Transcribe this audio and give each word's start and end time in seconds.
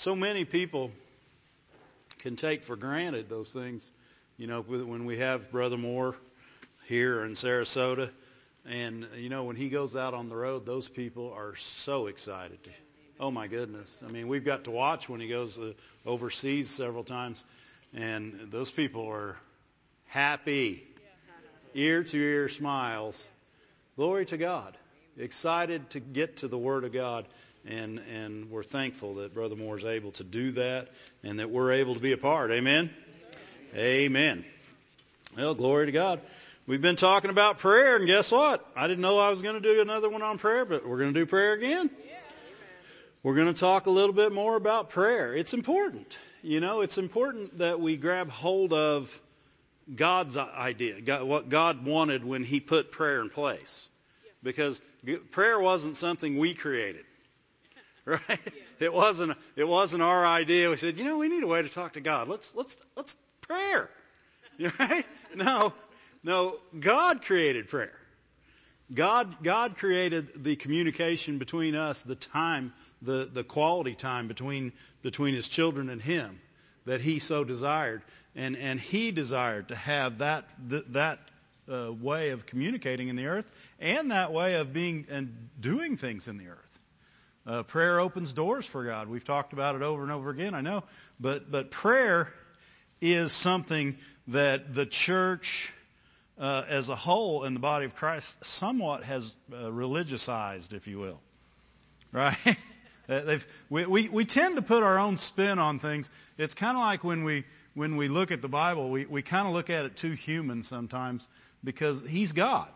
so 0.00 0.16
many 0.16 0.46
people 0.46 0.90
can 2.20 2.34
take 2.34 2.64
for 2.64 2.74
granted 2.74 3.28
those 3.28 3.52
things. 3.52 3.92
You 4.38 4.46
know, 4.46 4.62
when 4.62 5.04
we 5.04 5.18
have 5.18 5.52
Brother 5.52 5.76
Moore 5.76 6.16
here 6.86 7.22
in 7.22 7.32
Sarasota, 7.32 8.08
and 8.66 9.06
you 9.18 9.28
know, 9.28 9.44
when 9.44 9.56
he 9.56 9.68
goes 9.68 9.94
out 9.94 10.14
on 10.14 10.30
the 10.30 10.36
road, 10.36 10.64
those 10.64 10.88
people 10.88 11.34
are 11.36 11.54
so 11.56 12.06
excited. 12.06 12.58
Oh 13.18 13.30
my 13.30 13.46
goodness! 13.46 14.02
I 14.06 14.10
mean, 14.10 14.28
we've 14.28 14.44
got 14.44 14.64
to 14.64 14.70
watch 14.70 15.06
when 15.06 15.20
he 15.20 15.28
goes 15.28 15.58
uh, 15.58 15.74
overseas 16.06 16.70
several 16.70 17.04
times, 17.04 17.44
and 17.94 18.48
those 18.50 18.70
people 18.70 19.06
are 19.06 19.36
happy, 20.06 20.82
ear 21.74 22.04
to 22.04 22.16
ear 22.16 22.48
smiles. 22.48 23.22
Glory 23.96 24.24
to 24.26 24.38
God! 24.38 24.78
Excited 25.18 25.90
to 25.90 26.00
get 26.00 26.38
to 26.38 26.48
the 26.48 26.56
Word 26.56 26.84
of 26.84 26.92
God 26.94 27.26
and 27.66 28.00
and 28.12 28.50
we're 28.50 28.62
thankful 28.62 29.14
that 29.16 29.34
Brother 29.34 29.56
Moore 29.56 29.78
is 29.78 29.84
able 29.84 30.12
to 30.12 30.24
do 30.24 30.52
that 30.52 30.88
and 31.22 31.38
that 31.38 31.50
we're 31.50 31.72
able 31.72 31.94
to 31.94 32.00
be 32.00 32.12
a 32.12 32.18
part. 32.18 32.50
Amen. 32.50 32.90
Amen. 33.74 34.44
Well, 35.36 35.54
glory 35.54 35.86
to 35.86 35.92
God. 35.92 36.20
We've 36.66 36.82
been 36.82 36.96
talking 36.96 37.30
about 37.30 37.58
prayer, 37.58 37.96
and 37.96 38.06
guess 38.06 38.30
what? 38.30 38.64
I 38.76 38.86
didn't 38.86 39.00
know 39.00 39.18
I 39.18 39.30
was 39.30 39.42
going 39.42 39.60
to 39.60 39.60
do 39.60 39.80
another 39.80 40.08
one 40.08 40.22
on 40.22 40.38
prayer, 40.38 40.64
but 40.64 40.86
we're 40.86 40.98
going 40.98 41.12
to 41.14 41.20
do 41.20 41.26
prayer 41.26 41.52
again. 41.52 41.90
We're 43.22 43.34
going 43.34 43.52
to 43.52 43.58
talk 43.58 43.86
a 43.86 43.90
little 43.90 44.14
bit 44.14 44.32
more 44.32 44.56
about 44.56 44.90
prayer. 44.90 45.34
It's 45.34 45.52
important. 45.52 46.18
You 46.42 46.60
know, 46.60 46.80
it's 46.80 46.96
important 46.96 47.58
that 47.58 47.80
we 47.80 47.96
grab 47.96 48.30
hold 48.30 48.72
of 48.72 49.20
God's 49.94 50.36
idea, 50.36 51.00
God, 51.00 51.24
what 51.24 51.48
God 51.48 51.84
wanted 51.84 52.24
when 52.24 52.44
He 52.44 52.60
put 52.60 52.92
prayer 52.92 53.20
in 53.20 53.28
place. 53.28 53.88
Because 54.42 54.80
prayer 55.32 55.60
wasn't 55.60 55.96
something 55.96 56.38
we 56.38 56.54
created 56.54 57.04
right? 58.04 58.40
It 58.78 58.92
wasn't 58.92 59.36
it 59.56 59.68
wasn't 59.68 60.02
our 60.02 60.26
idea. 60.26 60.70
We 60.70 60.76
said, 60.76 60.98
you 60.98 61.04
know, 61.04 61.18
we 61.18 61.28
need 61.28 61.42
a 61.42 61.46
way 61.46 61.62
to 61.62 61.68
talk 61.68 61.94
to 61.94 62.00
God. 62.00 62.28
Let's 62.28 62.54
let's 62.54 62.76
let's 62.96 63.16
prayer. 63.42 63.90
Right? 64.78 65.06
No, 65.34 65.72
no. 66.22 66.58
God 66.78 67.22
created 67.22 67.68
prayer. 67.68 67.98
God 68.92 69.42
God 69.42 69.76
created 69.76 70.44
the 70.44 70.56
communication 70.56 71.38
between 71.38 71.74
us, 71.74 72.02
the 72.02 72.14
time, 72.14 72.74
the 73.00 73.28
the 73.32 73.42
quality 73.42 73.94
time 73.94 74.28
between 74.28 74.72
between 75.02 75.34
His 75.34 75.48
children 75.48 75.88
and 75.88 76.02
Him 76.02 76.40
that 76.84 77.00
He 77.00 77.20
so 77.20 77.44
desired, 77.44 78.02
and 78.34 78.56
and 78.56 78.78
He 78.78 79.12
desired 79.12 79.68
to 79.68 79.76
have 79.76 80.18
that 80.18 80.44
that 80.92 81.20
uh, 81.70 81.92
way 81.92 82.30
of 82.30 82.46
communicating 82.46 83.08
in 83.08 83.16
the 83.16 83.26
earth 83.26 83.50
and 83.78 84.10
that 84.10 84.32
way 84.32 84.54
of 84.54 84.72
being 84.72 85.06
and 85.10 85.48
doing 85.60 85.96
things 85.96 86.28
in 86.28 86.36
the 86.36 86.48
earth. 86.48 86.69
Uh, 87.50 87.64
prayer 87.64 87.98
opens 87.98 88.32
doors 88.32 88.64
for 88.64 88.84
God. 88.84 89.08
We've 89.08 89.24
talked 89.24 89.52
about 89.52 89.74
it 89.74 89.82
over 89.82 90.04
and 90.04 90.12
over 90.12 90.30
again, 90.30 90.54
I 90.54 90.60
know. 90.60 90.84
But, 91.18 91.50
but 91.50 91.72
prayer 91.72 92.32
is 93.00 93.32
something 93.32 93.98
that 94.28 94.72
the 94.72 94.86
church 94.86 95.72
uh, 96.38 96.62
as 96.68 96.90
a 96.90 96.94
whole 96.94 97.42
in 97.42 97.54
the 97.54 97.58
body 97.58 97.86
of 97.86 97.96
Christ 97.96 98.44
somewhat 98.44 99.02
has 99.02 99.34
uh, 99.52 99.64
religiousized, 99.64 100.72
if 100.72 100.86
you 100.86 101.00
will. 101.00 101.20
Right? 102.12 102.36
Uh, 103.08 103.38
we, 103.68 103.84
we, 103.86 104.08
we 104.08 104.24
tend 104.24 104.54
to 104.54 104.62
put 104.62 104.84
our 104.84 104.96
own 105.00 105.16
spin 105.16 105.58
on 105.58 105.80
things. 105.80 106.08
It's 106.38 106.54
kind 106.54 106.76
of 106.76 106.80
like 106.80 107.02
when 107.02 107.24
we, 107.24 107.42
when 107.74 107.96
we 107.96 108.06
look 108.06 108.30
at 108.30 108.40
the 108.40 108.48
Bible, 108.48 108.88
we, 108.88 109.04
we 109.04 109.20
kind 109.20 109.48
of 109.48 109.52
look 109.52 109.68
at 109.68 109.84
it 109.84 109.96
too 109.96 110.12
human 110.12 110.62
sometimes 110.62 111.26
because 111.64 112.00
He's 112.02 112.30
God. 112.30 112.68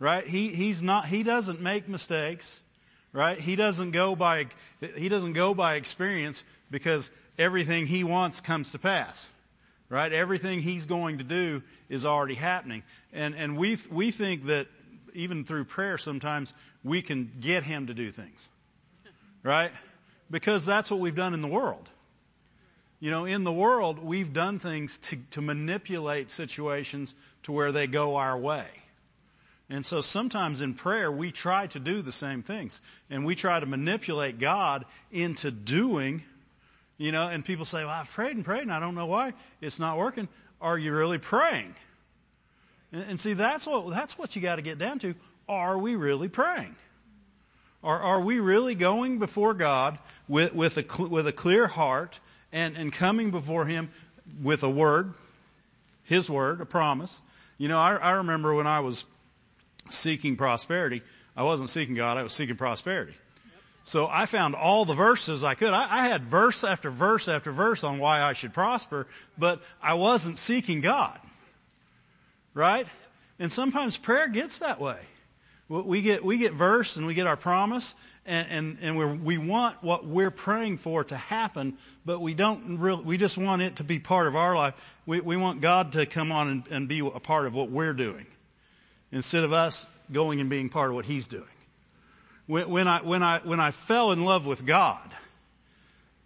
Right? 0.00 0.26
He, 0.26 0.48
he's 0.48 0.82
not, 0.82 1.06
he 1.06 1.22
doesn't 1.22 1.60
make 1.60 1.88
mistakes 1.88 2.60
right? 3.12 3.38
He 3.38 3.56
doesn't 3.56 3.92
go 3.92 4.16
by 4.16 4.46
he 4.96 5.08
doesn't 5.08 5.32
go 5.32 5.54
by 5.54 5.74
experience 5.74 6.44
because 6.70 7.10
everything 7.38 7.86
he 7.86 8.04
wants 8.04 8.40
comes 8.40 8.72
to 8.72 8.78
pass. 8.78 9.26
Right? 9.90 10.12
Everything 10.12 10.60
he's 10.60 10.84
going 10.84 11.18
to 11.18 11.24
do 11.24 11.62
is 11.88 12.04
already 12.04 12.34
happening. 12.34 12.82
And 13.12 13.34
and 13.34 13.56
we 13.56 13.78
we 13.90 14.10
think 14.10 14.46
that 14.46 14.66
even 15.14 15.44
through 15.44 15.64
prayer 15.64 15.98
sometimes 15.98 16.52
we 16.84 17.02
can 17.02 17.30
get 17.40 17.62
him 17.62 17.86
to 17.86 17.94
do 17.94 18.10
things. 18.10 18.48
Right? 19.42 19.70
Because 20.30 20.66
that's 20.66 20.90
what 20.90 21.00
we've 21.00 21.16
done 21.16 21.32
in 21.32 21.40
the 21.40 21.48
world. 21.48 21.88
You 23.00 23.12
know, 23.12 23.26
in 23.26 23.44
the 23.44 23.52
world, 23.52 24.00
we've 24.00 24.32
done 24.32 24.58
things 24.58 24.98
to, 24.98 25.16
to 25.30 25.40
manipulate 25.40 26.32
situations 26.32 27.14
to 27.44 27.52
where 27.52 27.70
they 27.70 27.86
go 27.86 28.16
our 28.16 28.36
way. 28.36 28.66
And 29.70 29.84
so 29.84 30.00
sometimes 30.00 30.60
in 30.60 30.74
prayer, 30.74 31.12
we 31.12 31.30
try 31.30 31.66
to 31.68 31.78
do 31.78 32.00
the 32.00 32.12
same 32.12 32.42
things. 32.42 32.80
And 33.10 33.26
we 33.26 33.34
try 33.34 33.60
to 33.60 33.66
manipulate 33.66 34.38
God 34.38 34.86
into 35.12 35.50
doing, 35.50 36.22
you 36.96 37.12
know, 37.12 37.28
and 37.28 37.44
people 37.44 37.66
say, 37.66 37.84
well, 37.84 37.90
I've 37.90 38.10
prayed 38.10 38.34
and 38.34 38.44
prayed 38.44 38.62
and 38.62 38.72
I 38.72 38.80
don't 38.80 38.94
know 38.94 39.06
why 39.06 39.34
it's 39.60 39.78
not 39.78 39.98
working. 39.98 40.28
Are 40.60 40.78
you 40.78 40.94
really 40.94 41.18
praying? 41.18 41.74
And, 42.92 43.04
and 43.10 43.20
see, 43.20 43.34
that's 43.34 43.66
what, 43.66 43.90
that's 43.90 44.18
what 44.18 44.36
you 44.36 44.42
got 44.42 44.56
to 44.56 44.62
get 44.62 44.78
down 44.78 45.00
to. 45.00 45.14
Are 45.48 45.76
we 45.78 45.96
really 45.96 46.28
praying? 46.28 46.74
Are, 47.84 48.00
are 48.00 48.20
we 48.20 48.40
really 48.40 48.74
going 48.74 49.18
before 49.18 49.54
God 49.54 49.98
with, 50.28 50.54
with, 50.54 50.78
a, 50.78 51.06
with 51.06 51.26
a 51.26 51.32
clear 51.32 51.66
heart 51.66 52.18
and, 52.52 52.76
and 52.76 52.92
coming 52.92 53.30
before 53.30 53.66
Him 53.66 53.90
with 54.42 54.62
a 54.62 54.70
word, 54.70 55.12
His 56.04 56.28
word, 56.28 56.62
a 56.62 56.66
promise? 56.66 57.20
You 57.58 57.68
know, 57.68 57.78
I, 57.78 57.96
I 57.96 58.10
remember 58.12 58.54
when 58.54 58.66
I 58.66 58.80
was 58.80 59.04
seeking 59.90 60.36
prosperity. 60.36 61.02
I 61.36 61.44
wasn't 61.44 61.70
seeking 61.70 61.94
God, 61.94 62.16
I 62.16 62.22
was 62.22 62.32
seeking 62.32 62.56
prosperity. 62.56 63.14
So 63.84 64.06
I 64.06 64.26
found 64.26 64.54
all 64.54 64.84
the 64.84 64.94
verses 64.94 65.42
I 65.42 65.54
could. 65.54 65.72
I, 65.72 65.86
I, 65.88 66.08
had 66.08 66.22
verse 66.22 66.62
after 66.62 66.90
verse 66.90 67.26
after 67.26 67.52
verse 67.52 67.84
on 67.84 67.98
why 67.98 68.20
I 68.20 68.34
should 68.34 68.52
prosper, 68.52 69.06
but 69.38 69.62
I 69.82 69.94
wasn't 69.94 70.38
seeking 70.38 70.82
God. 70.82 71.18
Right? 72.52 72.86
And 73.38 73.50
sometimes 73.50 73.96
prayer 73.96 74.28
gets 74.28 74.58
that 74.58 74.78
way. 74.78 74.98
We 75.70 76.02
get 76.02 76.24
we 76.24 76.38
get 76.38 76.52
verse 76.52 76.96
and 76.96 77.06
we 77.06 77.14
get 77.14 77.26
our 77.26 77.36
promise, 77.36 77.94
and 78.24 78.78
and, 78.80 78.98
and 78.98 79.24
we 79.24 79.36
want 79.36 79.82
what 79.82 80.06
we're 80.06 80.30
praying 80.30 80.78
for 80.78 81.04
to 81.04 81.16
happen, 81.16 81.76
but 82.06 82.20
we 82.20 82.32
don't 82.32 82.78
really. 82.78 83.04
We 83.04 83.18
just 83.18 83.36
want 83.36 83.60
it 83.60 83.76
to 83.76 83.84
be 83.84 83.98
part 83.98 84.26
of 84.26 84.34
our 84.34 84.56
life. 84.56 84.74
We 85.04 85.20
we 85.20 85.36
want 85.36 85.60
God 85.60 85.92
to 85.92 86.06
come 86.06 86.32
on 86.32 86.48
and, 86.48 86.66
and 86.70 86.88
be 86.88 87.00
a 87.00 87.20
part 87.20 87.46
of 87.46 87.52
what 87.52 87.70
we're 87.70 87.92
doing 87.92 88.26
instead 89.12 89.44
of 89.44 89.52
us 89.52 89.86
going 90.12 90.40
and 90.40 90.50
being 90.50 90.68
part 90.68 90.90
of 90.90 90.94
what 90.94 91.04
He's 91.04 91.26
doing. 91.26 91.44
When, 92.46 92.68
when, 92.70 92.88
I, 92.88 93.00
when, 93.02 93.22
I, 93.22 93.40
when 93.40 93.60
I 93.60 93.70
fell 93.70 94.12
in 94.12 94.24
love 94.24 94.46
with 94.46 94.64
God, 94.64 95.08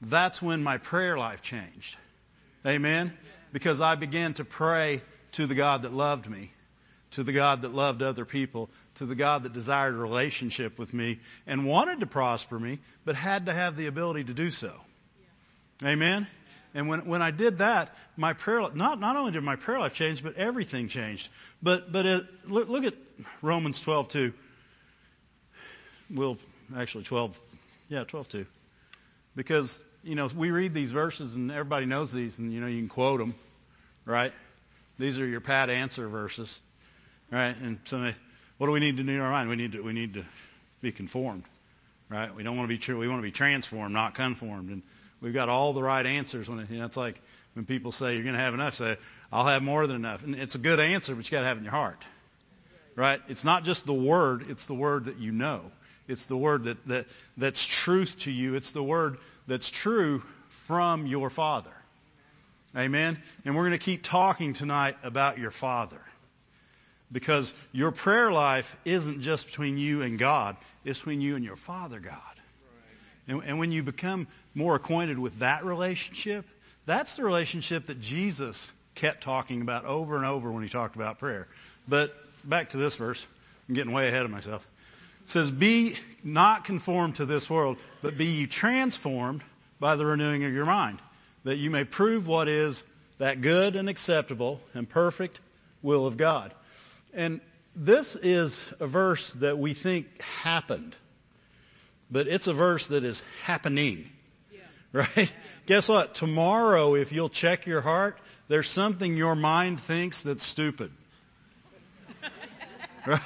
that's 0.00 0.40
when 0.40 0.62
my 0.62 0.78
prayer 0.78 1.18
life 1.18 1.42
changed. 1.42 1.96
Amen? 2.66 3.12
Because 3.52 3.80
I 3.80 3.96
began 3.96 4.34
to 4.34 4.44
pray 4.44 5.02
to 5.32 5.46
the 5.46 5.54
God 5.54 5.82
that 5.82 5.92
loved 5.92 6.28
me, 6.28 6.52
to 7.12 7.24
the 7.24 7.32
God 7.32 7.62
that 7.62 7.74
loved 7.74 8.02
other 8.02 8.24
people, 8.24 8.70
to 8.96 9.06
the 9.06 9.14
God 9.14 9.42
that 9.42 9.52
desired 9.52 9.94
a 9.94 9.98
relationship 9.98 10.78
with 10.78 10.94
me 10.94 11.18
and 11.46 11.66
wanted 11.66 12.00
to 12.00 12.06
prosper 12.06 12.58
me, 12.58 12.78
but 13.04 13.16
had 13.16 13.46
to 13.46 13.52
have 13.52 13.76
the 13.76 13.86
ability 13.86 14.24
to 14.24 14.34
do 14.34 14.50
so. 14.50 14.72
Amen? 15.84 16.26
And 16.74 16.88
when, 16.88 17.06
when 17.06 17.20
I 17.20 17.30
did 17.30 17.58
that, 17.58 17.94
my 18.16 18.32
prayer, 18.32 18.68
not, 18.74 18.98
not 18.98 19.16
only 19.16 19.32
did 19.32 19.42
my 19.42 19.56
prayer 19.56 19.78
life 19.78 19.94
change, 19.94 20.22
but 20.22 20.36
everything 20.36 20.88
changed. 20.88 21.28
But, 21.62 21.92
but 21.92 22.06
it, 22.06 22.26
look, 22.46 22.68
look 22.68 22.84
at 22.84 22.94
Romans 23.42 23.80
12, 23.80 24.08
2. 24.08 24.32
Well, 26.14 26.38
actually 26.76 27.04
12, 27.04 27.38
yeah, 27.88 28.04
12, 28.04 28.28
2. 28.28 28.46
Because, 29.36 29.82
you 30.02 30.14
know, 30.14 30.28
we 30.34 30.50
read 30.50 30.72
these 30.72 30.92
verses 30.92 31.34
and 31.34 31.50
everybody 31.50 31.86
knows 31.86 32.12
these 32.12 32.38
and, 32.38 32.52
you 32.52 32.60
know, 32.60 32.66
you 32.66 32.78
can 32.78 32.88
quote 32.88 33.20
them, 33.20 33.34
right? 34.06 34.32
These 34.98 35.20
are 35.20 35.26
your 35.26 35.40
pat 35.40 35.68
answer 35.68 36.08
verses, 36.08 36.58
right? 37.30 37.54
And 37.62 37.80
so 37.84 38.12
what 38.56 38.66
do 38.66 38.72
we 38.72 38.80
need 38.80 38.96
to 38.96 39.02
do 39.02 39.12
in 39.12 39.20
our 39.20 39.30
mind? 39.30 39.50
We 39.50 39.56
need 39.56 39.72
to, 39.72 39.82
we 39.82 39.92
need 39.92 40.14
to 40.14 40.24
be 40.80 40.92
conformed, 40.92 41.44
right? 42.08 42.34
We 42.34 42.42
don't 42.42 42.56
want 42.56 42.70
to 42.70 42.78
be. 42.78 42.94
We 42.94 43.08
want 43.08 43.18
to 43.18 43.22
be 43.22 43.30
transformed, 43.30 43.92
not 43.92 44.14
conformed. 44.14 44.70
And, 44.70 44.82
We've 45.22 45.32
got 45.32 45.48
all 45.48 45.72
the 45.72 45.82
right 45.82 46.04
answers 46.04 46.48
when 46.48 46.58
it, 46.58 46.70
you 46.70 46.80
know, 46.80 46.84
it's 46.84 46.96
like 46.96 47.20
when 47.54 47.64
people 47.64 47.92
say 47.92 48.14
you're 48.14 48.24
going 48.24 48.34
to 48.34 48.40
have 48.40 48.54
enough, 48.54 48.74
say 48.74 48.96
I'll 49.32 49.46
have 49.46 49.62
more 49.62 49.86
than 49.86 49.96
enough. 49.96 50.24
And 50.24 50.34
it's 50.34 50.56
a 50.56 50.58
good 50.58 50.80
answer, 50.80 51.14
but 51.14 51.24
you 51.24 51.30
got 51.30 51.42
to 51.42 51.46
have 51.46 51.56
it 51.56 51.60
in 51.60 51.64
your 51.64 51.70
heart. 51.70 52.02
Right? 52.96 53.20
It's 53.28 53.44
not 53.44 53.64
just 53.64 53.86
the 53.86 53.94
word, 53.94 54.50
it's 54.50 54.66
the 54.66 54.74
word 54.74 55.06
that 55.06 55.18
you 55.18 55.30
know. 55.32 55.62
It's 56.08 56.26
the 56.26 56.36
word 56.36 56.64
that, 56.64 56.86
that 56.88 57.06
that's 57.36 57.64
truth 57.64 58.18
to 58.20 58.32
you. 58.32 58.56
It's 58.56 58.72
the 58.72 58.82
word 58.82 59.18
that's 59.46 59.70
true 59.70 60.22
from 60.48 61.06
your 61.06 61.30
Father. 61.30 61.70
Amen. 62.76 63.16
And 63.44 63.54
we're 63.54 63.62
going 63.62 63.72
to 63.72 63.78
keep 63.78 64.02
talking 64.02 64.54
tonight 64.54 64.96
about 65.04 65.38
your 65.38 65.52
Father. 65.52 66.00
Because 67.12 67.54
your 67.70 67.92
prayer 67.92 68.32
life 68.32 68.76
isn't 68.84 69.20
just 69.20 69.46
between 69.46 69.78
you 69.78 70.02
and 70.02 70.18
God, 70.18 70.56
it's 70.84 70.98
between 70.98 71.20
you 71.20 71.36
and 71.36 71.44
your 71.44 71.56
Father 71.56 72.00
God. 72.00 72.18
And, 73.28 73.42
and 73.44 73.58
when 73.58 73.72
you 73.72 73.82
become 73.82 74.26
more 74.54 74.74
acquainted 74.74 75.18
with 75.18 75.38
that 75.40 75.64
relationship, 75.64 76.44
that's 76.86 77.16
the 77.16 77.24
relationship 77.24 77.86
that 77.86 78.00
Jesus 78.00 78.70
kept 78.94 79.22
talking 79.22 79.62
about 79.62 79.84
over 79.84 80.16
and 80.16 80.26
over 80.26 80.50
when 80.50 80.62
he 80.62 80.68
talked 80.68 80.96
about 80.96 81.18
prayer. 81.18 81.46
But 81.88 82.14
back 82.44 82.70
to 82.70 82.76
this 82.76 82.96
verse. 82.96 83.24
I'm 83.68 83.74
getting 83.74 83.92
way 83.92 84.08
ahead 84.08 84.24
of 84.24 84.30
myself. 84.30 84.66
It 85.22 85.30
says, 85.30 85.50
Be 85.50 85.96
not 86.24 86.64
conformed 86.64 87.16
to 87.16 87.26
this 87.26 87.48
world, 87.48 87.78
but 88.02 88.18
be 88.18 88.26
ye 88.26 88.46
transformed 88.46 89.42
by 89.78 89.96
the 89.96 90.04
renewing 90.04 90.44
of 90.44 90.52
your 90.52 90.66
mind, 90.66 90.98
that 91.44 91.56
you 91.56 91.70
may 91.70 91.84
prove 91.84 92.26
what 92.26 92.48
is 92.48 92.84
that 93.18 93.40
good 93.40 93.76
and 93.76 93.88
acceptable 93.88 94.60
and 94.74 94.88
perfect 94.88 95.40
will 95.82 96.06
of 96.06 96.16
God. 96.16 96.52
And 97.14 97.40
this 97.74 98.16
is 98.16 98.62
a 98.80 98.86
verse 98.86 99.32
that 99.34 99.58
we 99.58 99.74
think 99.74 100.20
happened, 100.20 100.94
but 102.12 102.28
it's 102.28 102.46
a 102.46 102.52
verse 102.52 102.88
that 102.88 103.04
is 103.04 103.22
happening. 103.44 104.08
Yeah. 104.52 104.60
Right? 104.92 105.16
Yeah. 105.16 105.26
Guess 105.66 105.88
what? 105.88 106.14
Tomorrow, 106.14 106.94
if 106.94 107.10
you'll 107.10 107.30
check 107.30 107.66
your 107.66 107.80
heart, 107.80 108.18
there's 108.48 108.68
something 108.68 109.16
your 109.16 109.34
mind 109.34 109.80
thinks 109.80 110.22
that's 110.22 110.44
stupid. 110.44 110.92
right? 113.06 113.20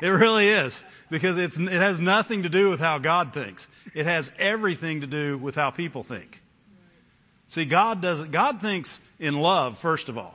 It 0.00 0.08
really 0.08 0.48
is. 0.48 0.82
Because 1.10 1.36
it's, 1.36 1.58
it 1.58 1.68
has 1.70 2.00
nothing 2.00 2.44
to 2.44 2.48
do 2.48 2.70
with 2.70 2.80
how 2.80 2.98
God 2.98 3.34
thinks. 3.34 3.68
It 3.94 4.06
has 4.06 4.32
everything 4.38 5.02
to 5.02 5.06
do 5.06 5.36
with 5.36 5.54
how 5.54 5.70
people 5.70 6.02
think. 6.02 6.40
See, 7.48 7.66
God 7.66 8.00
doesn't, 8.00 8.30
God 8.30 8.62
thinks 8.62 9.00
in 9.18 9.38
love, 9.38 9.76
first 9.76 10.08
of 10.08 10.16
all. 10.16 10.34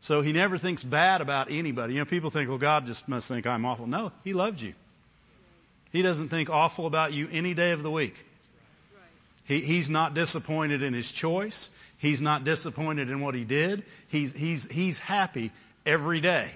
So 0.00 0.22
he 0.22 0.32
never 0.32 0.58
thinks 0.58 0.82
bad 0.82 1.20
about 1.20 1.50
anybody. 1.50 1.94
You 1.94 2.00
know, 2.00 2.04
people 2.06 2.30
think, 2.30 2.48
well, 2.48 2.58
God 2.58 2.86
just 2.86 3.06
must 3.06 3.28
think 3.28 3.46
I'm 3.46 3.64
awful. 3.64 3.86
No, 3.86 4.12
he 4.24 4.32
loved 4.32 4.60
you. 4.60 4.74
He 5.96 6.02
doesn't 6.02 6.28
think 6.28 6.50
awful 6.50 6.84
about 6.84 7.14
you 7.14 7.26
any 7.32 7.54
day 7.54 7.72
of 7.72 7.82
the 7.82 7.90
week. 7.90 8.14
He, 9.44 9.60
he's 9.60 9.88
not 9.88 10.12
disappointed 10.12 10.82
in 10.82 10.92
his 10.92 11.10
choice. 11.10 11.70
He's 11.96 12.20
not 12.20 12.44
disappointed 12.44 13.08
in 13.08 13.22
what 13.22 13.34
he 13.34 13.44
did. 13.44 13.82
He's, 14.08 14.30
he's, 14.30 14.70
he's 14.70 14.98
happy 14.98 15.52
every 15.86 16.20
day 16.20 16.50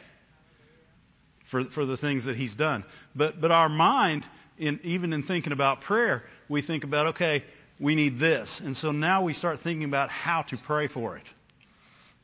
for, 1.44 1.64
for 1.64 1.86
the 1.86 1.96
things 1.96 2.26
that 2.26 2.36
he's 2.36 2.54
done. 2.54 2.84
But, 3.16 3.40
but 3.40 3.50
our 3.50 3.70
mind, 3.70 4.26
in, 4.58 4.78
even 4.84 5.14
in 5.14 5.22
thinking 5.22 5.54
about 5.54 5.80
prayer, 5.80 6.22
we 6.50 6.60
think 6.60 6.84
about, 6.84 7.06
okay, 7.06 7.42
we 7.78 7.94
need 7.94 8.18
this. 8.18 8.60
And 8.60 8.76
so 8.76 8.92
now 8.92 9.22
we 9.22 9.32
start 9.32 9.60
thinking 9.60 9.84
about 9.84 10.10
how 10.10 10.42
to 10.42 10.58
pray 10.58 10.86
for 10.86 11.16
it. 11.16 11.24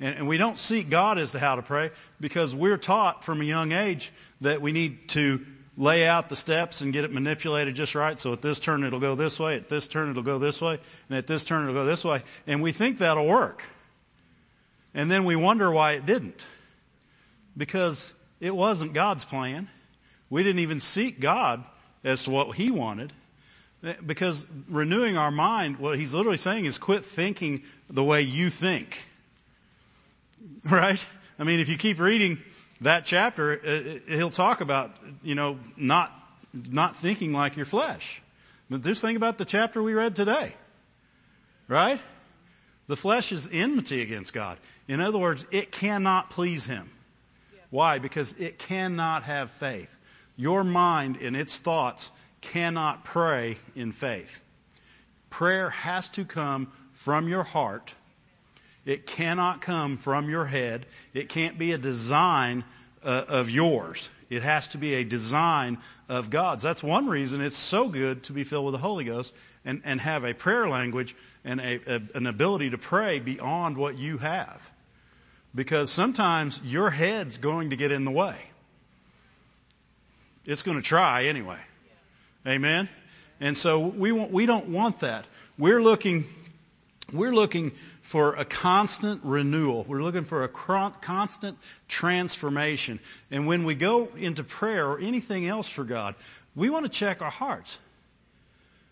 And, 0.00 0.16
and 0.16 0.28
we 0.28 0.36
don't 0.36 0.58
seek 0.58 0.90
God 0.90 1.16
as 1.16 1.32
to 1.32 1.38
how 1.38 1.56
to 1.56 1.62
pray 1.62 1.92
because 2.20 2.54
we're 2.54 2.76
taught 2.76 3.24
from 3.24 3.40
a 3.40 3.44
young 3.44 3.72
age 3.72 4.12
that 4.42 4.60
we 4.60 4.72
need 4.72 5.08
to 5.08 5.46
lay 5.76 6.06
out 6.06 6.28
the 6.28 6.37
steps 6.37 6.81
and 6.81 6.93
get 6.93 7.05
it 7.05 7.12
manipulated 7.12 7.75
just 7.75 7.94
right. 7.94 8.19
So 8.19 8.32
at 8.32 8.43
this 8.43 8.58
turn 8.58 8.84
it'll 8.84 9.00
go 9.00 9.14
this 9.14 9.38
way, 9.38 9.56
at 9.56 9.69
this 9.69 9.87
turn 9.88 10.11
it'll 10.11 10.23
go 10.23 10.38
this 10.38 10.61
way, 10.61 10.78
and 11.08 11.19
at 11.19 11.26
this 11.26 11.44
turn 11.44 11.62
it'll 11.62 11.75
go 11.75 11.84
this 11.84 12.05
way. 12.05 12.23
And 12.46 12.62
we 12.62 12.73
think 12.73 12.99
that'll 12.99 13.26
work. 13.26 13.62
And 14.94 15.11
then 15.11 15.25
we 15.25 15.37
wonder 15.37 15.70
why 15.70 15.93
it 15.93 16.06
didn't. 16.06 16.44
Because 17.56 18.12
it 18.40 18.55
wasn't 18.55 18.94
God's 18.94 19.25
plan. 19.25 19.69
We 20.31 20.43
didn't 20.43 20.61
even 20.61 20.81
seek 20.81 21.20
God 21.20 21.64
as 22.02 22.25
to 22.25 22.31
what 22.31 22.55
He 22.56 22.70
wanted. 22.70 23.12
Because 24.05 24.44
renewing 24.69 25.17
our 25.17 25.31
mind, 25.31 25.79
what 25.79 25.99
He's 25.99 26.14
literally 26.14 26.38
saying 26.38 26.64
is 26.64 26.79
quit 26.79 27.05
thinking 27.05 27.62
the 27.90 28.02
way 28.05 28.22
you 28.22 28.50
think. 28.50 29.02
Right? 30.64 31.05
I 31.38 31.44
mean, 31.44 31.61
if 31.61 31.69
you 31.69 31.76
keep 31.76 32.00
reading 32.00 32.38
that 32.81 33.06
chapter, 33.06 33.52
uh, 33.52 33.69
uh, 33.69 34.17
he'll 34.17 34.31
talk 34.31 34.61
about, 34.61 34.94
you 35.23 35.34
know, 35.34 35.58
not, 35.76 36.12
not 36.52 36.96
thinking 36.96 37.32
like 37.32 37.56
your 37.56 37.67
flesh. 37.67 38.23
But 38.69 38.82
just 38.82 39.00
think 39.00 39.17
about 39.17 39.38
the 39.38 39.44
chapter 39.44 39.82
we 39.82 39.94
read 39.94 40.17
today. 40.17 40.52
Right? 41.69 42.00
The 42.88 42.96
flesh 42.96 43.32
is 43.32 43.49
enmity 43.50 44.02
against 44.02 44.32
God. 44.32 44.58
In 44.88 45.00
other 45.00 45.19
words, 45.19 45.44
it 45.50 45.73
cannot 45.73 46.31
please 46.31 46.67
Him. 46.67 46.88
Why? 47.70 47.99
Because 47.99 48.32
it 48.34 48.58
cannot 48.58 49.25
have 49.25 49.50
faith. 49.52 49.94
Your 50.37 50.62
mind 50.62 51.19
and 51.20 51.37
its 51.37 51.58
thoughts 51.58 52.11
cannot 52.40 53.05
pray 53.05 53.56
in 53.75 53.93
faith. 53.93 54.43
Prayer 55.31 55.70
has 55.70 56.08
to 56.11 56.25
come 56.25 56.70
from 56.93 57.29
your 57.29 57.43
heart 57.43 57.93
it 58.86 59.06
cannot 59.06 59.60
come 59.60 59.98
from 59.98 60.30
your 60.30 60.46
head. 60.46 60.86
It 61.12 61.28
can't 61.28 61.58
be 61.58 61.72
a 61.72 61.78
design 61.78 62.64
uh, 63.04 63.24
of 63.28 63.50
yours. 63.50 64.08
It 64.30 64.42
has 64.42 64.68
to 64.68 64.78
be 64.78 64.94
a 64.94 65.04
design 65.04 65.78
of 66.08 66.30
God's. 66.30 66.62
That's 66.62 66.82
one 66.82 67.08
reason 67.08 67.40
it's 67.40 67.56
so 67.56 67.88
good 67.88 68.24
to 68.24 68.32
be 68.32 68.44
filled 68.44 68.64
with 68.64 68.72
the 68.72 68.78
Holy 68.78 69.04
Ghost 69.04 69.34
and, 69.64 69.82
and 69.84 70.00
have 70.00 70.24
a 70.24 70.34
prayer 70.34 70.68
language 70.68 71.14
and 71.44 71.60
a, 71.60 71.80
a, 71.86 72.02
an 72.14 72.26
ability 72.26 72.70
to 72.70 72.78
pray 72.78 73.18
beyond 73.18 73.76
what 73.76 73.98
you 73.98 74.18
have. 74.18 74.60
Because 75.54 75.90
sometimes 75.90 76.60
your 76.64 76.90
head's 76.90 77.38
going 77.38 77.70
to 77.70 77.76
get 77.76 77.92
in 77.92 78.04
the 78.04 78.10
way. 78.10 78.36
It's 80.44 80.62
going 80.62 80.76
to 80.76 80.82
try 80.82 81.24
anyway. 81.24 81.58
Amen? 82.46 82.88
And 83.40 83.56
so 83.56 83.80
we, 83.80 84.12
want, 84.12 84.30
we 84.30 84.46
don't 84.46 84.68
want 84.68 85.00
that. 85.00 85.24
We're 85.58 85.82
looking, 85.82 86.26
we're 87.12 87.34
looking 87.34 87.72
for 88.06 88.37
a 88.37 88.44
constant 88.44 89.20
renewal. 89.25 89.85
We're 89.88 90.00
looking 90.00 90.23
for 90.23 90.44
a 90.44 90.49
constant 90.49 91.58
transformation. 91.88 93.00
And 93.32 93.49
when 93.49 93.64
we 93.64 93.75
go 93.75 94.08
into 94.17 94.44
prayer 94.44 94.87
or 94.87 95.00
anything 95.00 95.49
else 95.49 95.67
for 95.67 95.82
God, 95.82 96.14
we 96.55 96.70
want 96.70 96.85
to 96.85 96.88
check 96.88 97.20
our 97.20 97.32
hearts. 97.32 97.81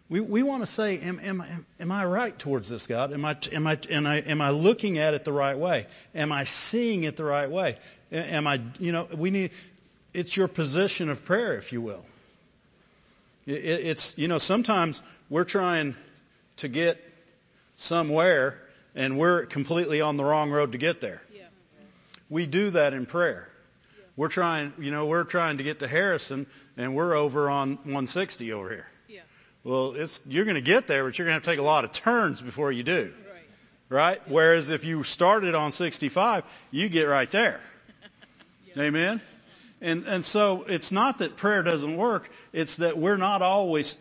We, 0.08 0.18
we 0.18 0.42
want 0.42 0.64
to 0.64 0.66
say, 0.66 0.98
am, 0.98 1.20
am, 1.20 1.64
am 1.78 1.92
I 1.92 2.04
right 2.04 2.36
towards 2.36 2.68
this, 2.68 2.88
God? 2.88 3.12
Am 3.12 3.24
I, 3.24 3.36
am, 3.52 3.68
I, 3.68 3.78
am, 3.88 4.04
I, 4.04 4.16
am 4.16 4.40
I 4.40 4.50
looking 4.50 4.98
at 4.98 5.14
it 5.14 5.24
the 5.24 5.32
right 5.32 5.56
way? 5.56 5.86
Am 6.12 6.32
I 6.32 6.42
seeing 6.42 7.04
it 7.04 7.14
the 7.14 7.24
right 7.24 7.48
way? 7.48 7.78
Am 8.10 8.48
I, 8.48 8.60
you 8.80 8.90
know, 8.90 9.06
we 9.14 9.30
need, 9.30 9.52
it's 10.12 10.36
your 10.36 10.48
position 10.48 11.08
of 11.08 11.24
prayer, 11.24 11.56
if 11.56 11.72
you 11.72 11.80
will. 11.80 12.04
It, 13.46 13.52
it's, 13.52 14.18
you 14.18 14.26
know, 14.26 14.38
sometimes 14.38 15.00
we're 15.30 15.44
trying 15.44 15.94
to 16.56 16.66
get 16.66 17.00
somewhere 17.76 18.58
and 18.94 19.18
we're 19.18 19.46
completely 19.46 20.00
on 20.00 20.16
the 20.16 20.24
wrong 20.24 20.50
road 20.50 20.72
to 20.72 20.78
get 20.78 21.00
there. 21.00 21.22
Yeah. 21.34 21.42
We 22.28 22.46
do 22.46 22.70
that 22.70 22.92
in 22.92 23.06
prayer. 23.06 23.48
Yeah. 23.96 24.04
We're 24.16 24.28
trying, 24.28 24.72
you 24.78 24.90
know, 24.90 25.06
we're 25.06 25.24
trying 25.24 25.58
to 25.58 25.64
get 25.64 25.80
to 25.80 25.88
Harrison, 25.88 26.46
and 26.76 26.94
we're 26.94 27.14
over 27.14 27.50
on 27.50 27.76
160 27.76 28.52
over 28.52 28.68
here. 28.68 28.86
Yeah. 29.08 29.20
Well, 29.62 29.92
it's 29.92 30.20
you're 30.26 30.44
going 30.44 30.56
to 30.56 30.60
get 30.60 30.86
there, 30.86 31.04
but 31.04 31.18
you're 31.18 31.26
going 31.26 31.32
to 31.32 31.36
have 31.36 31.42
to 31.42 31.50
take 31.50 31.58
a 31.58 31.62
lot 31.62 31.84
of 31.84 31.92
turns 31.92 32.40
before 32.40 32.72
you 32.72 32.82
do. 32.82 33.12
Right. 33.90 34.18
Right. 34.18 34.28
Whereas 34.28 34.70
if 34.70 34.84
you 34.84 35.02
started 35.02 35.54
on 35.54 35.72
65, 35.72 36.44
you 36.70 36.88
get 36.88 37.04
right 37.04 37.30
there. 37.30 37.60
Amen. 38.78 39.20
And 39.80 40.04
and 40.06 40.24
so 40.24 40.62
it's 40.62 40.92
not 40.92 41.18
that 41.18 41.36
prayer 41.36 41.62
doesn't 41.62 41.96
work; 41.96 42.30
it's 42.54 42.76
that 42.76 42.96
we're 42.96 43.18
not 43.18 43.42
always 43.42 43.96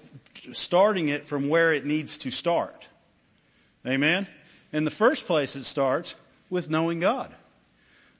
starting 0.53 1.09
it 1.09 1.25
from 1.25 1.49
where 1.49 1.73
it 1.73 1.85
needs 1.85 2.19
to 2.19 2.31
start. 2.31 2.87
Amen. 3.85 4.27
In 4.73 4.85
the 4.85 4.91
first 4.91 5.27
place, 5.27 5.55
it 5.55 5.63
starts 5.63 6.15
with 6.49 6.69
knowing 6.69 6.99
God. 6.99 7.33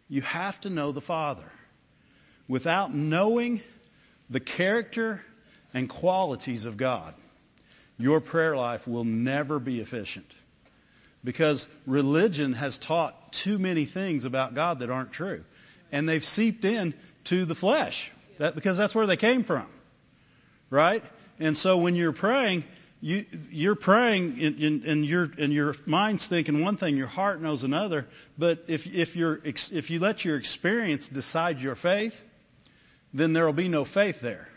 You 0.08 0.22
have 0.22 0.62
to 0.62 0.70
know 0.70 0.92
the 0.92 1.02
Father. 1.02 1.52
Without 2.48 2.94
knowing 2.94 3.62
the 4.30 4.40
character 4.40 5.20
and 5.74 5.90
qualities 5.90 6.66
of 6.66 6.78
God, 6.78 7.16
your 7.98 8.22
prayer 8.22 8.56
life 8.56 8.88
will 8.88 9.04
never 9.04 9.60
be 9.60 9.82
efficient. 9.82 10.32
Because 11.24 11.68
religion 11.88 12.54
has 12.54 12.78
taught 12.78 13.34
too 13.34 13.58
many 13.58 13.86
things 13.86 14.26
about 14.26 14.54
God 14.54 14.80
that 14.80 14.92
aren't 14.92 15.12
true. 15.12 15.44
And 15.92 16.08
they've 16.08 16.24
seeped 16.24 16.66
in 16.66 16.94
to 17.26 17.46
the 17.46 17.56
flesh. 17.56 18.12
That, 18.38 18.56
because 18.56 18.78
that's 18.78 18.94
where 18.94 19.08
they 19.08 19.18
came 19.18 19.44
from. 19.44 19.66
Right? 20.70 21.04
And 21.40 21.56
so 21.56 21.78
when 21.78 21.96
you're 21.96 22.14
praying, 22.14 22.66
you, 23.04 23.26
you're 23.52 23.76
praying 23.76 24.42
and, 24.42 24.86
and, 24.86 25.06
your, 25.06 25.30
and 25.38 25.52
your 25.52 25.76
mind's 25.86 26.26
thinking 26.26 26.64
one 26.64 26.78
thing, 26.78 26.96
your 26.96 27.08
heart 27.08 27.42
knows 27.42 27.66
another. 27.66 28.08
But 28.38 28.64
if, 28.70 28.88
if, 28.88 29.18
you're, 29.18 29.42
if 29.44 29.90
you 29.90 30.00
let 30.00 30.24
your 30.24 30.38
experience 30.38 31.10
decide 31.10 31.60
your 31.60 31.76
faith, 31.76 32.24
then 33.14 33.34
there 33.34 33.46
will 33.46 33.52
be 33.52 33.68
no 33.68 33.84
faith 33.84 34.22
there. 34.22 34.48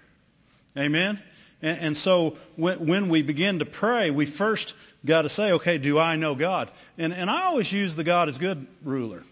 Amen? 0.79 1.21
And, 1.61 1.79
and 1.81 1.97
so 1.97 2.37
when, 2.55 2.87
when 2.87 3.09
we 3.09 3.23
begin 3.23 3.59
to 3.59 3.65
pray, 3.65 4.13
we 4.13 4.27
first 4.27 4.75
got 5.05 5.23
to 5.23 5.29
say, 5.29 5.55
okay, 5.55 5.79
do 5.79 5.99
I 5.99 6.15
know 6.15 6.37
God? 6.37 6.71
And, 6.99 7.13
and 7.13 7.29
I 7.29 7.47
always 7.47 7.73
use 7.73 7.97
the 7.97 8.05
God 8.05 8.29
is 8.29 8.39
good 8.39 8.65
ruler. 8.85 9.25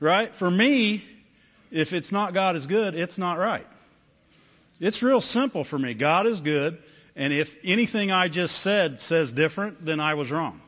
Right? 0.00 0.34
For 0.34 0.50
me, 0.50 1.04
if 1.70 1.92
it's 1.92 2.10
not 2.10 2.32
God 2.32 2.56
is 2.56 2.66
good, 2.66 2.94
it's 2.94 3.18
not 3.18 3.36
right. 3.36 3.66
It's 4.80 5.02
real 5.02 5.20
simple 5.20 5.62
for 5.62 5.78
me. 5.78 5.92
God 5.92 6.26
is 6.26 6.40
good. 6.40 6.78
And 7.18 7.32
if 7.32 7.56
anything 7.64 8.12
I 8.12 8.28
just 8.28 8.60
said 8.60 9.00
says 9.00 9.32
different, 9.32 9.84
then 9.84 9.98
I 9.98 10.14
was 10.14 10.30
wrong. 10.30 10.60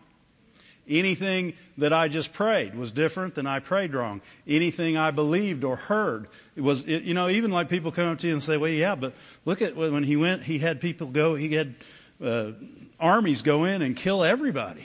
Anything 0.88 1.54
that 1.78 1.92
I 1.92 2.08
just 2.08 2.32
prayed 2.32 2.74
was 2.74 2.90
different, 2.90 3.36
than 3.36 3.46
I 3.46 3.60
prayed 3.60 3.94
wrong. 3.94 4.20
Anything 4.48 4.96
I 4.96 5.12
believed 5.12 5.62
or 5.62 5.76
heard 5.76 6.26
it 6.56 6.62
was, 6.62 6.88
it, 6.88 7.04
you 7.04 7.14
know, 7.14 7.28
even 7.28 7.52
like 7.52 7.68
people 7.68 7.92
come 7.92 8.08
up 8.08 8.18
to 8.18 8.26
you 8.26 8.32
and 8.32 8.42
say, 8.42 8.56
well, 8.56 8.68
yeah, 8.68 8.96
but 8.96 9.12
look 9.44 9.62
at 9.62 9.76
when 9.76 10.02
he 10.02 10.16
went, 10.16 10.42
he 10.42 10.58
had 10.58 10.80
people 10.80 11.06
go, 11.06 11.36
he 11.36 11.54
had 11.54 11.76
uh, 12.22 12.50
armies 12.98 13.42
go 13.42 13.62
in 13.62 13.80
and 13.82 13.96
kill 13.96 14.24
everybody. 14.24 14.84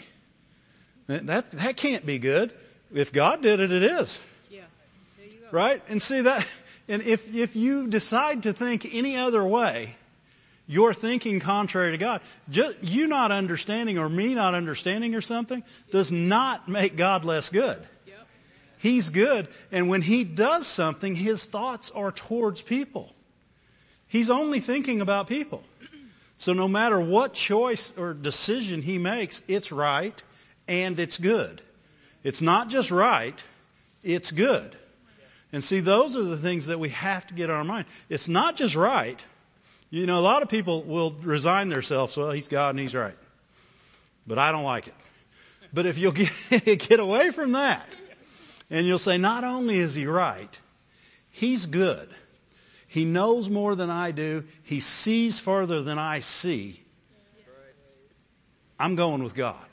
That 1.07 1.51
that 1.51 1.77
can't 1.77 2.05
be 2.05 2.19
good. 2.19 2.53
If 2.93 3.12
God 3.12 3.41
did 3.41 3.60
it, 3.60 3.72
it 3.72 3.84
is. 3.84 4.19
Yeah. 4.51 4.62
There 5.17 5.27
you 5.27 5.39
go. 5.39 5.48
Right? 5.51 5.81
And 5.89 6.00
see 6.00 6.22
that, 6.22 6.48
and 6.88 7.01
if 7.01 7.34
if 7.34 7.55
you 7.55 7.88
decide 7.88 8.43
to 8.43 8.53
think 8.53 8.93
any 8.93 9.15
other 9.17 9.43
way, 9.43 9.95
you're 10.67 10.93
thinking 10.93 11.39
contrary 11.39 11.91
to 11.91 11.98
God. 11.98 12.22
Just, 12.50 12.77
you 12.81 13.07
not 13.07 13.31
understanding 13.31 13.98
or 13.98 14.10
me 14.10 14.34
not 14.34 14.55
understanding 14.55 15.15
or 15.15 15.22
something 15.22 15.63
does 15.91 16.12
not 16.12 16.67
make 16.67 16.95
God 16.95 17.25
less 17.25 17.50
good. 17.50 17.81
He's 18.77 19.10
good, 19.10 19.48
and 19.72 19.89
when 19.89 20.01
he 20.03 20.24
does 20.24 20.67
something, 20.67 21.15
his 21.15 21.45
thoughts 21.45 21.89
are 21.91 22.12
towards 22.12 22.62
people. 22.62 23.12
He's 24.07 24.29
only 24.29 24.60
thinking 24.60 25.01
about 25.01 25.27
people. 25.27 25.63
So 26.38 26.53
no 26.53 26.67
matter 26.67 27.00
what 27.00 27.34
choice 27.34 27.93
or 27.98 28.13
decision 28.13 28.81
he 28.81 28.98
makes, 28.98 29.41
it's 29.48 29.72
right 29.72 30.22
and 30.67 31.00
it's 31.00 31.17
good. 31.17 31.62
It's 32.24 32.41
not 32.41 32.69
just 32.69 32.91
right, 32.91 33.41
it's 34.03 34.31
good. 34.31 34.75
And 35.51 35.63
see, 35.63 35.79
those 35.79 36.17
are 36.17 36.24
the 36.24 36.38
things 36.38 36.67
that 36.67 36.79
we 36.79 36.89
have 36.89 37.25
to 37.27 37.34
get 37.34 37.50
our 37.50 37.63
mind. 37.63 37.86
It's 38.10 38.27
not 38.27 38.55
just 38.57 38.75
right. 38.75 39.24
You 39.89 40.06
know, 40.06 40.20
a 40.20 40.22
lot 40.22 40.44
of 40.44 40.50
people 40.50 40.84
will 40.84 41.12
resign 41.22 41.70
themselves, 41.70 42.18
well, 42.18 42.32
he's 42.32 42.48
God 42.48 42.72
and 42.72 42.80
he's 42.80 42.94
right. 42.94 43.15
But 44.27 44.39
I 44.39 44.51
don't 44.51 44.63
like 44.63 44.88
it. 44.88 44.94
But 45.74 45.86
if 45.86 45.98
you'll 45.98 46.12
get, 46.12 46.32
get 46.50 47.00
away 47.00 47.32
from 47.32 47.54
that, 47.54 47.88
and 48.70 48.86
you'll 48.88 49.00
say, 49.00 49.18
not 49.18 49.44
only 49.44 49.77
is 49.77 49.94
he 49.94 50.08
right, 50.08 50.60
he's 51.32 51.65
good. 51.65 52.10
He 52.88 53.06
knows 53.06 53.50
more 53.50 53.75
than 53.75 53.89
I 53.89 54.12
do. 54.12 54.46
He 54.63 54.80
sees 54.80 55.39
further 55.39 55.84
than 55.84 56.00
I 56.00 56.22
see. 56.22 56.82
I'm 58.80 58.96
going 58.96 59.24
with 59.24 59.36
God. 59.36 59.68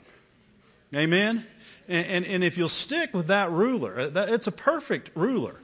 Amen? 0.93 1.45
And, 1.87 2.07
and, 2.07 2.25
and 2.25 2.43
if 2.43 2.57
you'll 2.57 2.69
stick 2.69 3.13
with 3.13 3.27
that 3.27 3.51
ruler, 3.51 3.99
uh, 3.99 4.25
it's 4.29 4.47
a 4.47 4.51
perfect 4.51 5.11
ruler 5.15 5.59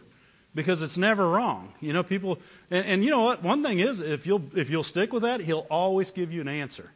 because 0.59 0.81
it's 0.81 0.97
never 0.97 1.25
wrong. 1.25 1.71
You 1.79 1.93
know, 1.93 2.03
people, 2.03 2.37
and, 2.69 2.85
and 2.85 3.03
you 3.03 3.11
know 3.11 3.21
what? 3.21 3.41
One 3.41 3.63
thing 3.63 3.79
is, 3.79 4.01
if 4.01 4.27
you'll, 4.27 4.43
if 4.57 4.69
you'll 4.69 4.83
stick 4.83 5.13
with 5.13 5.23
that, 5.23 5.39
he'll 5.39 5.65
always 5.69 6.11
give 6.11 6.33
you 6.33 6.41
an 6.41 6.49
answer. 6.49 6.91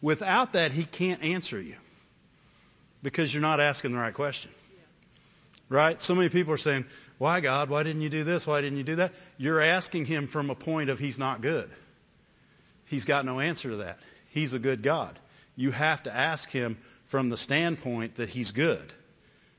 Without 0.00 0.54
that, 0.54 0.72
he 0.72 0.84
can't 0.84 1.22
answer 1.22 1.60
you 1.60 1.76
because 3.04 3.32
you're 3.32 3.40
not 3.40 3.60
asking 3.60 3.92
the 3.92 3.98
right 3.98 4.12
question. 4.12 4.50
Right? 5.68 6.02
So 6.02 6.16
many 6.16 6.28
people 6.28 6.52
are 6.54 6.58
saying, 6.58 6.84
why 7.18 7.38
God? 7.38 7.70
Why 7.70 7.84
didn't 7.84 8.02
you 8.02 8.08
do 8.08 8.24
this? 8.24 8.48
Why 8.48 8.60
didn't 8.62 8.78
you 8.78 8.84
do 8.84 8.96
that? 8.96 9.12
You're 9.38 9.60
asking 9.60 10.06
him 10.06 10.26
from 10.26 10.50
a 10.50 10.56
point 10.56 10.90
of 10.90 10.98
he's 10.98 11.20
not 11.20 11.40
good. 11.40 11.70
He's 12.86 13.04
got 13.04 13.24
no 13.24 13.38
answer 13.38 13.70
to 13.70 13.76
that. 13.76 14.00
He's 14.30 14.54
a 14.54 14.58
good 14.58 14.82
God. 14.82 15.16
You 15.54 15.70
have 15.70 16.02
to 16.02 16.12
ask 16.12 16.50
him 16.50 16.78
from 17.06 17.28
the 17.28 17.36
standpoint 17.36 18.16
that 18.16 18.28
he's 18.28 18.50
good. 18.50 18.92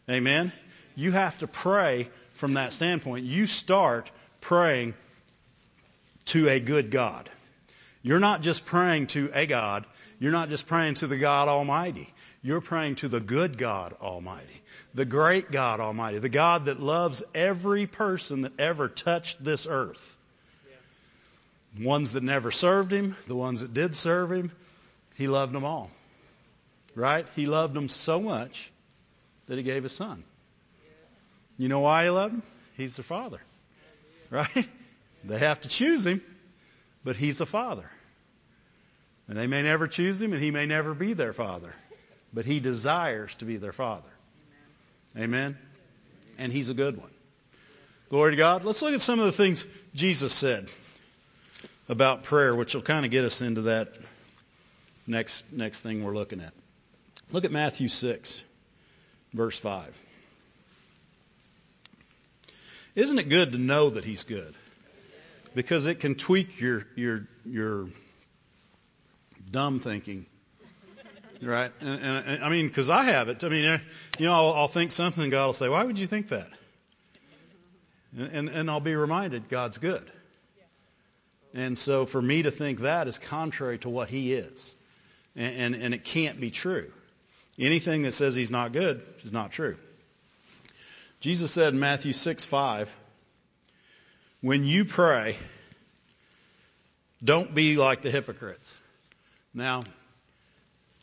Amen? 0.10 0.52
You 0.96 1.14
have 1.14 1.38
to 1.38 1.48
pray 1.48 2.10
from 2.34 2.56
that 2.56 2.74
standpoint. 2.74 3.26
You 3.26 3.46
start 3.46 4.10
praying 4.42 4.94
to 6.26 6.50
a 6.50 6.60
good 6.60 6.92
God. 6.92 7.30
You're 8.02 8.20
not 8.20 8.42
just 8.42 8.66
praying 8.66 9.08
to 9.08 9.32
a 9.34 9.46
God. 9.46 9.86
You're 10.20 10.32
not 10.32 10.50
just 10.50 10.68
praying 10.68 10.96
to 10.96 11.08
the 11.08 11.18
God 11.18 11.48
Almighty. 11.48 12.14
You're 12.42 12.62
praying 12.62 12.96
to 12.96 13.08
the 13.08 13.22
good 13.22 13.58
God 13.58 13.96
Almighty, 14.02 14.62
the 14.94 15.06
great 15.06 15.50
God 15.50 15.80
Almighty, 15.80 16.20
the 16.20 16.28
God 16.28 16.66
that 16.66 16.78
loves 16.82 17.24
every 17.34 17.88
person 17.88 18.42
that 18.42 18.60
ever 18.60 18.90
touched 18.90 19.42
this 19.42 19.66
earth. 19.66 20.18
Yeah. 21.78 21.86
Ones 21.86 22.14
that 22.14 22.24
never 22.24 22.52
served 22.52 22.92
him, 22.92 23.16
the 23.28 23.36
ones 23.36 23.62
that 23.62 23.74
did 23.74 23.96
serve 23.96 24.34
him, 24.34 24.52
he 25.16 25.30
loved 25.30 25.54
them 25.54 25.64
all. 25.64 25.90
Right? 26.96 27.26
He 27.36 27.46
loved 27.46 27.74
them 27.74 27.88
so 27.88 28.20
much 28.20 28.72
that 29.48 29.56
he 29.56 29.64
gave 29.64 29.84
his 29.84 29.94
son. 29.94 30.26
You 31.64 31.70
know 31.70 31.80
why 31.80 32.04
he 32.04 32.10
loved 32.10 32.34
them? 32.34 32.44
He's 32.78 32.98
their 32.98 33.04
father. 33.04 33.40
Right? 34.30 34.68
They 35.26 35.40
have 35.40 35.62
to 35.62 35.70
choose 35.70 36.06
him, 36.06 36.22
but 37.06 37.16
he's 37.16 37.40
a 37.40 37.46
father. 37.46 37.90
And 39.30 39.38
they 39.38 39.48
may 39.48 39.64
never 39.64 39.88
choose 39.88 40.22
him, 40.22 40.34
and 40.34 40.44
he 40.44 40.52
may 40.52 40.66
never 40.66 40.94
be 40.94 41.14
their 41.14 41.32
father 41.32 41.74
but 42.34 42.46
he 42.46 42.60
desires 42.60 43.34
to 43.36 43.46
be 43.46 43.58
their 43.58 43.72
father. 43.72 44.10
Amen. 45.16 45.24
Amen. 45.24 45.58
And 46.40 46.52
he's 46.52 46.70
a 46.70 46.74
good 46.74 46.98
one. 46.98 47.12
Glory 48.10 48.32
to 48.32 48.38
God. 48.38 48.66
Let's 48.66 48.82
look 48.82 48.94
at 48.94 49.02
some 49.02 49.20
of 49.20 49.26
the 49.26 49.32
things 49.32 49.66
Jesus 49.94 50.34
said 50.34 50.70
about 51.88 52.24
prayer, 52.24 52.56
which 52.56 52.74
will 52.74 52.82
kind 52.82 53.06
of 53.06 53.12
get 53.12 53.24
us 53.24 53.42
into 53.42 53.64
that 53.64 53.90
next 55.06 55.46
next 55.52 55.82
thing 55.82 56.04
we're 56.04 56.16
looking 56.16 56.42
at. 56.42 56.54
Look 57.32 57.46
at 57.46 57.52
Matthew 57.52 57.88
6, 57.88 58.42
verse 59.34 59.58
5. 59.58 60.00
Isn't 62.96 63.20
it 63.20 63.30
good 63.30 63.52
to 63.54 63.58
know 63.58 63.90
that 63.90 64.04
he's 64.04 64.24
good? 64.24 64.54
Because 65.56 65.86
it 65.86 66.00
can 66.00 66.16
tweak 66.16 66.60
your 66.60 66.86
your 66.96 67.28
your 67.46 67.88
dumb 69.52 69.80
thinking 69.80 70.26
right? 71.46 71.72
And, 71.82 72.02
and, 72.02 72.26
and 72.28 72.44
I 72.44 72.50
mean, 72.50 72.68
because 72.68 72.90
I 72.90 73.04
have 73.04 73.30
it. 73.30 73.44
I 73.44 73.50
mean, 73.50 73.66
uh, 73.66 73.78
you 74.18 74.28
know, 74.28 74.34
I'll, 74.34 74.54
I'll, 74.54 74.68
think 74.68 74.92
something, 74.92 75.24
and 75.24 75.32
God 75.32 75.48
will 75.48 75.54
say, 75.54 75.70
"Why 75.70 75.84
would 75.84 75.98
you 75.98 76.08
think 76.08 76.30
that?" 76.30 76.50
And, 78.18 78.32
and, 78.32 78.50
and 78.50 78.72
I'll 78.72 78.80
be 78.80 78.96
reminded, 78.96 79.50
God's 79.50 79.78
good. 79.78 80.10
And 81.54 81.78
so, 81.78 82.06
for 82.06 82.22
me 82.22 82.44
to 82.44 82.52
think 82.52 82.82
that 82.82 83.08
is 83.08 83.20
contrary 83.20 83.78
to 83.80 83.90
what 83.90 84.10
He 84.10 84.34
is, 84.34 84.74
and, 85.36 85.74
and, 85.74 85.84
and 85.84 85.94
it 85.94 86.04
can't 86.04 86.40
be 86.40 86.52
true. 86.52 86.92
Anything 87.60 88.04
that 88.04 88.14
says 88.14 88.36
He's 88.36 88.52
not 88.52 88.72
good 88.72 89.02
is 89.24 89.32
not 89.32 89.52
true. 89.52 89.78
Jesus 91.24 91.54
said 91.54 91.72
in 91.74 91.80
Matthew 91.80 92.12
six 92.12 92.44
five, 92.44 92.94
"When 94.42 94.66
you 94.66 94.84
pray, 94.84 95.38
don't 97.24 97.56
be 97.56 97.78
like 97.78 98.02
the 98.02 98.12
hypocrites." 98.12 98.74
Now, 99.54 99.86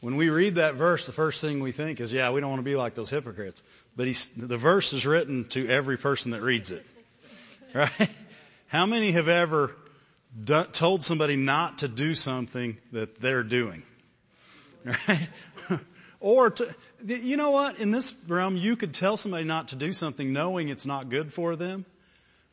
when 0.03 0.17
we 0.17 0.29
read 0.29 0.57
that 0.57 0.75
verse, 0.75 1.07
the 1.07 1.13
first 1.13 1.41
thing 1.41 1.61
we 1.61 1.73
think 1.73 2.01
is, 2.01 2.13
yeah, 2.13 2.33
we 2.33 2.43
don't 2.43 2.51
want 2.51 2.61
to 2.61 2.71
be 2.71 2.77
like 2.77 2.95
those 2.95 3.09
hypocrites. 3.09 3.63
But 3.97 4.09
the 4.37 4.59
verse 4.59 4.93
is 4.93 5.07
written 5.07 5.45
to 5.51 5.67
every 5.67 5.97
person 5.97 6.33
that 6.33 6.43
reads 6.43 6.71
it. 6.71 6.85
Right? 7.73 8.11
How 8.67 8.85
many 8.85 9.13
have 9.13 9.29
ever 9.29 9.75
told 10.73 11.03
somebody 11.03 11.37
not 11.37 11.79
to 11.79 11.89
do 11.89 12.15
something 12.15 12.77
that 12.93 13.21
they're 13.21 13.43
doing? 13.43 13.85
Right? 14.85 15.29
Or 16.21 16.51
to, 16.51 16.75
you 17.05 17.37
know 17.39 17.51
what? 17.51 17.79
In 17.79 17.91
this 17.91 18.15
realm, 18.29 18.57
you 18.57 18.77
could 18.77 18.93
tell 18.93 19.17
somebody 19.17 19.45
not 19.45 19.69
to 19.69 19.77
do 19.77 19.93
something 19.95 20.33
knowing 20.33 20.69
it's 20.69 20.87
not 20.87 21.09
good 21.09 21.33
for 21.33 21.57
them, 21.57 21.87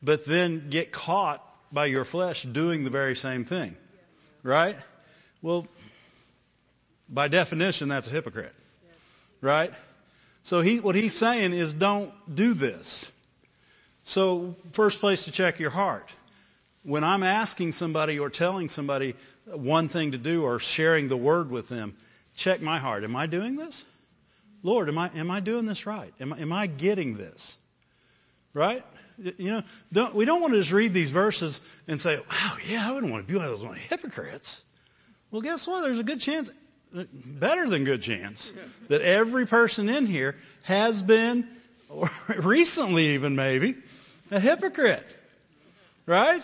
but 0.02 0.26
then 0.26 0.70
get 0.70 0.92
caught 0.92 1.44
by 1.72 1.86
your 1.86 2.06
flesh 2.06 2.44
doing 2.44 2.86
the 2.86 2.90
very 2.90 3.16
same 3.16 3.44
thing. 3.44 3.76
Right? 4.42 4.78
Well, 5.42 5.68
by 7.10 7.28
definition, 7.28 7.90
that's 7.90 8.08
a 8.08 8.12
hypocrite. 8.12 8.56
Right? 9.42 9.74
So 10.44 10.62
he, 10.62 10.80
what 10.80 10.96
he's 10.96 11.16
saying 11.16 11.52
is 11.52 11.74
don't 11.74 12.14
do 12.34 12.54
this. 12.54 13.06
So 14.04 14.56
first 14.72 15.02
place 15.02 15.26
to 15.26 15.32
check 15.32 15.60
your 15.60 15.70
heart. 15.70 16.10
When 16.84 17.04
I'm 17.04 17.24
asking 17.24 17.74
somebody 17.74 18.20
or 18.20 18.30
telling 18.30 18.70
somebody 18.70 19.16
one 19.46 19.90
thing 19.90 20.14
to 20.14 20.18
do 20.18 20.44
or 20.44 20.60
sharing 20.60 21.10
the 21.10 21.18
word 21.18 21.52
with 21.52 21.68
them, 21.68 21.98
check 22.38 22.62
my 22.62 22.78
heart. 22.78 23.04
Am 23.04 23.16
I 23.16 23.26
doing 23.26 23.58
this? 23.58 23.84
Lord, 24.64 24.88
am 24.88 24.98
I, 24.98 25.10
am 25.16 25.30
I 25.30 25.42
doing 25.42 25.66
this 25.66 25.86
right? 25.86 26.14
Am, 26.22 26.32
I, 26.32 26.40
am 26.40 26.54
I 26.54 26.68
getting 26.68 27.18
this? 27.18 27.58
Right? 28.54 28.84
You 29.18 29.52
know, 29.52 29.62
don't, 29.92 30.16
we 30.16 30.26
don't 30.26 30.42
want 30.42 30.54
to 30.54 30.60
just 30.60 30.72
read 30.72 30.94
these 30.94 31.10
verses 31.10 31.60
and 31.88 32.00
say, 32.00 32.18
wow, 32.18 32.58
yeah, 32.68 32.88
I 32.88 32.94
wouldn't 32.94 33.12
want 33.12 33.28
to 33.28 33.32
be 33.32 33.38
one 33.38 33.48
of 33.48 33.60
those 33.60 33.78
hypocrites. 33.78 34.62
Well, 35.32 35.42
guess 35.42 35.68
what? 35.68 35.82
There's 35.82 36.00
a 36.00 36.04
good 36.04 36.22
chance 36.22 36.50
uh, 36.96 37.04
better 37.12 37.68
than 37.68 37.84
good 37.84 38.02
chance 38.02 38.54
that 38.88 39.02
every 39.02 39.46
person 39.46 39.90
in 39.90 40.06
here 40.06 40.36
has 40.64 41.04
been, 41.04 41.48
or 41.90 42.10
recently 42.40 43.16
even 43.16 43.36
maybe, 43.36 43.76
a 44.32 44.40
hypocrite. 44.40 45.06
Right? 46.06 46.44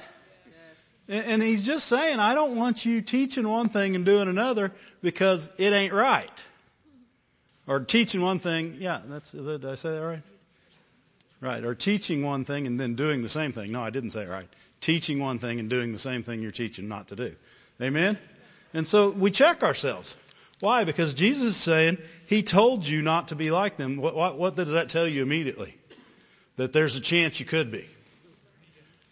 And 1.10 1.44
he's 1.44 1.66
just 1.66 1.88
saying, 1.88 2.20
I 2.20 2.34
don't 2.34 2.56
want 2.56 2.86
you 2.86 3.02
teaching 3.02 3.48
one 3.48 3.68
thing 3.70 3.96
and 3.96 4.06
doing 4.06 4.30
another 4.30 4.72
because 5.02 5.50
it 5.58 5.74
ain't 5.74 5.92
right. 5.92 6.32
Or 7.68 7.82
teaching 7.82 8.22
one 8.22 8.40
thing, 8.40 8.78
yeah, 8.80 9.02
that's, 9.06 9.32
did 9.32 9.66
I 9.66 9.76
say 9.76 9.92
that 9.92 10.06
right? 10.06 10.22
Right. 11.42 11.64
Or 11.64 11.76
teaching 11.76 12.24
one 12.24 12.46
thing 12.46 12.68
and 12.68 12.80
then 12.80 12.96
doing 12.96 13.22
the 13.22 13.30
same 13.30 13.52
thing. 13.52 13.72
No, 13.74 13.84
I 13.84 13.90
didn't 13.90 14.12
say 14.12 14.24
it 14.24 14.30
right. 14.30 14.48
Teaching 14.80 15.20
one 15.20 15.40
thing 15.40 15.60
and 15.60 15.70
doing 15.70 15.92
the 15.92 16.00
same 16.00 16.24
thing 16.24 16.42
you're 16.42 16.52
teaching 16.52 16.88
not 16.88 17.10
to 17.10 17.18
do. 17.18 17.36
Amen? 17.82 18.18
And 18.74 18.88
so 18.88 19.10
we 19.10 19.30
check 19.30 19.62
ourselves. 19.62 20.16
Why? 20.62 20.86
Because 20.86 21.14
Jesus 21.14 21.48
is 21.48 21.58
saying 21.58 21.98
He 22.28 22.44
told 22.44 22.88
you 22.88 23.02
not 23.02 23.30
to 23.30 23.36
be 23.36 23.52
like 23.52 23.76
them. 23.76 23.98
What, 23.98 24.16
what, 24.16 24.38
what 24.38 24.56
does 24.56 24.72
that 24.72 24.90
tell 24.90 25.08
you 25.08 25.22
immediately? 25.22 25.76
That 26.56 26.72
there's 26.72 26.96
a 26.96 27.02
chance 27.02 27.40
you 27.40 27.46
could 27.46 27.72
be. 27.72 27.86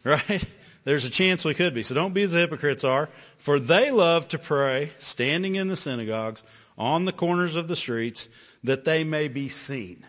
Right? 0.04 0.44
There's 0.84 1.06
a 1.06 1.10
chance 1.10 1.46
we 1.46 1.54
could 1.54 1.74
be. 1.74 1.84
So 1.84 1.94
don't 1.94 2.14
be 2.14 2.24
as 2.24 2.32
the 2.32 2.40
hypocrites 2.40 2.84
are, 2.84 3.10
for 3.38 3.60
they 3.60 3.92
love 3.92 4.28
to 4.30 4.40
pray, 4.40 4.92
standing 4.98 5.56
in 5.56 5.68
the 5.68 5.76
synagogues, 5.76 6.44
on 6.78 7.06
the 7.06 7.12
corners 7.12 7.56
of 7.56 7.68
the 7.68 7.76
streets, 7.76 8.28
that 8.64 8.86
they 8.86 9.04
may 9.04 9.28
be 9.28 9.50
seen. 9.50 10.04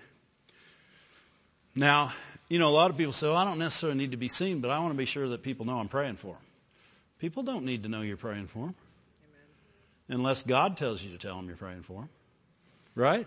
Now, 1.74 2.12
you 2.48 2.58
know, 2.58 2.68
a 2.68 2.70
lot 2.70 2.90
of 2.90 2.96
people 2.96 3.12
say, 3.12 3.28
well, 3.28 3.36
I 3.36 3.44
don't 3.44 3.58
necessarily 3.58 3.98
need 3.98 4.12
to 4.12 4.16
be 4.16 4.28
seen, 4.28 4.60
but 4.60 4.70
I 4.70 4.78
want 4.78 4.92
to 4.92 4.98
be 4.98 5.06
sure 5.06 5.28
that 5.28 5.42
people 5.42 5.66
know 5.66 5.78
I'm 5.78 5.88
praying 5.88 6.16
for 6.16 6.34
them. 6.34 6.42
People 7.18 7.42
don't 7.42 7.64
need 7.64 7.84
to 7.84 7.88
know 7.88 8.02
you're 8.02 8.16
praying 8.16 8.48
for 8.48 8.66
them. 8.66 8.74
Unless 10.08 10.42
God 10.42 10.76
tells 10.76 11.02
you 11.02 11.12
to 11.12 11.18
tell 11.18 11.36
them 11.36 11.46
you're 11.46 11.56
praying 11.56 11.82
for 11.82 12.00
them. 12.00 12.08
Right? 12.94 13.26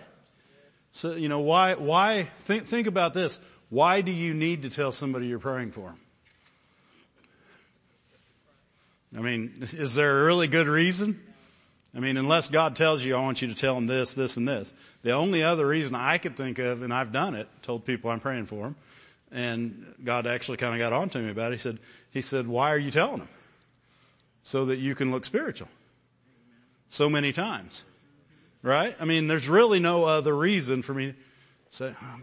So, 0.91 1.15
you 1.15 1.29
know, 1.29 1.39
why, 1.39 1.73
why, 1.75 2.29
think, 2.43 2.67
think 2.67 2.87
about 2.87 3.13
this. 3.13 3.39
Why 3.69 4.01
do 4.01 4.11
you 4.11 4.33
need 4.33 4.63
to 4.63 4.69
tell 4.69 4.91
somebody 4.91 5.27
you're 5.27 5.39
praying 5.39 5.71
for 5.71 5.89
them? 5.89 5.99
I 9.15 9.21
mean, 9.21 9.53
is 9.61 9.95
there 9.95 10.21
a 10.21 10.25
really 10.25 10.47
good 10.47 10.67
reason? 10.67 11.21
I 11.95 11.99
mean, 11.99 12.17
unless 12.17 12.49
God 12.49 12.75
tells 12.75 13.01
you, 13.01 13.15
I 13.15 13.21
want 13.21 13.41
you 13.41 13.47
to 13.47 13.55
tell 13.55 13.75
them 13.75 13.87
this, 13.87 14.13
this, 14.13 14.35
and 14.35 14.45
this. 14.45 14.73
The 15.03 15.11
only 15.11 15.43
other 15.43 15.65
reason 15.65 15.95
I 15.95 16.17
could 16.17 16.35
think 16.35 16.59
of, 16.59 16.81
and 16.81 16.93
I've 16.93 17.13
done 17.13 17.35
it, 17.35 17.47
told 17.61 17.85
people 17.85 18.11
I'm 18.11 18.19
praying 18.19 18.47
for 18.47 18.63
them, 18.63 18.75
and 19.31 19.85
God 20.03 20.27
actually 20.27 20.57
kind 20.57 20.73
of 20.73 20.79
got 20.79 20.91
on 20.91 21.09
to 21.09 21.19
me 21.19 21.31
about 21.31 21.53
it. 21.53 21.55
He 21.55 21.59
said, 21.59 21.79
He 22.11 22.21
said, 22.21 22.47
why 22.47 22.71
are 22.71 22.77
you 22.77 22.91
telling 22.91 23.19
them? 23.19 23.29
So 24.43 24.65
that 24.65 24.77
you 24.77 24.93
can 24.95 25.11
look 25.11 25.23
spiritual. 25.23 25.69
So 26.89 27.09
many 27.09 27.31
times. 27.31 27.83
Right? 28.61 28.95
I 28.99 29.05
mean, 29.05 29.27
there's 29.27 29.47
really 29.47 29.79
no 29.79 30.05
other 30.05 30.35
reason 30.35 30.81
for 30.81 30.93
me 30.93 31.11
to 31.11 31.15
say, 31.69 31.93
oh, 32.01 32.19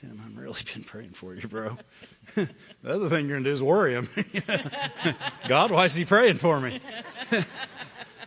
Tim, 0.00 0.18
I've 0.24 0.38
really 0.38 0.60
been 0.74 0.82
praying 0.82 1.10
for 1.10 1.34
you, 1.34 1.46
bro. 1.46 1.76
the 2.34 2.48
other 2.86 3.10
thing 3.10 3.28
you're 3.28 3.38
going 3.40 3.44
to 3.44 3.50
do 3.50 3.54
is 3.54 3.62
worry 3.62 3.92
him. 3.92 4.08
God, 5.48 5.70
why 5.70 5.84
is 5.84 5.94
he 5.94 6.06
praying 6.06 6.36
for 6.36 6.58
me? 6.58 6.80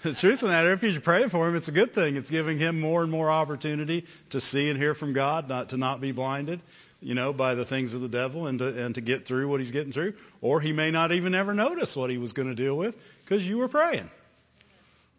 the 0.03 0.13
truth 0.13 0.34
of 0.34 0.42
the 0.42 0.48
matter, 0.50 0.72
if 0.74 0.82
he's 0.82 1.00
praying 1.00 1.30
for 1.30 1.48
him, 1.48 1.56
it's 1.56 1.70
a 1.70 1.72
good 1.72 1.94
thing. 1.94 2.15
It's 2.15 2.30
giving 2.30 2.60
him 2.60 2.80
more 2.80 3.01
and 3.01 3.10
more 3.10 3.32
opportunity 3.32 4.06
to 4.30 4.39
see 4.39 4.70
and 4.70 4.77
hear 4.77 4.94
from 4.94 5.13
God, 5.13 5.50
not 5.50 5.70
to 5.70 5.77
not 5.77 6.00
be 6.00 6.12
blinded, 6.12 6.62
you 7.01 7.15
know, 7.15 7.34
by 7.34 7.56
the 7.56 7.65
things 7.65 7.96
of 7.96 8.01
the 8.01 8.10
devil 8.10 8.46
and 8.46 8.60
to, 8.60 8.86
and 8.86 8.94
to 8.94 9.01
get 9.01 9.25
through 9.25 9.48
what 9.48 9.60
he's 9.60 9.72
getting 9.72 9.94
through. 9.94 10.13
Or 10.42 10.62
he 10.62 10.74
may 10.74 10.92
not 10.92 11.12
even 11.12 11.34
ever 11.34 11.56
notice 11.56 11.96
what 11.96 12.12
he 12.12 12.20
was 12.20 12.34
going 12.34 12.50
to 12.50 12.56
deal 12.56 12.77
with 12.77 12.96
because 13.25 13.48
you 13.48 13.58
were 13.58 13.68
praying. 13.68 14.12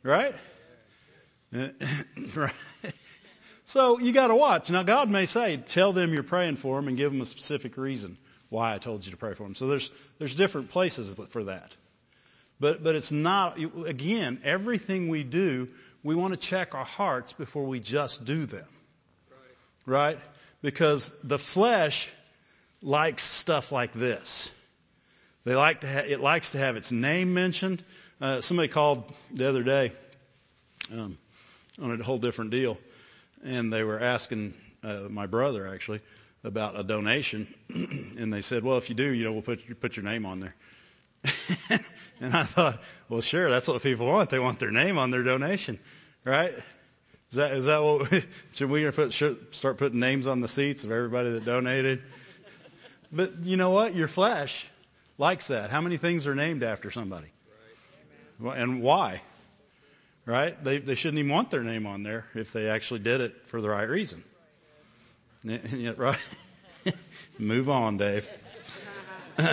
Right? 0.05 0.37
right. 1.53 2.53
So 3.65 3.99
you 3.99 4.13
got 4.13 4.29
to 4.29 4.37
watch. 4.37 4.71
Now 4.71 4.83
God 4.83 5.11
may 5.11 5.27
say, 5.27 5.57
tell 5.57 5.93
them 5.93 6.13
you're 6.13 6.23
praying 6.23 6.57
for 6.57 6.77
them 6.77 6.89
and 6.89 6.97
give 6.97 7.13
them 7.13 7.21
a 7.21 7.27
specific 7.27 7.77
reason 7.77 8.19
why 8.51 8.75
I 8.75 8.79
told 8.79 9.05
you 9.05 9.13
to 9.13 9.17
pray 9.17 9.35
for 9.35 9.45
them. 9.45 9.55
So 9.55 9.67
there's 9.67 9.91
there's 10.19 10.35
different 10.35 10.71
places 10.71 11.15
for 11.31 11.45
that. 11.45 11.73
But, 12.61 12.85
but 12.85 12.95
it's 12.95 13.11
not, 13.11 13.59
again, 13.85 14.41
everything 14.45 15.09
we 15.09 15.25
do, 15.25 15.69
we 16.03 16.15
want 16.15 16.35
to 16.35 16.39
check 16.39 16.75
our 16.75 16.85
hearts 16.85 17.33
before 17.33 17.65
we 17.65 17.81
just 17.81 18.25
do 18.25 18.47
them. 18.47 18.67
Right? 19.87 20.15
right? 20.15 20.19
Because 20.63 21.13
the 21.25 21.39
flesh 21.39 22.09
likes 22.81 23.23
stuff 23.23 23.73
like 23.73 23.93
this. 23.93 24.51
They 25.45 25.55
like 25.57 25.81
to 25.81 25.87
ha- 25.87 26.07
it 26.07 26.21
likes 26.21 26.53
to 26.53 26.59
have 26.59 26.77
its 26.77 26.93
name 26.93 27.35
mentioned. 27.35 27.83
Uh, 28.21 28.41
somebody 28.41 28.69
called 28.69 29.13
the 29.33 29.49
other 29.49 29.63
day 29.63 29.93
um, 30.93 31.19
on 31.83 32.01
a 32.01 32.03
whole 32.03 32.19
different 32.19 32.51
deal, 32.51 32.79
and 33.45 33.73
they 33.73 33.85
were 33.85 34.01
asking 34.01 34.55
uh, 34.83 35.03
my 35.09 35.27
brother 35.27 35.69
actually 35.69 36.01
about 36.43 36.79
a 36.79 36.83
donation, 36.83 37.47
and 37.69 38.33
they 38.33 38.41
said, 38.41 38.65
"Well, 38.65 38.79
if 38.79 38.89
you 38.89 38.95
do, 38.95 39.11
you 39.11 39.25
know, 39.25 39.33
we'll 39.33 39.43
put 39.43 39.81
put 39.81 39.97
your 39.97 40.05
name 40.05 40.27
on 40.27 40.41
there." 40.41 40.55
and 42.21 42.37
I 42.37 42.43
thought, 42.43 42.83
well, 43.09 43.23
sure, 43.23 43.49
that's 43.49 43.67
what 43.67 43.83
people 43.83 44.07
want. 44.07 44.31
They 44.31 44.39
want 44.39 44.59
their 44.59 44.71
name 44.71 44.99
on 44.99 45.11
their 45.11 45.23
donation, 45.23 45.79
right? 46.25 46.53
Is 47.31 47.37
that 47.37 47.53
is 47.53 47.65
that 47.65 47.83
what 47.83 48.11
we, 48.11 48.23
should 48.55 48.71
we 48.71 48.91
put, 48.91 49.13
should 49.13 49.55
start 49.55 49.79
putting 49.79 50.01
names 50.01 50.27
on 50.27 50.41
the 50.41 50.49
seats 50.49 50.85
of 50.85 50.91
everybody 50.91 51.33
that 51.33 51.45
donated? 51.45 52.03
But 53.11 53.45
you 53.45 53.57
know 53.57 53.71
what? 53.71 53.95
Your 53.95 54.09
flesh 54.09 54.67
likes 55.19 55.49
that. 55.49 55.71
How 55.71 55.81
many 55.81 55.97
things 55.97 56.27
are 56.27 56.35
named 56.35 56.63
after 56.63 56.91
somebody? 56.91 57.29
Right. 58.39 58.59
And 58.59 58.83
why? 58.83 59.23
Right? 60.27 60.63
They 60.63 60.79
they 60.79 60.95
shouldn't 60.95 61.19
even 61.19 61.31
want 61.31 61.51
their 61.51 61.63
name 61.63 61.87
on 61.87 62.03
there 62.03 62.27
if 62.35 62.53
they 62.53 62.69
actually 62.69 63.01
did 63.01 63.21
it 63.21 63.47
for 63.47 63.61
the 63.61 63.69
right 63.69 63.89
reason. 63.89 64.25
Right? 65.45 66.19
Move 67.39 67.69
on, 67.69 67.99
Dave. 67.99 68.29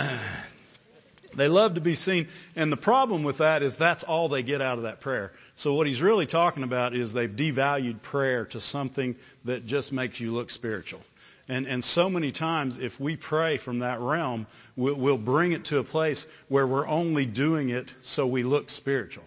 They 1.34 1.48
love 1.48 1.74
to 1.74 1.80
be 1.80 1.94
seen. 1.94 2.28
And 2.56 2.70
the 2.70 2.76
problem 2.76 3.22
with 3.22 3.38
that 3.38 3.62
is 3.62 3.76
that's 3.76 4.04
all 4.04 4.28
they 4.28 4.42
get 4.42 4.60
out 4.60 4.78
of 4.78 4.84
that 4.84 5.00
prayer. 5.00 5.32
So 5.56 5.74
what 5.74 5.86
he's 5.86 6.02
really 6.02 6.26
talking 6.26 6.62
about 6.62 6.94
is 6.94 7.12
they've 7.12 7.30
devalued 7.30 8.02
prayer 8.02 8.46
to 8.46 8.60
something 8.60 9.16
that 9.44 9.66
just 9.66 9.92
makes 9.92 10.20
you 10.20 10.32
look 10.32 10.50
spiritual. 10.50 11.00
And, 11.48 11.66
and 11.66 11.82
so 11.82 12.08
many 12.08 12.30
times, 12.30 12.78
if 12.78 13.00
we 13.00 13.16
pray 13.16 13.56
from 13.56 13.80
that 13.80 14.00
realm, 14.00 14.46
we'll, 14.76 14.94
we'll 14.94 15.18
bring 15.18 15.52
it 15.52 15.66
to 15.66 15.78
a 15.78 15.84
place 15.84 16.26
where 16.48 16.66
we're 16.66 16.86
only 16.86 17.26
doing 17.26 17.70
it 17.70 17.92
so 18.02 18.26
we 18.26 18.42
look 18.42 18.70
spiritual. 18.70 19.24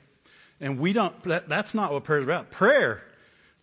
And 0.65 0.79
we 0.79 0.93
don't, 0.93 1.17
that, 1.25 1.47
that's 1.47 1.75
not 1.75 1.91
what 1.91 2.05
prayer 2.05 2.21
is 2.21 2.23
about. 2.23 2.49
Prayer, 2.49 3.03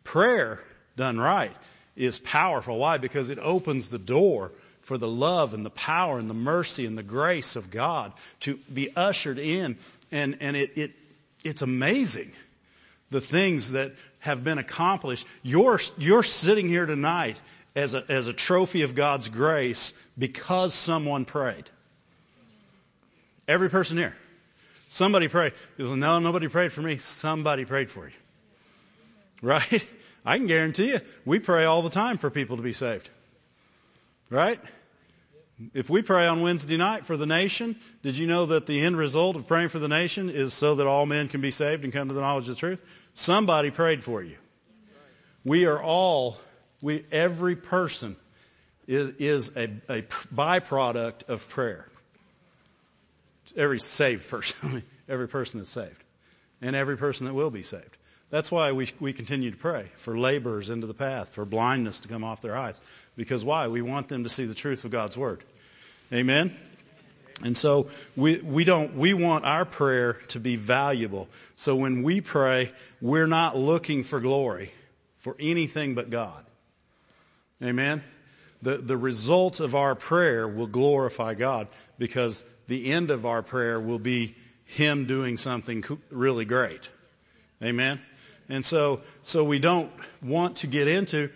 prayer 0.04 0.60
done 0.96 1.18
right 1.18 1.50
is 1.96 2.20
powerful. 2.20 2.78
Why? 2.78 2.98
Because 2.98 3.28
it 3.28 3.40
opens 3.40 3.88
the 3.88 3.98
door 3.98 4.52
for 4.82 4.96
the 4.96 5.08
love 5.08 5.52
and 5.52 5.66
the 5.66 5.70
power 5.70 6.20
and 6.20 6.30
the 6.30 6.34
mercy 6.34 6.86
and 6.86 6.96
the 6.96 7.02
grace 7.02 7.56
of 7.56 7.72
God 7.72 8.12
to 8.40 8.56
be 8.72 8.94
ushered 8.94 9.40
in. 9.40 9.78
And, 10.12 10.38
and 10.40 10.56
it, 10.56 10.78
it, 10.78 10.92
it's 11.42 11.62
amazing 11.62 12.30
the 13.10 13.20
things 13.20 13.72
that 13.72 13.90
have 14.20 14.44
been 14.44 14.58
accomplished. 14.58 15.26
You're, 15.42 15.80
you're 15.98 16.22
sitting 16.22 16.68
here 16.68 16.86
tonight 16.86 17.40
as 17.74 17.94
a, 17.94 18.04
as 18.08 18.28
a 18.28 18.32
trophy 18.32 18.82
of 18.82 18.94
God's 18.94 19.28
grace 19.28 19.92
because 20.16 20.72
someone 20.72 21.24
prayed. 21.24 21.68
Every 23.48 23.70
person 23.70 23.98
here. 23.98 24.16
Somebody 24.92 25.28
prayed. 25.28 25.54
No, 25.78 26.18
nobody 26.18 26.48
prayed 26.48 26.70
for 26.70 26.82
me. 26.82 26.98
Somebody 26.98 27.64
prayed 27.64 27.90
for 27.90 28.04
you. 28.04 28.12
Right? 29.40 29.84
I 30.24 30.36
can 30.36 30.46
guarantee 30.46 30.88
you, 30.88 31.00
we 31.24 31.38
pray 31.38 31.64
all 31.64 31.80
the 31.80 31.88
time 31.88 32.18
for 32.18 32.28
people 32.28 32.58
to 32.58 32.62
be 32.62 32.74
saved. 32.74 33.08
Right? 34.28 34.60
If 35.72 35.88
we 35.88 36.02
pray 36.02 36.26
on 36.26 36.42
Wednesday 36.42 36.76
night 36.76 37.06
for 37.06 37.16
the 37.16 37.24
nation, 37.24 37.76
did 38.02 38.18
you 38.18 38.26
know 38.26 38.46
that 38.46 38.66
the 38.66 38.82
end 38.82 38.98
result 38.98 39.36
of 39.36 39.48
praying 39.48 39.70
for 39.70 39.78
the 39.78 39.88
nation 39.88 40.28
is 40.28 40.52
so 40.52 40.74
that 40.74 40.86
all 40.86 41.06
men 41.06 41.28
can 41.28 41.40
be 41.40 41.52
saved 41.52 41.84
and 41.84 41.92
come 41.92 42.08
to 42.08 42.14
the 42.14 42.20
knowledge 42.20 42.50
of 42.50 42.56
the 42.56 42.60
truth? 42.60 42.84
Somebody 43.14 43.70
prayed 43.70 44.04
for 44.04 44.22
you. 44.22 44.36
We 45.42 45.64
are 45.64 45.82
all, 45.82 46.36
we, 46.82 47.04
every 47.10 47.56
person 47.56 48.14
is, 48.86 49.14
is 49.18 49.56
a, 49.56 49.70
a 49.88 50.02
byproduct 50.34 51.30
of 51.30 51.48
prayer. 51.48 51.88
Every 53.56 53.80
saved 53.80 54.28
person, 54.28 54.82
every 55.08 55.28
person 55.28 55.60
that's 55.60 55.70
saved, 55.70 56.02
and 56.60 56.74
every 56.76 56.96
person 56.96 57.26
that 57.26 57.34
will 57.34 57.50
be 57.50 57.62
saved. 57.62 57.96
That's 58.30 58.50
why 58.50 58.72
we, 58.72 58.88
we 58.98 59.12
continue 59.12 59.50
to 59.50 59.56
pray 59.56 59.90
for 59.98 60.18
laborers 60.18 60.70
into 60.70 60.86
the 60.86 60.94
path, 60.94 61.28
for 61.34 61.44
blindness 61.44 62.00
to 62.00 62.08
come 62.08 62.24
off 62.24 62.40
their 62.40 62.56
eyes. 62.56 62.80
Because 63.14 63.44
why? 63.44 63.68
We 63.68 63.82
want 63.82 64.08
them 64.08 64.24
to 64.24 64.30
see 64.30 64.46
the 64.46 64.54
truth 64.54 64.86
of 64.86 64.90
God's 64.90 65.18
Word. 65.18 65.44
Amen? 66.12 66.56
And 67.42 67.56
so 67.56 67.88
we, 68.16 68.38
we 68.40 68.64
don't, 68.64 68.96
we 68.96 69.12
want 69.12 69.44
our 69.44 69.64
prayer 69.64 70.14
to 70.28 70.40
be 70.40 70.56
valuable. 70.56 71.28
So 71.56 71.76
when 71.76 72.02
we 72.02 72.20
pray, 72.20 72.72
we're 73.00 73.26
not 73.26 73.56
looking 73.56 74.02
for 74.02 74.20
glory 74.20 74.72
for 75.18 75.36
anything 75.38 75.94
but 75.94 76.08
God. 76.08 76.44
Amen? 77.62 78.02
The, 78.62 78.76
the 78.78 78.96
result 78.96 79.60
of 79.60 79.74
our 79.74 79.94
prayer 79.94 80.48
will 80.48 80.66
glorify 80.66 81.34
God 81.34 81.68
because 81.98 82.42
the 82.68 82.92
end 82.92 83.10
of 83.10 83.26
our 83.26 83.42
prayer 83.42 83.80
will 83.80 83.98
be 83.98 84.34
Him 84.64 85.06
doing 85.06 85.38
something 85.38 85.84
really 86.10 86.44
great. 86.44 86.88
Amen? 87.62 88.00
And 88.48 88.64
so, 88.64 89.00
so 89.22 89.44
we 89.44 89.58
don't 89.58 89.90
want 90.20 90.56
to 90.56 90.66
get 90.66 90.88
into, 90.88 91.30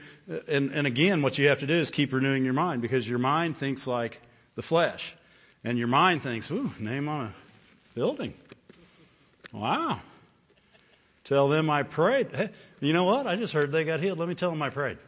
and, 0.48 0.72
and 0.72 0.86
again, 0.86 1.22
what 1.22 1.38
you 1.38 1.48
have 1.48 1.60
to 1.60 1.66
do 1.66 1.74
is 1.74 1.90
keep 1.90 2.12
renewing 2.12 2.44
your 2.44 2.54
mind 2.54 2.82
because 2.82 3.08
your 3.08 3.18
mind 3.18 3.56
thinks 3.56 3.86
like 3.86 4.20
the 4.54 4.62
flesh. 4.62 5.14
And 5.64 5.78
your 5.78 5.88
mind 5.88 6.22
thinks, 6.22 6.50
ooh, 6.50 6.70
name 6.78 7.08
on 7.08 7.26
a 7.26 7.34
building. 7.94 8.34
Wow. 9.52 10.00
Tell 11.24 11.48
them 11.48 11.70
I 11.70 11.82
prayed. 11.82 12.32
Hey, 12.32 12.50
you 12.80 12.92
know 12.92 13.04
what? 13.04 13.26
I 13.26 13.36
just 13.36 13.52
heard 13.52 13.72
they 13.72 13.84
got 13.84 14.00
healed. 14.00 14.18
Let 14.18 14.28
me 14.28 14.34
tell 14.34 14.50
them 14.50 14.62
I 14.62 14.70
prayed. 14.70 14.98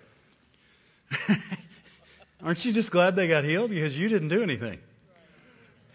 Aren't 2.42 2.64
you 2.64 2.72
just 2.72 2.90
glad 2.90 3.16
they 3.16 3.28
got 3.28 3.44
healed? 3.44 3.70
Because 3.70 3.96
you 3.98 4.08
didn't 4.08 4.28
do 4.28 4.42
anything. 4.42 4.78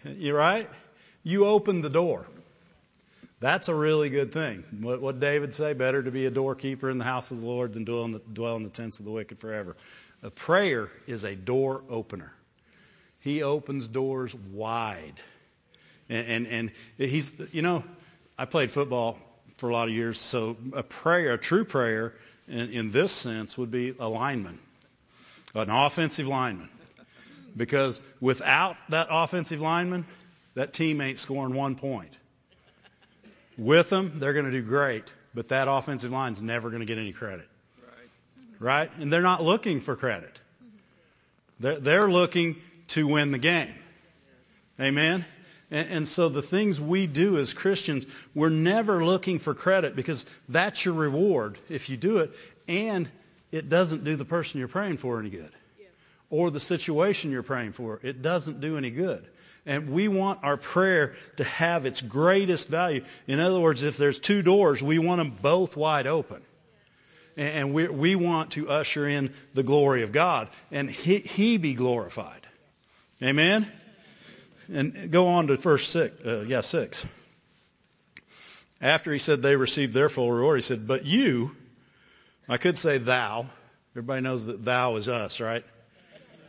You 0.04 0.36
right? 0.36 0.68
You 1.22 1.46
opened 1.46 1.84
the 1.84 1.90
door. 1.90 2.26
That's 3.40 3.68
a 3.68 3.74
really 3.74 4.10
good 4.10 4.32
thing. 4.32 4.64
What, 4.80 5.00
what 5.00 5.20
David 5.20 5.54
say? 5.54 5.72
Better 5.72 6.02
to 6.02 6.10
be 6.10 6.26
a 6.26 6.30
doorkeeper 6.30 6.88
in 6.90 6.98
the 6.98 7.04
house 7.04 7.30
of 7.30 7.40
the 7.40 7.46
Lord 7.46 7.74
than 7.74 7.84
dwell 7.84 8.04
in 8.04 8.12
the, 8.12 8.20
dwell 8.32 8.56
in 8.56 8.62
the 8.62 8.70
tents 8.70 9.00
of 9.00 9.04
the 9.04 9.10
wicked 9.10 9.38
forever. 9.38 9.76
A 10.22 10.30
prayer 10.30 10.90
is 11.06 11.24
a 11.24 11.34
door 11.34 11.82
opener. 11.90 12.32
He 13.20 13.42
opens 13.42 13.88
doors 13.88 14.34
wide. 14.34 15.14
And, 16.08 16.46
and, 16.46 16.46
and 16.46 16.70
he's, 17.10 17.34
you 17.52 17.62
know, 17.62 17.84
I 18.38 18.44
played 18.44 18.70
football 18.70 19.18
for 19.56 19.68
a 19.68 19.72
lot 19.72 19.88
of 19.88 19.94
years, 19.94 20.18
so 20.20 20.56
a 20.72 20.82
prayer, 20.82 21.34
a 21.34 21.38
true 21.38 21.64
prayer 21.64 22.14
in, 22.48 22.70
in 22.70 22.90
this 22.90 23.12
sense 23.12 23.56
would 23.56 23.70
be 23.70 23.94
a 23.98 24.08
lineman, 24.08 24.58
an 25.54 25.70
offensive 25.70 26.26
lineman. 26.26 26.68
Because 27.56 28.00
without 28.20 28.76
that 28.88 29.08
offensive 29.10 29.60
lineman, 29.60 30.06
that 30.54 30.72
team 30.72 31.00
ain't 31.00 31.18
scoring 31.18 31.54
one 31.54 31.76
point. 31.76 32.16
With 33.56 33.90
them, 33.90 34.12
they're 34.16 34.32
going 34.32 34.46
to 34.46 34.50
do 34.50 34.62
great, 34.62 35.04
but 35.34 35.48
that 35.48 35.68
offensive 35.68 36.10
line's 36.10 36.42
never 36.42 36.70
going 36.70 36.80
to 36.80 36.86
get 36.86 36.98
any 36.98 37.12
credit. 37.12 37.48
Right? 38.58 38.90
And 38.98 39.12
they're 39.12 39.22
not 39.22 39.42
looking 39.42 39.80
for 39.80 39.94
credit. 39.96 40.40
They're, 41.60 41.78
they're 41.78 42.10
looking 42.10 42.56
to 42.88 43.06
win 43.06 43.30
the 43.30 43.38
game. 43.38 43.74
Amen? 44.80 45.24
And, 45.70 45.88
and 45.90 46.08
so 46.08 46.28
the 46.28 46.42
things 46.42 46.80
we 46.80 47.06
do 47.06 47.36
as 47.38 47.52
Christians, 47.52 48.06
we're 48.34 48.48
never 48.48 49.04
looking 49.04 49.38
for 49.38 49.54
credit 49.54 49.94
because 49.94 50.26
that's 50.48 50.84
your 50.84 50.94
reward 50.94 51.58
if 51.68 51.88
you 51.90 51.96
do 51.96 52.18
it, 52.18 52.32
and 52.66 53.08
it 53.52 53.68
doesn't 53.68 54.04
do 54.04 54.16
the 54.16 54.24
person 54.24 54.58
you're 54.58 54.68
praying 54.68 54.96
for 54.96 55.20
any 55.20 55.30
good. 55.30 55.50
Or 56.36 56.50
the 56.50 56.58
situation 56.58 57.30
you're 57.30 57.44
praying 57.44 57.74
for. 57.74 58.00
It 58.02 58.20
doesn't 58.20 58.60
do 58.60 58.76
any 58.76 58.90
good. 58.90 59.24
And 59.64 59.90
we 59.90 60.08
want 60.08 60.40
our 60.42 60.56
prayer 60.56 61.14
to 61.36 61.44
have 61.44 61.86
its 61.86 62.00
greatest 62.00 62.68
value. 62.68 63.04
In 63.28 63.38
other 63.38 63.60
words, 63.60 63.84
if 63.84 63.96
there's 63.96 64.18
two 64.18 64.42
doors, 64.42 64.82
we 64.82 64.98
want 64.98 65.18
them 65.18 65.38
both 65.40 65.76
wide 65.76 66.08
open. 66.08 66.42
And 67.36 67.72
we, 67.72 67.86
we 67.86 68.16
want 68.16 68.50
to 68.52 68.68
usher 68.68 69.06
in 69.06 69.32
the 69.54 69.62
glory 69.62 70.02
of 70.02 70.10
God 70.10 70.48
and 70.72 70.90
he, 70.90 71.18
he 71.20 71.56
be 71.56 71.74
glorified. 71.74 72.44
Amen? 73.22 73.70
And 74.72 75.12
go 75.12 75.28
on 75.28 75.46
to 75.46 75.56
verse 75.56 75.86
six. 75.88 76.20
Uh, 76.26 76.44
yeah, 76.48 76.62
six. 76.62 77.06
After 78.80 79.12
he 79.12 79.20
said 79.20 79.40
they 79.40 79.54
received 79.54 79.94
their 79.94 80.08
full 80.08 80.32
reward, 80.32 80.58
he 80.58 80.62
said, 80.62 80.88
but 80.88 81.06
you, 81.06 81.54
I 82.48 82.56
could 82.56 82.76
say 82.76 82.98
thou. 82.98 83.46
Everybody 83.92 84.22
knows 84.22 84.46
that 84.46 84.64
thou 84.64 84.96
is 84.96 85.08
us, 85.08 85.40
right? 85.40 85.64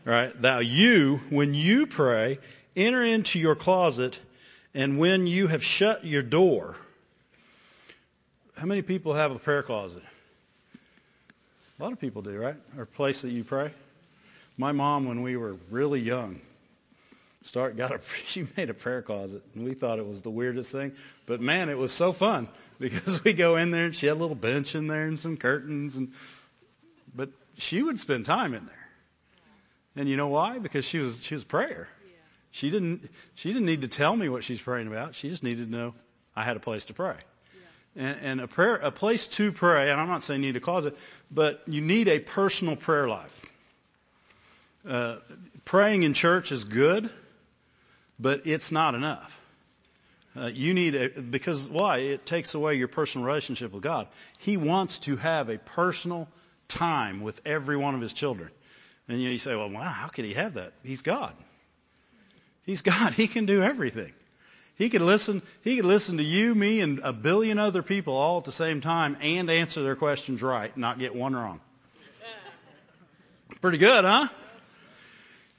Right? 0.06 0.40
Thou, 0.40 0.60
you, 0.60 1.20
when 1.30 1.54
you 1.56 1.88
pray, 1.88 2.38
enter 2.76 3.04
into 3.04 3.40
your 3.40 3.56
closet, 3.56 4.20
and 4.76 5.00
when 5.00 5.26
you 5.26 5.48
have 5.48 5.64
shut 5.64 6.06
your 6.06 6.22
door, 6.22 6.78
how 8.56 8.68
many 8.68 8.84
people 8.84 9.14
have 9.14 9.32
a 9.32 9.40
prayer 9.40 9.64
closet? 9.64 10.04
A 11.80 11.84
lot 11.84 11.92
of 11.92 12.00
people 12.00 12.22
do, 12.22 12.38
right? 12.38 12.56
Or 12.78 12.84
a 12.84 12.88
place 12.88 13.24
that 13.24 13.32
you 13.32 13.44
pray. 13.44 13.72
My 14.58 14.72
mom, 14.72 15.08
when 15.08 15.24
we 15.24 15.36
were 15.36 15.58
really 15.72 16.00
young, 16.00 16.40
start 17.46 17.78
got 17.78 17.92
a 17.92 18.00
she 18.28 18.48
made 18.58 18.70
a 18.70 18.74
prayer 18.74 19.02
closet 19.02 19.44
and 19.54 19.64
we 19.64 19.74
thought 19.74 20.00
it 20.00 20.08
was 20.08 20.22
the 20.24 20.30
weirdest 20.30 20.72
thing 20.72 20.92
but 21.26 21.40
man 21.40 21.70
it 21.70 21.78
was 21.78 21.92
so 21.92 22.12
fun 22.12 22.48
because 22.80 23.24
we 23.24 23.34
go 23.34 23.56
in 23.56 23.72
there 23.72 23.86
and 23.86 23.96
she 23.96 24.08
had 24.08 24.18
a 24.18 24.20
little 24.20 24.36
bench 24.36 24.76
in 24.76 24.88
there 24.88 25.06
and 25.06 25.20
some 25.20 25.38
curtains 25.38 25.96
and 25.96 26.12
but 27.16 27.30
she 27.58 27.82
would 27.82 28.00
spend 28.00 28.26
time 28.26 28.54
in 28.54 28.66
there 28.66 28.85
and 29.96 30.10
you 30.10 30.18
know 30.18 30.28
why 30.28 30.60
because 30.60 30.86
she 30.86 31.00
was 31.00 31.22
she 31.24 31.36
was 31.36 31.44
prayer 31.44 31.88
she 32.52 32.70
didn't 32.70 33.10
she 33.36 33.52
didn't 33.52 33.66
need 33.66 33.82
to 33.82 33.88
tell 33.88 34.16
me 34.16 34.30
what 34.30 34.44
she's 34.44 34.60
praying 34.60 34.88
about 34.88 35.16
she 35.16 35.30
just 35.30 35.44
needed 35.44 35.72
to 35.72 35.72
know 35.72 35.94
i 36.36 36.44
had 36.44 36.58
a 36.58 36.60
place 36.60 36.86
to 36.86 36.94
pray 36.94 37.16
and, 37.96 38.18
and 38.22 38.42
a 38.42 38.48
prayer 38.48 38.76
a 38.76 38.92
place 38.92 39.28
to 39.28 39.52
pray 39.52 39.92
and 39.92 40.00
i'm 40.00 40.08
not 40.08 40.24
saying 40.24 40.42
you 40.44 40.52
need 40.52 40.58
a 40.58 40.62
closet 40.62 40.98
but 41.32 41.62
you 41.68 41.82
need 41.82 42.08
a 42.08 42.20
personal 42.20 42.76
prayer 42.76 43.08
life 43.08 43.46
uh, 44.88 45.18
praying 45.64 46.04
in 46.04 46.14
church 46.14 46.52
is 46.52 46.64
good 46.64 47.10
but 48.20 48.46
it's 48.46 48.72
not 48.72 48.96
enough. 48.96 49.42
Uh, 50.38 50.48
you 50.48 50.74
need 50.74 50.96
a, 50.96 51.10
because 51.10 51.68
why? 51.70 52.00
It 52.00 52.26
takes 52.26 52.54
away 52.56 52.76
your 52.76 52.88
personal 52.88 53.26
relationship 53.26 53.72
with 53.72 53.84
God. 53.84 54.08
He 54.38 54.58
wants 54.58 55.00
to 55.00 55.16
have 55.16 55.50
a 55.50 55.58
personal 55.58 56.28
time 56.68 57.22
with 57.22 57.42
every 57.46 57.78
one 57.78 57.96
of 57.96 58.02
his 58.02 58.14
children. 58.14 58.50
And 59.08 59.22
you, 59.22 59.38
say, 59.38 59.56
well, 59.56 59.70
wow, 59.70 59.82
how 59.84 60.08
could 60.08 60.26
he 60.26 60.34
have 60.34 60.56
that? 60.56 60.74
He's 60.84 61.02
God. 61.02 61.34
He's 62.66 62.82
God. 62.82 63.14
He 63.14 63.28
can 63.28 63.46
do 63.46 63.62
everything. 63.62 64.12
He 64.78 64.90
could 64.90 65.02
listen, 65.02 65.42
he 65.64 65.78
could 65.78 65.86
listen 65.86 66.18
to 66.18 66.24
you, 66.24 66.54
me, 66.54 66.82
and 66.82 67.00
a 67.00 67.14
billion 67.14 67.60
other 67.60 67.82
people 67.82 68.16
all 68.16 68.40
at 68.40 68.44
the 68.44 68.52
same 68.52 68.82
time 68.82 69.16
and 69.22 69.50
answer 69.50 69.84
their 69.84 69.96
questions 69.96 70.42
right, 70.42 70.76
not 70.76 71.00
get 71.00 71.16
one 71.16 71.36
wrong. 71.36 71.62
Pretty 73.62 73.78
good, 73.78 74.04
huh? 74.04 74.28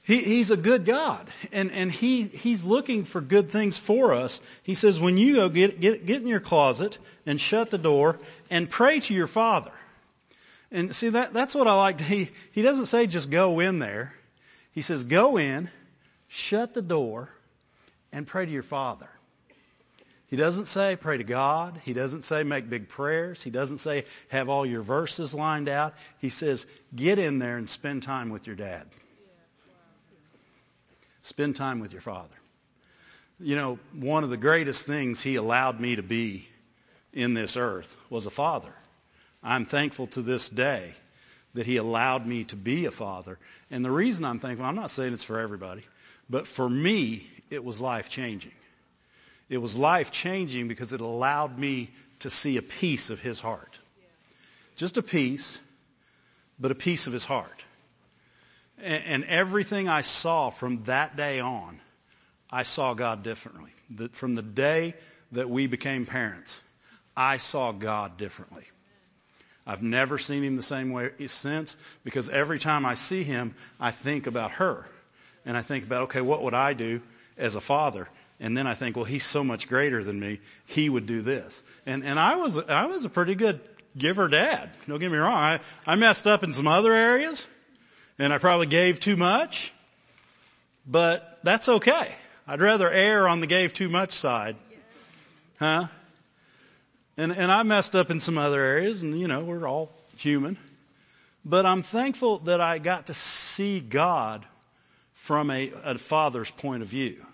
He, 0.03 0.21
he's 0.21 0.51
a 0.51 0.57
good 0.57 0.85
God, 0.85 1.27
and, 1.51 1.71
and 1.71 1.91
he, 1.91 2.23
he's 2.23 2.63
looking 2.63 3.03
for 3.03 3.19
good 3.19 3.49
things 3.49 3.77
for 3.77 4.13
us. 4.13 4.39
He 4.63 4.73
says, 4.73 4.99
when 4.99 5.17
you 5.17 5.35
go 5.35 5.49
get, 5.49 5.81
get, 5.81 6.05
get 6.05 6.21
in 6.21 6.27
your 6.27 6.39
closet 6.39 6.97
and 7.25 7.41
shut 7.41 7.71
the 7.71 7.77
door 7.77 8.17
and 8.49 8.69
pray 8.69 9.01
to 9.01 9.13
your 9.13 9.27
Father. 9.27 9.71
And 10.71 10.93
see, 10.93 11.09
that, 11.09 11.33
that's 11.33 11.55
what 11.55 11.67
I 11.67 11.75
like. 11.75 12.01
He, 12.01 12.29
he 12.51 12.61
doesn't 12.61 12.87
say 12.87 13.07
just 13.07 13.29
go 13.29 13.59
in 13.59 13.79
there. 13.79 14.13
He 14.71 14.81
says, 14.81 15.05
go 15.05 15.37
in, 15.37 15.69
shut 16.27 16.73
the 16.73 16.81
door, 16.81 17.29
and 18.11 18.27
pray 18.27 18.45
to 18.45 18.51
your 18.51 18.63
Father. 18.63 19.09
He 20.27 20.35
doesn't 20.35 20.65
say 20.65 20.97
pray 20.97 21.17
to 21.17 21.23
God. 21.23 21.79
He 21.83 21.93
doesn't 21.93 22.23
say 22.23 22.43
make 22.43 22.69
big 22.69 22.89
prayers. 22.89 23.41
He 23.41 23.49
doesn't 23.49 23.77
say 23.77 24.03
have 24.27 24.49
all 24.49 24.65
your 24.65 24.81
verses 24.81 25.33
lined 25.33 25.69
out. 25.69 25.93
He 26.19 26.29
says 26.29 26.67
get 26.93 27.17
in 27.17 27.39
there 27.39 27.57
and 27.57 27.69
spend 27.69 28.03
time 28.03 28.29
with 28.29 28.45
your 28.45 28.57
dad. 28.57 28.87
Spend 31.21 31.55
time 31.55 31.79
with 31.79 31.93
your 31.93 32.01
father. 32.01 32.35
You 33.39 33.55
know, 33.55 33.79
one 33.93 34.23
of 34.23 34.29
the 34.29 34.37
greatest 34.37 34.85
things 34.85 35.21
he 35.21 35.35
allowed 35.35 35.79
me 35.79 35.95
to 35.95 36.03
be 36.03 36.47
in 37.13 37.33
this 37.33 37.55
earth 37.55 37.95
was 38.09 38.25
a 38.25 38.31
father. 38.31 38.73
I'm 39.47 39.63
thankful 39.63 40.07
to 40.07 40.21
this 40.21 40.49
day 40.49 40.93
that 41.53 41.65
he 41.65 41.77
allowed 41.77 42.27
me 42.27 42.43
to 42.45 42.57
be 42.57 42.83
a 42.83 42.91
father. 42.91 43.39
And 43.71 43.83
the 43.83 43.89
reason 43.89 44.25
I'm 44.25 44.39
thankful, 44.39 44.65
I'm 44.65 44.75
not 44.75 44.91
saying 44.91 45.13
it's 45.13 45.23
for 45.23 45.39
everybody, 45.39 45.83
but 46.29 46.47
for 46.47 46.69
me, 46.69 47.25
it 47.49 47.63
was 47.63 47.79
life 47.79 48.09
changing. 48.09 48.51
It 49.49 49.59
was 49.59 49.77
life 49.77 50.11
changing 50.11 50.67
because 50.67 50.91
it 50.91 50.99
allowed 50.99 51.57
me 51.57 51.89
to 52.19 52.29
see 52.29 52.57
a 52.57 52.61
piece 52.61 53.09
of 53.09 53.21
his 53.21 53.39
heart. 53.39 53.79
Just 54.75 54.97
a 54.97 55.01
piece, 55.01 55.57
but 56.59 56.71
a 56.71 56.75
piece 56.75 57.07
of 57.07 57.13
his 57.13 57.23
heart. 57.23 57.63
And 58.83 59.23
everything 59.23 59.87
I 59.87 60.01
saw 60.01 60.49
from 60.49 60.83
that 60.83 61.15
day 61.15 61.39
on, 61.39 61.79
I 62.51 62.63
saw 62.63 62.93
God 62.95 63.23
differently. 63.23 63.71
From 64.11 64.35
the 64.35 64.41
day 64.41 64.93
that 65.31 65.49
we 65.49 65.67
became 65.67 66.05
parents, 66.05 66.59
I 67.15 67.37
saw 67.37 67.71
God 67.71 68.17
differently. 68.17 68.65
I've 69.67 69.83
never 69.83 70.17
seen 70.17 70.43
him 70.43 70.55
the 70.55 70.63
same 70.63 70.91
way 70.91 71.11
since 71.27 71.75
because 72.05 72.29
every 72.29 72.57
time 72.57 72.85
I 72.85 72.95
see 72.95 73.23
him, 73.23 73.53
I 73.81 73.91
think 73.91 74.25
about 74.25 74.51
her. 74.53 74.87
And 75.45 75.57
I 75.57 75.61
think 75.61 75.83
about, 75.83 76.03
okay, 76.03 76.21
what 76.21 76.41
would 76.43 76.53
I 76.53 76.73
do 76.73 77.01
as 77.37 77.55
a 77.55 77.61
father? 77.61 78.07
And 78.39 78.55
then 78.55 78.65
I 78.65 78.75
think, 78.75 78.95
well, 78.95 79.05
he's 79.05 79.25
so 79.25 79.43
much 79.43 79.67
greater 79.67 80.03
than 80.05 80.17
me. 80.19 80.39
He 80.67 80.89
would 80.89 81.05
do 81.05 81.21
this. 81.21 81.61
And, 81.85 82.05
and 82.05 82.17
I 82.17 82.37
was, 82.37 82.57
I 82.57 82.85
was 82.85 83.03
a 83.03 83.09
pretty 83.09 83.35
good 83.35 83.59
giver 83.97 84.29
dad. 84.29 84.69
Don't 84.87 84.99
get 84.99 85.11
me 85.11 85.17
wrong. 85.17 85.33
I, 85.33 85.59
I 85.85 85.95
messed 85.95 86.27
up 86.27 86.43
in 86.43 86.53
some 86.53 86.67
other 86.67 86.93
areas 86.93 87.45
and 88.17 88.31
I 88.31 88.37
probably 88.37 88.67
gave 88.67 89.01
too 89.01 89.17
much, 89.17 89.73
but 90.87 91.39
that's 91.43 91.67
okay. 91.67 92.07
I'd 92.47 92.61
rather 92.61 92.89
err 92.89 93.27
on 93.27 93.41
the 93.41 93.47
gave 93.47 93.73
too 93.73 93.89
much 93.89 94.13
side. 94.13 94.55
Huh? 95.59 95.87
And, 97.17 97.31
and 97.31 97.51
I 97.51 97.63
messed 97.63 97.95
up 97.95 98.11
in 98.11 98.19
some 98.19 98.37
other 98.37 98.61
areas, 98.61 99.01
and 99.01 99.19
you 99.19 99.27
know, 99.27 99.43
we're 99.43 99.67
all 99.67 99.91
human. 100.17 100.57
But 101.43 101.65
I'm 101.65 101.81
thankful 101.81 102.39
that 102.39 102.61
I 102.61 102.77
got 102.77 103.07
to 103.07 103.13
see 103.13 103.79
God 103.79 104.45
from 105.13 105.49
a, 105.49 105.71
a 105.83 105.97
father's 105.97 106.51
point 106.51 106.83
of 106.83 106.89
view 106.89 107.25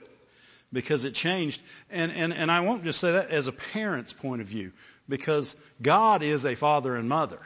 because 0.72 1.06
it 1.06 1.14
changed. 1.14 1.62
And, 1.92 2.12
and, 2.12 2.34
and 2.34 2.52
I 2.52 2.62
won't 2.62 2.84
just 2.84 3.00
say 3.00 3.14
that 3.14 3.30
as 3.30 3.48
a 3.48 3.52
parent's 3.52 4.14
point 4.14 4.42
of 4.42 4.48
view 4.48 4.72
because 5.10 5.56
God 5.82 6.24
is 6.24 6.46
a 6.46 6.56
father 6.56 6.96
and 6.96 7.10
mother. 7.10 7.40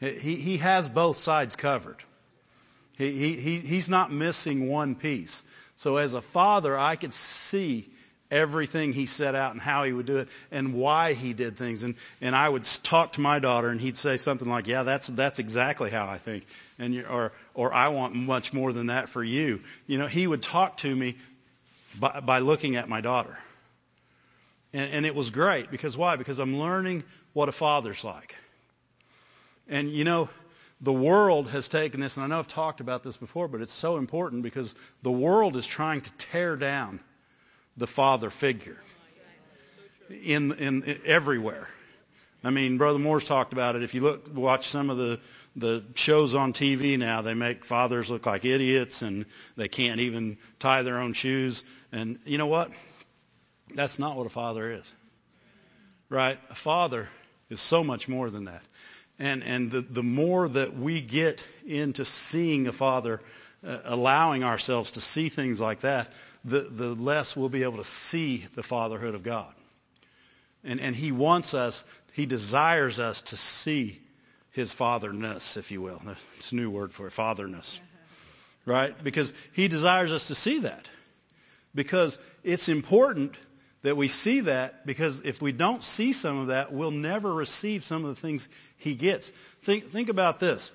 He, 0.00 0.36
he 0.36 0.56
has 0.58 0.88
both 0.88 1.16
sides 1.16 1.56
covered. 1.56 1.96
He, 2.96 3.34
he, 3.34 3.58
he's 3.58 3.88
not 3.88 4.12
missing 4.12 4.68
one 4.68 4.94
piece. 4.94 5.42
So 5.76 5.96
as 5.96 6.14
a 6.14 6.20
father, 6.20 6.76
I 6.76 6.96
could 6.96 7.14
see 7.14 7.88
everything 8.30 8.92
he 8.92 9.06
set 9.06 9.34
out 9.34 9.52
and 9.52 9.60
how 9.60 9.84
he 9.84 9.92
would 9.92 10.06
do 10.06 10.18
it 10.18 10.28
and 10.50 10.74
why 10.74 11.14
he 11.14 11.32
did 11.32 11.56
things. 11.56 11.82
And, 11.82 11.94
and 12.20 12.36
I 12.36 12.48
would 12.48 12.64
talk 12.64 13.14
to 13.14 13.20
my 13.20 13.38
daughter 13.38 13.68
and 13.68 13.80
he'd 13.80 13.96
say 13.96 14.16
something 14.16 14.48
like, 14.48 14.66
yeah, 14.66 14.82
that's, 14.82 15.06
that's 15.06 15.38
exactly 15.38 15.90
how 15.90 16.06
I 16.06 16.18
think. 16.18 16.46
And 16.78 16.94
you, 16.94 17.04
or, 17.06 17.32
or 17.54 17.72
I 17.72 17.88
want 17.88 18.14
much 18.14 18.52
more 18.52 18.72
than 18.72 18.86
that 18.86 19.08
for 19.08 19.24
you. 19.24 19.60
You 19.86 19.98
know, 19.98 20.06
he 20.06 20.26
would 20.26 20.42
talk 20.42 20.78
to 20.78 20.94
me 20.94 21.16
by, 21.98 22.20
by 22.20 22.38
looking 22.40 22.76
at 22.76 22.88
my 22.88 23.00
daughter. 23.00 23.36
And, 24.72 24.92
and 24.92 25.06
it 25.06 25.14
was 25.14 25.30
great 25.30 25.70
because 25.70 25.96
why? 25.96 26.16
Because 26.16 26.38
I'm 26.38 26.58
learning 26.58 27.04
what 27.32 27.48
a 27.48 27.52
father's 27.52 28.04
like. 28.04 28.34
And 29.68 29.90
you 29.90 30.04
know, 30.04 30.28
the 30.80 30.92
world 30.92 31.48
has 31.48 31.68
taken 31.68 32.00
this, 32.00 32.16
and 32.16 32.24
I 32.24 32.28
know 32.28 32.38
I've 32.38 32.48
talked 32.48 32.80
about 32.80 33.02
this 33.02 33.16
before, 33.16 33.48
but 33.48 33.60
it's 33.60 33.72
so 33.72 33.96
important 33.96 34.42
because 34.42 34.74
the 35.02 35.10
world 35.10 35.56
is 35.56 35.66
trying 35.66 36.02
to 36.02 36.10
tear 36.12 36.56
down 36.56 37.00
the 37.78 37.86
father 37.86 38.28
figure 38.28 38.76
in, 40.10 40.52
in, 40.52 40.82
in 40.82 41.00
everywhere. 41.06 41.68
I 42.44 42.50
mean, 42.50 42.78
Brother 42.78 42.98
Moore's 42.98 43.24
talked 43.24 43.52
about 43.52 43.76
it. 43.76 43.82
If 43.82 43.94
you 43.94 44.00
look, 44.00 44.34
watch 44.34 44.68
some 44.68 44.90
of 44.90 44.96
the 44.96 45.18
the 45.56 45.82
shows 45.96 46.36
on 46.36 46.52
TV 46.52 46.96
now, 46.96 47.20
they 47.22 47.34
make 47.34 47.64
fathers 47.64 48.08
look 48.10 48.26
like 48.26 48.44
idiots, 48.44 49.02
and 49.02 49.26
they 49.56 49.66
can't 49.66 49.98
even 49.98 50.38
tie 50.60 50.82
their 50.82 50.98
own 50.98 51.14
shoes. 51.14 51.64
And 51.90 52.20
you 52.24 52.38
know 52.38 52.46
what? 52.46 52.70
That's 53.74 53.98
not 53.98 54.16
what 54.16 54.26
a 54.26 54.30
father 54.30 54.70
is, 54.70 54.92
right? 56.08 56.38
A 56.50 56.54
father 56.54 57.08
is 57.50 57.60
so 57.60 57.82
much 57.82 58.08
more 58.08 58.30
than 58.30 58.44
that. 58.44 58.62
And 59.18 59.42
and 59.42 59.70
the 59.70 59.80
the 59.80 60.04
more 60.04 60.48
that 60.48 60.78
we 60.78 61.00
get 61.00 61.44
into 61.66 62.04
seeing 62.04 62.68
a 62.68 62.72
father, 62.72 63.20
uh, 63.66 63.78
allowing 63.84 64.44
ourselves 64.44 64.92
to 64.92 65.00
see 65.00 65.28
things 65.28 65.60
like 65.60 65.80
that, 65.80 66.12
the 66.48 66.60
the 66.60 66.94
less 66.94 67.36
we'll 67.36 67.48
be 67.48 67.62
able 67.62 67.78
to 67.78 67.84
see 67.84 68.44
the 68.54 68.62
fatherhood 68.62 69.14
of 69.14 69.22
God. 69.22 69.52
And 70.64 70.80
and 70.80 70.94
He 70.94 71.12
wants 71.12 71.54
us 71.54 71.84
he 72.18 72.26
desires 72.26 72.98
us 72.98 73.22
to 73.22 73.36
see 73.36 73.96
his 74.50 74.74
fatherness, 74.74 75.56
if 75.56 75.70
you 75.70 75.80
will. 75.80 76.02
It's 76.36 76.50
a 76.50 76.56
new 76.56 76.68
word 76.68 76.92
for 76.92 77.06
it, 77.06 77.12
fatherness. 77.12 77.80
Right? 78.66 78.92
Because 79.04 79.32
he 79.52 79.68
desires 79.68 80.10
us 80.10 80.26
to 80.26 80.34
see 80.34 80.58
that. 80.60 80.84
Because 81.76 82.18
it's 82.42 82.68
important 82.68 83.34
that 83.82 83.96
we 83.96 84.08
see 84.08 84.40
that 84.40 84.84
because 84.84 85.24
if 85.24 85.40
we 85.40 85.52
don't 85.52 85.84
see 85.84 86.12
some 86.12 86.38
of 86.40 86.46
that, 86.48 86.72
we'll 86.72 86.90
never 86.90 87.32
receive 87.32 87.84
some 87.84 88.04
of 88.04 88.16
the 88.16 88.20
things 88.20 88.48
he 88.78 88.96
gets. 88.96 89.28
Think, 89.62 89.92
think 89.92 90.08
about 90.08 90.40
this. 90.40 90.72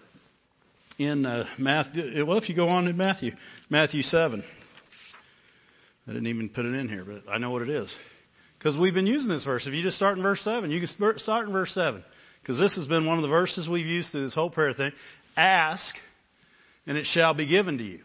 In 0.97 1.25
uh, 1.25 1.45
Matthew, 1.57 2.25
well, 2.25 2.37
if 2.37 2.47
you 2.47 2.55
go 2.55 2.69
on 2.69 2.87
in 2.87 2.95
Matthew, 2.95 3.35
Matthew 3.69 4.01
7. 4.01 4.45
I 6.07 6.11
didn't 6.11 6.27
even 6.27 6.49
put 6.49 6.65
it 6.65 6.73
in 6.73 6.89
here, 6.89 7.05
but 7.05 7.23
I 7.31 7.37
know 7.37 7.51
what 7.51 7.61
it 7.61 7.69
is. 7.69 7.95
Because 8.57 8.77
we've 8.77 8.93
been 8.93 9.07
using 9.07 9.29
this 9.29 9.43
verse. 9.43 9.67
If 9.67 9.73
you 9.73 9.81
just 9.81 9.97
start 9.97 10.17
in 10.17 10.23
verse 10.23 10.41
7, 10.41 10.71
you 10.71 10.79
can 10.79 11.17
start 11.17 11.47
in 11.47 11.53
verse 11.53 11.71
7. 11.71 12.03
Because 12.41 12.59
this 12.59 12.75
has 12.75 12.87
been 12.87 13.05
one 13.05 13.17
of 13.17 13.21
the 13.21 13.29
verses 13.29 13.69
we've 13.69 13.85
used 13.85 14.11
through 14.11 14.23
this 14.23 14.35
whole 14.35 14.49
prayer 14.49 14.73
thing. 14.73 14.91
Ask, 15.37 15.99
and 16.85 16.97
it 16.97 17.07
shall 17.07 17.33
be 17.33 17.45
given 17.45 17.77
to 17.77 17.83
you. 17.83 18.01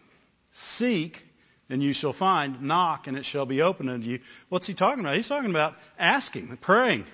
Seek, 0.53 1.25
and 1.69 1.83
you 1.83 1.93
shall 1.93 2.13
find. 2.13 2.63
Knock, 2.63 3.09
and 3.09 3.17
it 3.17 3.25
shall 3.25 3.47
be 3.47 3.63
opened 3.63 3.91
unto 3.91 4.07
you. 4.07 4.21
What's 4.49 4.67
he 4.67 4.75
talking 4.75 5.01
about? 5.01 5.17
He's 5.17 5.29
talking 5.29 5.51
about 5.51 5.77
asking, 5.99 6.57
praying, 6.59 7.05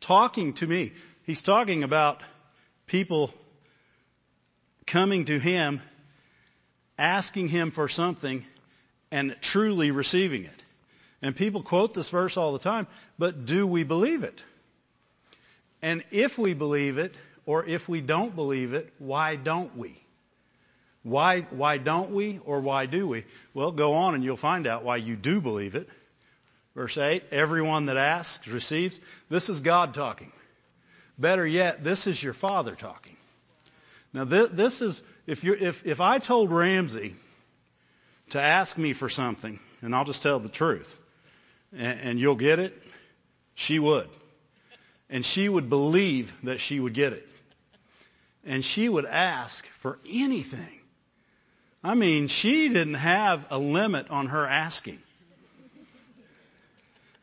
talking 0.00 0.54
to 0.54 0.66
me. 0.66 0.92
He's 1.24 1.42
talking 1.42 1.84
about 1.84 2.20
people 2.86 3.32
coming 4.86 5.24
to 5.26 5.38
him, 5.38 5.80
asking 6.98 7.48
him 7.48 7.70
for 7.70 7.88
something, 7.88 8.44
and 9.12 9.36
truly 9.40 9.92
receiving 9.92 10.44
it. 10.44 10.62
And 11.20 11.36
people 11.36 11.62
quote 11.62 11.94
this 11.94 12.08
verse 12.08 12.36
all 12.36 12.52
the 12.52 12.58
time, 12.58 12.88
but 13.18 13.44
do 13.44 13.64
we 13.66 13.84
believe 13.84 14.24
it? 14.24 14.42
And 15.80 16.02
if 16.10 16.38
we 16.38 16.54
believe 16.54 16.98
it, 16.98 17.14
or 17.46 17.64
if 17.64 17.88
we 17.88 18.00
don't 18.00 18.34
believe 18.34 18.72
it, 18.72 18.92
why 18.98 19.36
don't 19.36 19.76
we? 19.76 19.96
Why, 21.04 21.42
why 21.50 21.78
don't 21.78 22.12
we, 22.12 22.40
or 22.44 22.60
why 22.60 22.86
do 22.86 23.06
we? 23.06 23.24
Well, 23.54 23.72
go 23.72 23.94
on 23.94 24.14
and 24.14 24.24
you'll 24.24 24.36
find 24.36 24.66
out 24.66 24.84
why 24.84 24.96
you 24.96 25.14
do 25.14 25.40
believe 25.40 25.74
it. 25.74 25.88
Verse 26.74 26.96
8, 26.96 27.24
everyone 27.32 27.86
that 27.86 27.96
asks 27.96 28.48
receives. 28.48 28.98
This 29.28 29.48
is 29.50 29.60
God 29.60 29.94
talking. 29.94 30.32
Better 31.18 31.46
yet, 31.46 31.84
this 31.84 32.06
is 32.06 32.22
your 32.22 32.32
Father 32.32 32.74
talking. 32.74 33.16
Now, 34.14 34.24
this, 34.24 34.48
this 34.52 34.80
is, 34.80 35.02
if, 35.26 35.44
you 35.44 35.54
if, 35.58 35.84
if 35.86 36.00
I 36.00 36.18
told 36.18 36.50
Ramsey 36.50 37.14
to 38.30 38.40
ask 38.40 38.78
me 38.78 38.92
for 38.92 39.08
something, 39.08 39.58
and 39.82 39.94
I'll 39.94 40.04
just 40.04 40.22
tell 40.22 40.38
the 40.38 40.48
truth, 40.48 40.96
and, 41.76 42.00
and 42.00 42.20
you'll 42.20 42.34
get 42.34 42.58
it, 42.58 42.80
she 43.54 43.78
would. 43.78 44.08
And 45.10 45.24
she 45.24 45.48
would 45.48 45.68
believe 45.68 46.32
that 46.44 46.58
she 46.58 46.80
would 46.80 46.94
get 46.94 47.12
it. 47.12 47.28
And 48.44 48.64
she 48.64 48.88
would 48.88 49.04
ask 49.04 49.66
for 49.76 49.98
anything. 50.08 50.80
I 51.84 51.94
mean, 51.94 52.28
she 52.28 52.68
didn't 52.68 52.94
have 52.94 53.46
a 53.50 53.58
limit 53.58 54.10
on 54.10 54.28
her 54.28 54.46
asking. 54.46 54.98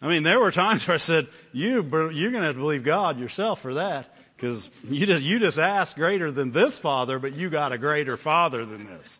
I 0.01 0.07
mean, 0.07 0.23
there 0.23 0.39
were 0.39 0.51
times 0.51 0.87
where 0.87 0.95
I 0.95 0.97
said, 0.97 1.27
"You, 1.51 1.81
you're 1.81 2.31
going 2.31 2.33
to 2.33 2.47
have 2.47 2.55
to 2.55 2.61
believe 2.61 2.83
God 2.83 3.19
yourself 3.19 3.61
for 3.61 3.73
that, 3.75 4.13
because 4.35 4.69
you 4.87 5.05
just 5.05 5.23
you 5.23 5.39
just 5.39 5.57
asked 5.57 5.95
greater 5.95 6.31
than 6.31 6.51
this 6.51 6.79
Father, 6.79 7.19
but 7.19 7.33
you 7.33 7.49
got 7.49 7.73
a 7.73 7.77
greater 7.77 8.15
Father 8.15 8.65
than 8.65 8.85
this." 8.85 9.19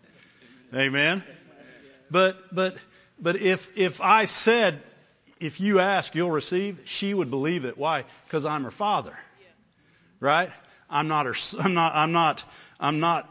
Amen. 0.73 1.23
But 2.11 2.53
but 2.53 2.77
but 3.19 3.35
if 3.37 3.77
if 3.77 4.01
I 4.01 4.25
said 4.25 4.81
if 5.39 5.59
you 5.59 5.79
ask, 5.79 6.15
you'll 6.15 6.31
receive, 6.31 6.81
she 6.85 7.13
would 7.13 7.29
believe 7.29 7.65
it. 7.65 7.77
Why? 7.77 8.03
Because 8.25 8.45
I'm 8.45 8.63
her 8.63 8.71
father. 8.71 9.17
Right? 10.19 10.51
I'm 10.89 11.07
not 11.07 11.25
her, 11.25 11.35
I'm 11.59 11.73
not, 11.73 11.95
I'm 11.95 12.11
not, 12.11 12.43
I'm 12.79 12.99
not 12.99 13.29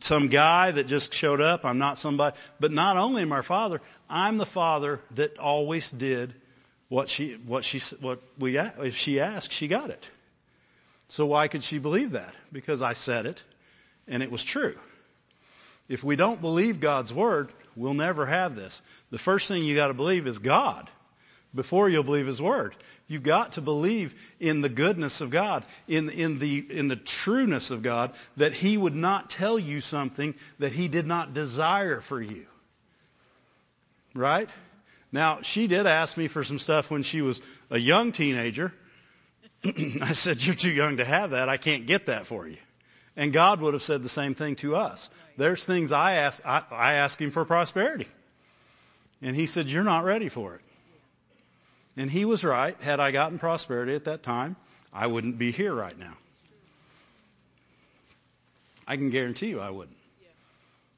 some 0.00 0.28
guy 0.28 0.70
that 0.70 0.86
just 0.86 1.12
showed 1.12 1.40
up. 1.40 1.64
I'm 1.64 1.78
not 1.78 1.98
somebody, 1.98 2.36
but 2.60 2.72
not 2.72 2.96
only 2.96 3.22
am 3.22 3.32
I 3.32 3.36
her 3.36 3.42
father, 3.42 3.80
I'm 4.08 4.38
the 4.38 4.46
father 4.46 5.00
that 5.12 5.38
always 5.38 5.90
did 5.90 6.34
what 6.88 7.08
she, 7.08 7.32
what 7.34 7.64
she, 7.64 7.80
what 8.00 8.20
we, 8.38 8.56
if 8.56 8.96
she 8.96 9.20
asked, 9.20 9.52
she 9.52 9.68
got 9.68 9.90
it. 9.90 10.08
So 11.08 11.26
why 11.26 11.48
could 11.48 11.64
she 11.64 11.78
believe 11.78 12.12
that? 12.12 12.34
Because 12.52 12.80
I 12.80 12.92
said 12.94 13.26
it 13.26 13.42
and 14.08 14.22
it 14.22 14.30
was 14.30 14.42
true. 14.42 14.78
If 15.88 16.02
we 16.02 16.16
don't 16.16 16.40
believe 16.40 16.80
God's 16.80 17.12
word, 17.12 17.52
we'll 17.76 17.94
never 17.94 18.26
have 18.26 18.56
this. 18.56 18.80
The 19.10 19.18
first 19.18 19.48
thing 19.48 19.64
you 19.64 19.74
got 19.74 19.88
to 19.88 19.94
believe 19.94 20.26
is 20.26 20.38
God 20.38 20.90
before 21.54 21.88
you'll 21.88 22.02
believe 22.02 22.26
his 22.26 22.42
word. 22.42 22.74
You've 23.06 23.22
got 23.22 23.52
to 23.52 23.60
believe 23.60 24.14
in 24.40 24.60
the 24.60 24.68
goodness 24.68 25.20
of 25.20 25.30
God, 25.30 25.64
in, 25.86 26.10
in, 26.10 26.38
the, 26.38 26.58
in 26.70 26.88
the 26.88 26.96
trueness 26.96 27.70
of 27.70 27.82
God, 27.82 28.12
that 28.36 28.52
he 28.52 28.76
would 28.76 28.94
not 28.94 29.30
tell 29.30 29.58
you 29.58 29.80
something 29.80 30.34
that 30.58 30.72
he 30.72 30.88
did 30.88 31.06
not 31.06 31.34
desire 31.34 32.00
for 32.00 32.20
you. 32.20 32.46
Right? 34.14 34.48
Now, 35.12 35.42
she 35.42 35.66
did 35.66 35.86
ask 35.86 36.16
me 36.16 36.28
for 36.28 36.42
some 36.44 36.58
stuff 36.58 36.90
when 36.90 37.02
she 37.02 37.22
was 37.22 37.40
a 37.70 37.78
young 37.78 38.12
teenager. 38.12 38.72
I 39.64 40.12
said, 40.12 40.44
You're 40.44 40.54
too 40.54 40.72
young 40.72 40.96
to 40.96 41.04
have 41.04 41.30
that. 41.30 41.48
I 41.48 41.56
can't 41.56 41.86
get 41.86 42.06
that 42.06 42.26
for 42.26 42.48
you. 42.48 42.56
And 43.16 43.32
God 43.32 43.60
would 43.60 43.74
have 43.74 43.82
said 43.82 44.02
the 44.02 44.08
same 44.08 44.34
thing 44.34 44.56
to 44.56 44.76
us. 44.76 45.08
There's 45.36 45.64
things 45.64 45.92
I 45.92 46.14
ask, 46.14 46.44
I, 46.44 46.62
I 46.70 46.94
ask 46.94 47.20
him 47.20 47.30
for 47.30 47.44
prosperity. 47.44 48.08
And 49.22 49.36
he 49.36 49.46
said, 49.46 49.70
You're 49.70 49.84
not 49.84 50.04
ready 50.04 50.28
for 50.28 50.54
it. 50.56 50.60
And 51.96 52.10
he 52.10 52.24
was 52.24 52.44
right. 52.44 52.76
Had 52.82 52.98
I 52.98 53.12
gotten 53.12 53.38
prosperity 53.38 53.94
at 53.94 54.06
that 54.06 54.22
time, 54.22 54.56
I 54.92 55.06
wouldn't 55.06 55.38
be 55.38 55.52
here 55.52 55.72
right 55.72 55.96
now. 55.98 56.16
I 58.86 58.96
can 58.96 59.10
guarantee 59.10 59.48
you 59.48 59.60
I 59.60 59.70
wouldn't. 59.70 59.96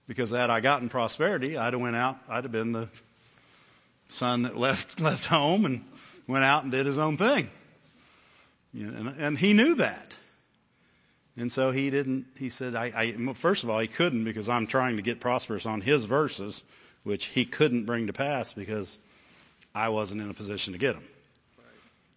Because 0.08 0.30
had 0.30 0.50
I 0.50 0.60
gotten 0.60 0.88
prosperity, 0.88 1.56
I'd 1.56 1.72
have 1.72 1.82
went 1.82 1.96
out, 1.96 2.18
I'd 2.28 2.44
have 2.44 2.52
been 2.52 2.72
the 2.72 2.88
son 4.08 4.42
that 4.42 4.56
left 4.56 5.00
left 5.00 5.26
home 5.26 5.64
and 5.64 5.84
went 6.26 6.44
out 6.44 6.62
and 6.62 6.72
did 6.72 6.86
his 6.86 6.98
own 6.98 7.16
thing. 7.16 7.50
And, 8.72 9.14
and 9.18 9.38
he 9.38 9.52
knew 9.52 9.76
that. 9.76 10.16
And 11.38 11.52
so 11.52 11.70
he 11.70 11.90
didn't, 11.90 12.26
he 12.38 12.48
said, 12.48 12.74
I, 12.74 12.92
I, 12.96 13.32
first 13.34 13.62
of 13.62 13.70
all, 13.70 13.78
he 13.78 13.88
couldn't 13.88 14.24
because 14.24 14.48
I'm 14.48 14.66
trying 14.66 14.96
to 14.96 15.02
get 15.02 15.20
prosperous 15.20 15.66
on 15.66 15.82
his 15.82 16.06
verses, 16.06 16.64
which 17.02 17.26
he 17.26 17.44
couldn't 17.44 17.84
bring 17.84 18.06
to 18.06 18.14
pass 18.14 18.54
because 18.54 18.98
I 19.74 19.90
wasn't 19.90 20.22
in 20.22 20.30
a 20.30 20.34
position 20.34 20.72
to 20.72 20.78
get 20.78 20.94
them. 20.94 21.04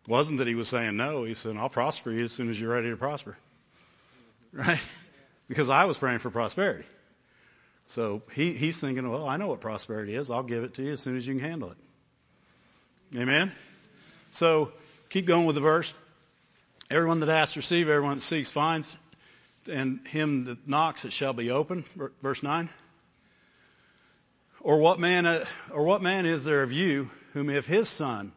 It 0.05 0.09
wasn't 0.09 0.39
that 0.39 0.47
he 0.47 0.55
was 0.55 0.69
saying 0.69 0.95
no. 0.95 1.25
He 1.25 1.33
said, 1.33 1.57
I'll 1.57 1.69
prosper 1.69 2.11
you 2.11 2.25
as 2.25 2.31
soon 2.31 2.49
as 2.49 2.59
you're 2.59 2.71
ready 2.71 2.89
to 2.89 2.97
prosper. 2.97 3.37
Right? 4.51 4.79
Because 5.47 5.69
I 5.69 5.85
was 5.85 5.99
praying 5.99 6.19
for 6.19 6.31
prosperity. 6.31 6.83
So 7.89 8.23
he, 8.33 8.53
he's 8.53 8.79
thinking, 8.79 9.07
well, 9.07 9.27
I 9.27 9.37
know 9.37 9.47
what 9.47 9.61
prosperity 9.61 10.15
is. 10.15 10.31
I'll 10.31 10.41
give 10.41 10.63
it 10.63 10.73
to 10.75 10.83
you 10.83 10.93
as 10.93 11.01
soon 11.01 11.17
as 11.17 11.27
you 11.27 11.35
can 11.35 11.43
handle 11.43 11.69
it. 11.69 11.77
Amen? 13.19 13.51
So 14.31 14.71
keep 15.09 15.27
going 15.27 15.45
with 15.45 15.53
the 15.53 15.61
verse. 15.61 15.93
Everyone 16.89 17.19
that 17.19 17.29
asks, 17.29 17.55
receive. 17.57 17.89
Everyone 17.89 18.15
that 18.15 18.21
seeks, 18.21 18.49
finds. 18.49 18.97
And 19.67 20.05
him 20.07 20.45
that 20.45 20.67
knocks, 20.67 21.05
it 21.05 21.13
shall 21.13 21.33
be 21.33 21.51
open. 21.51 21.85
Verse 22.21 22.43
9. 22.43 22.69
Or 24.61 24.79
what 24.79 24.99
man, 24.99 25.25
uh, 25.25 25.45
or 25.71 25.83
what 25.83 26.01
man 26.01 26.25
is 26.25 26.43
there 26.43 26.63
of 26.63 26.71
you 26.71 27.09
whom 27.33 27.49
if 27.49 27.65
his 27.65 27.87
son, 27.87 28.31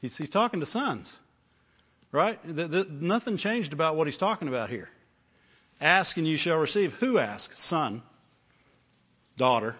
he's, 0.00 0.16
he's 0.16 0.30
talking 0.30 0.60
to 0.60 0.66
sons, 0.66 1.16
right? 2.12 2.38
The, 2.44 2.66
the, 2.66 2.86
nothing 2.90 3.36
changed 3.36 3.72
about 3.72 3.96
what 3.96 4.06
he's 4.06 4.18
talking 4.18 4.48
about 4.48 4.68
here. 4.70 4.90
Ask 5.80 6.16
and 6.16 6.26
you 6.26 6.36
shall 6.36 6.58
receive. 6.58 6.94
Who 6.94 7.18
asks? 7.18 7.60
Son, 7.60 8.02
daughter, 9.36 9.76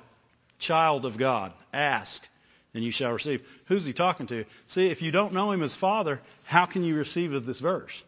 child 0.59 1.05
of 1.05 1.19
God. 1.19 1.53
Ask 1.73 2.27
and 2.75 2.85
you 2.85 2.93
shall 2.93 3.13
receive. 3.13 3.47
Who's 3.67 3.85
he 3.85 3.93
talking 3.93 4.27
to? 4.29 4.45
See, 4.67 4.87
if 4.87 5.03
you 5.03 5.11
don't 5.11 5.33
know 5.33 5.51
him 5.51 5.63
as 5.63 5.75
father, 5.75 6.21
how 6.45 6.67
can 6.67 6.85
you 6.85 6.97
receive 6.97 7.33
of 7.33 7.45
this 7.45 7.59
verse? 7.59 8.03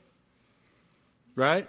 Right? 1.35 1.67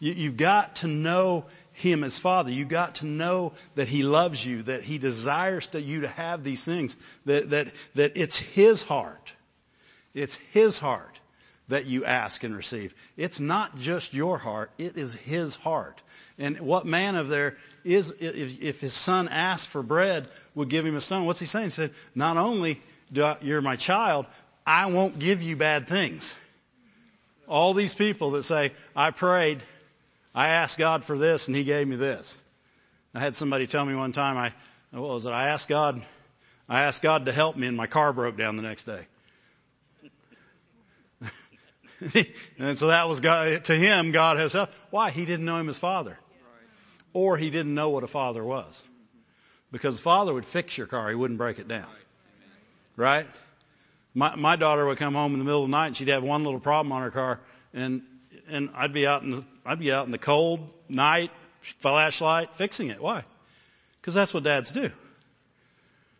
You, 0.00 0.12
you've 0.12 0.36
got 0.36 0.76
to 0.76 0.88
know 0.88 1.44
him 1.72 2.04
as 2.04 2.18
Father. 2.18 2.50
You've 2.50 2.68
got 2.68 2.96
to 2.96 3.06
know 3.06 3.52
that 3.74 3.88
He 3.88 4.02
loves 4.02 4.44
you, 4.44 4.62
that 4.64 4.82
He 4.82 4.98
desires 4.98 5.68
to 5.68 5.80
you 5.80 6.02
to 6.02 6.08
have 6.08 6.44
these 6.44 6.64
things, 6.64 6.96
that, 7.24 7.50
that, 7.50 7.68
that 7.94 8.12
it's 8.16 8.36
His 8.36 8.82
heart. 8.82 9.32
It's 10.12 10.34
His 10.52 10.78
heart 10.78 11.20
that 11.70 11.86
you 11.86 12.04
ask 12.04 12.42
and 12.42 12.54
receive. 12.54 12.94
It's 13.16 13.40
not 13.40 13.78
just 13.78 14.12
your 14.12 14.38
heart, 14.38 14.70
it 14.76 14.96
is 14.96 15.14
his 15.14 15.54
heart. 15.54 16.02
And 16.36 16.58
what 16.60 16.84
man 16.84 17.14
of 17.14 17.28
there 17.28 17.56
is, 17.84 18.10
if, 18.20 18.60
if 18.60 18.80
his 18.80 18.92
son 18.92 19.28
asked 19.28 19.68
for 19.68 19.82
bread, 19.82 20.26
would 20.56 20.68
give 20.68 20.84
him 20.84 20.96
a 20.96 21.00
stone? 21.00 21.26
What's 21.26 21.38
he 21.38 21.46
saying? 21.46 21.66
He 21.66 21.70
said, 21.70 21.92
not 22.12 22.36
only 22.36 22.82
do 23.12 23.22
I, 23.22 23.36
you're 23.40 23.62
my 23.62 23.76
child, 23.76 24.26
I 24.66 24.86
won't 24.86 25.20
give 25.20 25.42
you 25.42 25.54
bad 25.54 25.86
things. 25.86 26.34
All 27.46 27.72
these 27.72 27.94
people 27.94 28.32
that 28.32 28.42
say, 28.42 28.72
I 28.96 29.12
prayed, 29.12 29.60
I 30.34 30.48
asked 30.48 30.78
God 30.78 31.04
for 31.04 31.18
this, 31.18 31.48
and 31.48 31.56
he 31.56 31.64
gave 31.64 31.86
me 31.86 31.96
this. 31.96 32.36
I 33.14 33.20
had 33.20 33.34
somebody 33.34 33.66
tell 33.66 33.84
me 33.84 33.94
one 33.94 34.12
time, 34.12 34.36
I, 34.36 34.52
what 34.96 35.08
was 35.08 35.24
it? 35.24 35.30
I 35.30 35.48
asked 35.48 35.68
God, 35.68 36.00
I 36.68 36.82
asked 36.82 37.02
God 37.02 37.26
to 37.26 37.32
help 37.32 37.56
me, 37.56 37.66
and 37.66 37.76
my 37.76 37.86
car 37.86 38.12
broke 38.12 38.36
down 38.36 38.56
the 38.56 38.62
next 38.62 38.84
day. 38.84 39.06
and 42.58 42.78
so 42.78 42.88
that 42.88 43.08
was 43.08 43.20
God, 43.20 43.64
to 43.64 43.74
him, 43.74 44.12
God 44.12 44.38
has 44.38 44.52
helped. 44.52 44.72
Why? 44.90 45.10
He 45.10 45.26
didn't 45.26 45.44
know 45.44 45.58
him 45.58 45.68
as 45.68 45.78
father. 45.78 46.16
Or 47.12 47.36
he 47.36 47.50
didn't 47.50 47.74
know 47.74 47.90
what 47.90 48.04
a 48.04 48.08
father 48.08 48.44
was. 48.44 48.82
Because 49.72 49.96
the 49.96 50.02
father 50.02 50.32
would 50.32 50.46
fix 50.46 50.78
your 50.78 50.86
car, 50.86 51.08
he 51.08 51.14
wouldn't 51.14 51.38
break 51.38 51.58
it 51.58 51.68
down. 51.68 51.88
Right? 52.96 53.26
My, 54.14 54.34
my 54.36 54.56
daughter 54.56 54.86
would 54.86 54.98
come 54.98 55.14
home 55.14 55.32
in 55.32 55.38
the 55.38 55.44
middle 55.44 55.62
of 55.62 55.68
the 55.68 55.76
night 55.76 55.88
and 55.88 55.96
she'd 55.96 56.08
have 56.08 56.22
one 56.22 56.44
little 56.44 56.60
problem 56.60 56.92
on 56.92 57.02
her 57.02 57.10
car 57.10 57.40
and, 57.72 58.02
and 58.48 58.70
I'd 58.74 58.92
be 58.92 59.06
out 59.06 59.22
in 59.22 59.30
the, 59.30 59.44
I'd 59.70 59.78
be 59.78 59.92
out 59.92 60.04
in 60.04 60.10
the 60.10 60.18
cold 60.18 60.68
night, 60.88 61.30
flashlight, 61.60 62.54
fixing 62.56 62.90
it. 62.90 63.00
Why? 63.00 63.22
Because 64.00 64.14
that's 64.14 64.34
what 64.34 64.42
dads 64.42 64.72
do. 64.72 64.90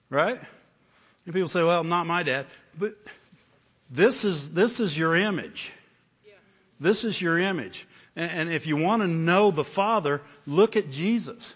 Right? 0.09 0.41
And 1.27 1.35
people 1.35 1.49
say, 1.49 1.65
well, 1.65 1.83
not 1.83 2.07
my 2.07 2.23
dad. 2.23 2.47
But 2.79 2.95
this 3.91 4.25
is, 4.25 4.53
this 4.53 4.79
is 4.79 4.97
your 4.97 5.17
image. 5.17 5.73
This 6.79 7.05
is 7.05 7.21
your 7.21 7.41
image. 7.41 7.89
And, 8.15 8.31
and 8.31 8.53
if 8.53 8.69
you 8.69 8.77
want 8.77 9.03
to 9.03 9.09
know 9.09 9.51
the 9.51 9.65
Father, 9.65 10.23
look 10.47 10.77
at 10.77 10.93
Jesus. 10.93 11.53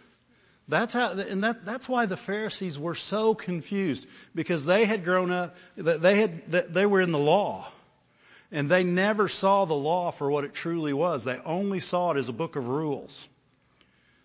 That's 0.66 0.94
how, 0.94 1.12
and 1.12 1.44
that, 1.44 1.64
that's 1.64 1.88
why 1.88 2.07
the 2.07 2.16
Pharisees 2.16 2.76
were 2.76 2.96
so 2.96 3.37
confused 3.37 4.09
because 4.35 4.66
they 4.66 4.85
had 4.85 5.04
grown 5.04 5.30
up, 5.30 5.54
they 5.76 6.16
had, 6.16 6.50
they 6.50 6.87
were 6.87 7.00
in 7.00 7.12
the 7.12 7.20
law. 7.20 7.68
And 8.52 8.68
they 8.68 8.85
never 8.85 9.28
saw 9.28 9.64
the 9.64 9.74
law 9.74 10.11
for 10.11 10.30
what 10.30 10.44
it 10.44 10.54
truly 10.54 10.92
was. 10.92 11.24
They 11.24 11.38
only 11.44 11.80
saw 11.80 12.12
it 12.12 12.18
as 12.18 12.28
a 12.28 12.33
book 12.33 12.57
of 12.57 12.68
rules. 12.68 13.28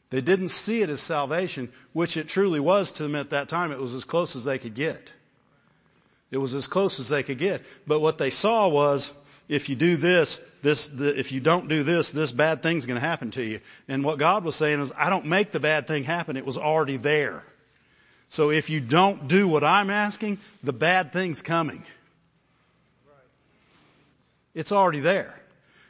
They 0.10 0.22
didn't 0.22 0.50
see 0.50 0.82
it 0.82 0.90
as 0.90 1.02
salvation, 1.02 1.72
which 1.94 2.18
it 2.18 2.28
truly 2.28 2.60
was 2.60 2.94
to 2.94 3.04
them 3.04 3.16
at 3.16 3.32
that 3.32 3.48
time. 3.48 3.72
It 3.72 3.80
was 3.80 3.96
as 3.96 4.06
close 4.06 4.36
as 4.36 4.44
they 4.44 4.58
could 4.58 4.74
get. 4.74 5.12
It 6.32 6.38
was 6.38 6.54
as 6.54 6.68
close 6.68 7.00
as 7.00 7.10
they 7.10 7.24
could 7.24 7.38
get. 7.38 7.64
But 7.88 8.02
what 8.02 8.18
they 8.18 8.30
saw 8.30 8.68
was, 8.68 9.12
if 9.48 9.70
you 9.70 9.76
do 9.76 9.98
this, 9.98 10.40
this, 10.62 10.88
the, 10.88 11.18
if 11.18 11.32
you 11.32 11.40
don't 11.40 11.68
do 11.68 11.84
this, 11.84 12.12
this 12.12 12.32
bad 12.32 12.62
thing's 12.62 12.86
going 12.86 13.00
to 13.00 13.06
happen 13.06 13.32
to 13.32 13.44
you. 13.44 13.62
And 13.88 14.04
what 14.04 14.20
God 14.20 14.44
was 14.44 14.56
saying 14.56 14.82
is, 14.82 14.92
I 14.96 15.10
don't 15.10 15.26
make 15.26 15.52
the 15.52 15.60
bad 15.60 15.88
thing 15.88 16.04
happen. 16.04 16.38
It 16.38 16.46
was 16.46 16.58
already 16.58 16.98
there. 16.98 17.44
So 18.30 18.52
if 18.52 18.70
you 18.70 18.80
don't 18.80 19.28
do 19.28 19.48
what 19.48 19.64
I'm 19.64 19.90
asking, 19.90 20.38
the 20.64 20.74
bad 20.74 21.12
thing's 21.12 21.42
coming. 21.42 21.84
It's 24.54 24.72
already 24.72 25.00
there. 25.00 25.36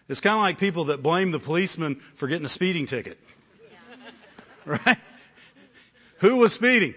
It's 0.08 0.22
kind 0.22 0.36
of 0.36 0.42
like 0.42 0.58
people 0.58 0.86
that 0.86 1.04
blame 1.04 1.32
the 1.32 1.40
policeman 1.40 1.96
for 2.16 2.28
getting 2.28 2.46
a 2.46 2.50
speeding 2.50 2.88
ticket. 2.88 3.20
Right? 4.66 4.98
Who 6.20 6.38
was 6.38 6.54
speeding? 6.54 6.96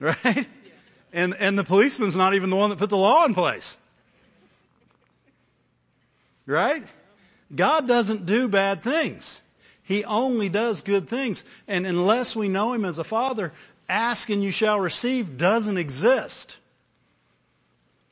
Right? 0.00 0.46
And, 1.12 1.34
and 1.38 1.56
the 1.56 1.64
policeman's 1.64 2.16
not 2.16 2.34
even 2.34 2.50
the 2.50 2.56
one 2.56 2.70
that 2.70 2.78
put 2.78 2.90
the 2.90 2.96
law 2.96 3.24
in 3.24 3.34
place. 3.34 3.76
Right? 6.46 6.84
God 7.54 7.86
doesn't 7.86 8.26
do 8.26 8.48
bad 8.48 8.82
things. 8.82 9.40
He 9.84 10.04
only 10.04 10.48
does 10.48 10.82
good 10.82 11.08
things. 11.08 11.44
And 11.68 11.86
unless 11.86 12.34
we 12.34 12.48
know 12.48 12.72
Him 12.72 12.84
as 12.84 12.98
a 12.98 13.04
Father, 13.04 13.52
ask 13.88 14.28
and 14.30 14.42
you 14.42 14.50
shall 14.50 14.80
receive 14.80 15.36
doesn't 15.36 15.78
exist. 15.78 16.56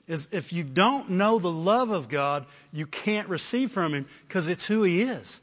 Is 0.08 0.28
if 0.32 0.52
you 0.52 0.64
don't 0.64 1.10
know 1.10 1.38
the 1.38 1.50
love 1.50 1.90
of 1.90 2.08
God, 2.08 2.46
you 2.72 2.86
can't 2.86 3.28
receive 3.28 3.70
from 3.70 3.94
Him 3.94 4.06
because 4.26 4.48
it's 4.48 4.66
who 4.66 4.82
He 4.82 5.02
is. 5.02 5.40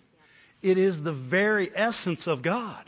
It 0.61 0.77
is 0.77 1.01
the 1.01 1.13
very 1.13 1.71
essence 1.73 2.27
of 2.27 2.41
God. 2.41 2.83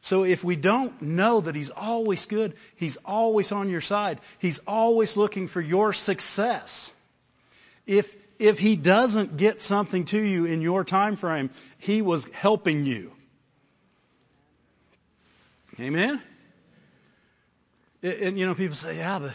So 0.00 0.24
if 0.24 0.42
we 0.42 0.56
don't 0.56 1.02
know 1.02 1.40
that 1.40 1.54
He's 1.54 1.70
always 1.70 2.26
good, 2.26 2.54
He's 2.76 2.96
always 2.98 3.52
on 3.52 3.68
your 3.68 3.80
side, 3.80 4.18
He's 4.38 4.60
always 4.60 5.16
looking 5.16 5.46
for 5.48 5.60
your 5.60 5.92
success. 5.92 6.90
If 7.86 8.16
if 8.38 8.58
he 8.58 8.76
doesn't 8.76 9.36
get 9.36 9.60
something 9.60 10.04
to 10.06 10.22
you 10.22 10.44
in 10.44 10.60
your 10.60 10.84
time 10.84 11.16
frame, 11.16 11.50
he 11.78 12.02
was 12.02 12.26
helping 12.26 12.86
you. 12.86 13.12
Amen? 15.80 16.22
And, 18.02 18.38
you 18.38 18.46
know, 18.46 18.54
people 18.54 18.76
say, 18.76 18.98
yeah, 18.98 19.18
but 19.18 19.32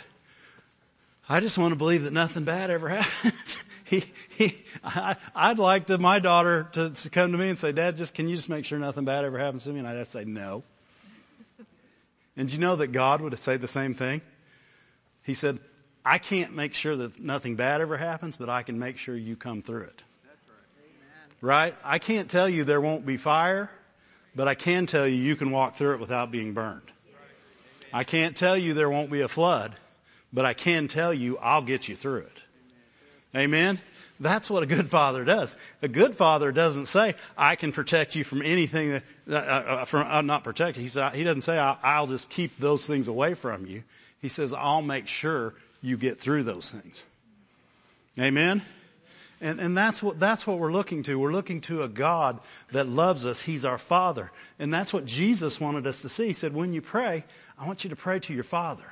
I 1.31 1.39
just 1.39 1.57
want 1.57 1.71
to 1.71 1.77
believe 1.77 2.03
that 2.03 2.11
nothing 2.11 2.43
bad 2.43 2.69
ever 2.69 2.89
happens. 2.99 3.57
he, 3.85 4.03
he, 4.37 4.53
I, 4.83 5.15
I'd 5.33 5.59
like 5.59 5.85
to, 5.85 5.97
my 5.97 6.19
daughter 6.19 6.67
to, 6.73 6.89
to 6.89 7.09
come 7.09 7.31
to 7.31 7.37
me 7.37 7.47
and 7.47 7.57
say, 7.57 7.71
Dad, 7.71 7.95
just 7.95 8.13
can 8.13 8.27
you 8.27 8.35
just 8.35 8.49
make 8.49 8.65
sure 8.65 8.77
nothing 8.77 9.05
bad 9.05 9.23
ever 9.23 9.37
happens 9.37 9.63
to 9.63 9.69
me? 9.69 9.79
And 9.79 9.87
I'd 9.87 9.95
have 9.95 10.07
to 10.07 10.11
say, 10.11 10.25
no. 10.25 10.63
And 12.35 12.51
you 12.51 12.59
know 12.59 12.75
that 12.75 12.87
God 12.87 13.21
would 13.21 13.39
say 13.39 13.55
the 13.55 13.69
same 13.69 13.93
thing? 13.93 14.19
He 15.23 15.33
said, 15.33 15.59
I 16.03 16.17
can't 16.17 16.53
make 16.53 16.73
sure 16.73 16.97
that 16.97 17.17
nothing 17.17 17.55
bad 17.55 17.79
ever 17.79 17.95
happens, 17.95 18.35
but 18.35 18.49
I 18.49 18.63
can 18.63 18.77
make 18.77 18.97
sure 18.97 19.15
you 19.15 19.37
come 19.37 19.61
through 19.61 19.83
it. 19.83 20.01
Right? 21.39 21.75
I 21.81 21.99
can't 21.99 22.29
tell 22.29 22.49
you 22.49 22.65
there 22.65 22.81
won't 22.81 23.05
be 23.05 23.15
fire, 23.15 23.71
but 24.35 24.49
I 24.49 24.55
can 24.55 24.85
tell 24.85 25.07
you 25.07 25.15
you 25.15 25.37
can 25.37 25.51
walk 25.51 25.75
through 25.75 25.93
it 25.93 26.01
without 26.01 26.29
being 26.29 26.51
burned. 26.51 26.91
I 27.93 28.03
can't 28.03 28.35
tell 28.35 28.57
you 28.57 28.73
there 28.73 28.89
won't 28.89 29.11
be 29.11 29.21
a 29.21 29.29
flood, 29.29 29.73
but 30.33 30.45
I 30.45 30.53
can 30.53 30.87
tell 30.87 31.13
you 31.13 31.37
I'll 31.37 31.61
get 31.61 31.87
you 31.87 31.95
through 31.95 32.21
it. 32.21 32.41
Amen? 33.35 33.79
That's 34.19 34.49
what 34.49 34.61
a 34.61 34.67
good 34.67 34.89
father 34.89 35.25
does. 35.25 35.55
A 35.81 35.87
good 35.87 36.15
father 36.15 36.51
doesn't 36.51 36.85
say, 36.85 37.15
I 37.37 37.55
can 37.55 37.71
protect 37.71 38.15
you 38.15 38.23
from 38.23 38.43
anything 38.43 39.01
that, 39.27 39.47
uh, 39.47 39.51
uh 39.51 39.85
from, 39.85 40.07
uh, 40.07 40.21
not 40.21 40.43
protect 40.43 40.77
you. 40.77 40.83
He, 40.83 40.89
said, 40.89 41.15
he 41.15 41.23
doesn't 41.23 41.41
say, 41.41 41.57
I'll, 41.57 41.79
I'll 41.81 42.07
just 42.07 42.29
keep 42.29 42.57
those 42.57 42.85
things 42.85 43.07
away 43.07 43.33
from 43.33 43.65
you. 43.65 43.83
He 44.21 44.29
says, 44.29 44.53
I'll 44.53 44.83
make 44.83 45.07
sure 45.07 45.55
you 45.81 45.97
get 45.97 46.19
through 46.19 46.43
those 46.43 46.69
things. 46.69 47.03
Amen? 48.19 48.61
And, 49.41 49.59
and 49.59 49.75
that's 49.75 50.03
what 50.03 50.19
that's 50.19 50.45
what 50.45 50.59
we're 50.59 50.71
looking 50.71 51.01
to. 51.03 51.17
We're 51.17 51.31
looking 51.31 51.61
to 51.61 51.81
a 51.81 51.87
God 51.87 52.39
that 52.73 52.87
loves 52.87 53.25
us. 53.25 53.41
He's 53.41 53.65
our 53.65 53.79
Father, 53.79 54.31
and 54.59 54.71
that's 54.71 54.93
what 54.93 55.05
Jesus 55.07 55.59
wanted 55.59 55.87
us 55.87 56.03
to 56.03 56.09
see. 56.09 56.27
He 56.27 56.33
said, 56.33 56.53
"When 56.53 56.73
you 56.73 56.81
pray, 56.83 57.23
I 57.57 57.65
want 57.65 57.83
you 57.83 57.89
to 57.89 57.95
pray 57.95 58.19
to 58.19 58.33
your 58.35 58.43
Father." 58.43 58.85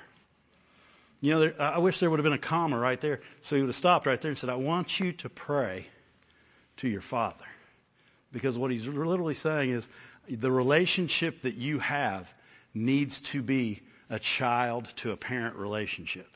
You 1.21 1.33
know, 1.33 1.39
there, 1.39 1.61
I 1.61 1.79
wish 1.79 1.99
there 1.99 2.09
would 2.09 2.19
have 2.19 2.23
been 2.23 2.33
a 2.33 2.37
comma 2.37 2.77
right 2.79 2.99
there, 2.99 3.19
so 3.41 3.55
he 3.55 3.61
would 3.61 3.69
have 3.69 3.75
stopped 3.75 4.05
right 4.05 4.19
there 4.19 4.29
and 4.29 4.37
said, 4.37 4.49
"I 4.49 4.55
want 4.55 4.99
you 4.99 5.11
to 5.13 5.29
pray 5.29 5.87
to 6.77 6.87
your 6.87 7.01
Father," 7.01 7.45
because 8.31 8.57
what 8.57 8.71
he's 8.71 8.87
literally 8.87 9.33
saying 9.33 9.71
is 9.71 9.87
the 10.29 10.51
relationship 10.51 11.41
that 11.41 11.55
you 11.55 11.79
have 11.79 12.31
needs 12.73 13.21
to 13.21 13.41
be 13.41 13.81
a 14.09 14.19
child 14.19 14.87
to 14.97 15.11
a 15.11 15.17
parent 15.17 15.55
relationship. 15.55 16.27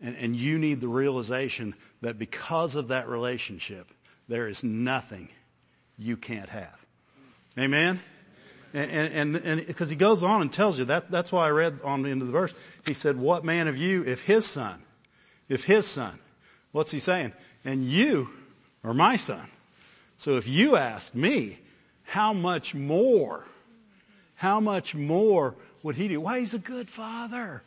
And, 0.00 0.16
and 0.16 0.36
you 0.36 0.58
need 0.58 0.80
the 0.80 0.88
realization 0.88 1.74
that 2.00 2.18
because 2.18 2.74
of 2.74 2.88
that 2.88 3.08
relationship, 3.08 3.88
there 4.28 4.48
is 4.48 4.64
nothing 4.64 5.28
you 5.98 6.16
can't 6.16 6.48
have. 6.48 6.86
Amen? 7.58 8.00
And, 8.74 9.66
because 9.66 9.90
he 9.90 9.96
goes 9.96 10.22
on 10.22 10.40
and 10.40 10.52
tells 10.52 10.78
you 10.78 10.86
that, 10.86 11.10
that's 11.10 11.30
why 11.30 11.46
I 11.46 11.50
read 11.50 11.80
on 11.84 12.02
the 12.02 12.10
end 12.10 12.22
of 12.22 12.28
the 12.28 12.32
verse. 12.32 12.52
He 12.86 12.94
said, 12.94 13.18
what 13.18 13.44
man 13.44 13.68
of 13.68 13.76
you, 13.76 14.04
if 14.04 14.24
his 14.24 14.46
son, 14.46 14.82
if 15.48 15.64
his 15.64 15.86
son, 15.86 16.18
what's 16.72 16.90
he 16.90 16.98
saying? 16.98 17.32
And 17.64 17.84
you 17.84 18.30
are 18.82 18.94
my 18.94 19.16
son. 19.16 19.46
So 20.18 20.36
if 20.36 20.48
you 20.48 20.76
ask 20.76 21.14
me, 21.14 21.58
how 22.04 22.32
much 22.32 22.74
more, 22.74 23.44
how 24.34 24.60
much 24.60 24.94
more 24.94 25.54
would 25.82 25.96
he 25.96 26.08
do? 26.08 26.20
Why, 26.20 26.40
he's 26.40 26.54
a 26.54 26.58
good 26.58 26.88
father. 26.88 27.62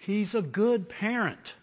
He's 0.00 0.34
a 0.34 0.42
good 0.42 0.88
parent. 0.88 1.54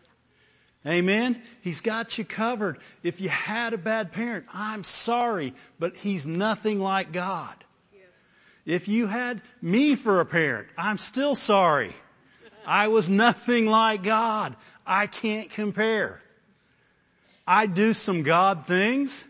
Amen? 0.85 1.41
He's 1.61 1.81
got 1.81 2.17
you 2.17 2.23
covered. 2.23 2.77
If 3.03 3.19
you 3.19 3.29
had 3.29 3.73
a 3.73 3.77
bad 3.77 4.13
parent, 4.13 4.45
I'm 4.53 4.83
sorry, 4.83 5.53
but 5.79 5.97
he's 5.97 6.25
nothing 6.25 6.79
like 6.79 7.11
God. 7.11 7.55
If 8.67 8.89
you 8.89 9.07
had 9.07 9.41
me 9.61 9.95
for 9.95 10.19
a 10.19 10.25
parent, 10.25 10.67
I'm 10.77 10.97
still 10.97 11.35
sorry. 11.35 11.95
I 12.65 12.89
was 12.89 13.09
nothing 13.09 13.65
like 13.65 14.03
God. 14.03 14.57
I 14.85 15.07
can't 15.07 15.49
compare. 15.49 16.19
I 17.47 17.67
do 17.67 17.93
some 17.93 18.23
God 18.23 18.67
things, 18.67 19.23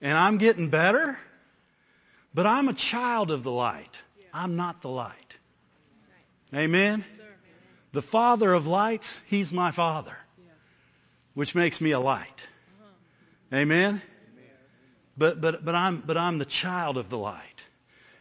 and 0.00 0.16
I'm 0.16 0.38
getting 0.38 0.70
better, 0.70 1.18
but 2.32 2.46
I'm 2.46 2.70
a 2.70 2.72
child 2.72 3.30
of 3.30 3.42
the 3.42 3.52
light. 3.52 4.00
I'm 4.32 4.56
not 4.56 4.80
the 4.80 4.88
light. 4.88 5.36
Amen? 6.54 7.04
The 7.92 8.00
Father 8.00 8.54
of 8.54 8.66
lights, 8.66 9.20
He's 9.26 9.52
my 9.52 9.72
Father. 9.72 10.16
which 11.34 11.54
makes 11.54 11.82
me 11.82 11.90
a 11.90 12.00
light. 12.00 12.48
Amen. 13.52 14.00
But 15.18 15.38
but 15.38 15.62
but 15.62 15.74
I'm 15.74 15.98
but 16.00 16.16
I'm 16.16 16.38
the 16.38 16.46
child 16.46 16.96
of 16.96 17.10
the 17.10 17.18
light, 17.18 17.57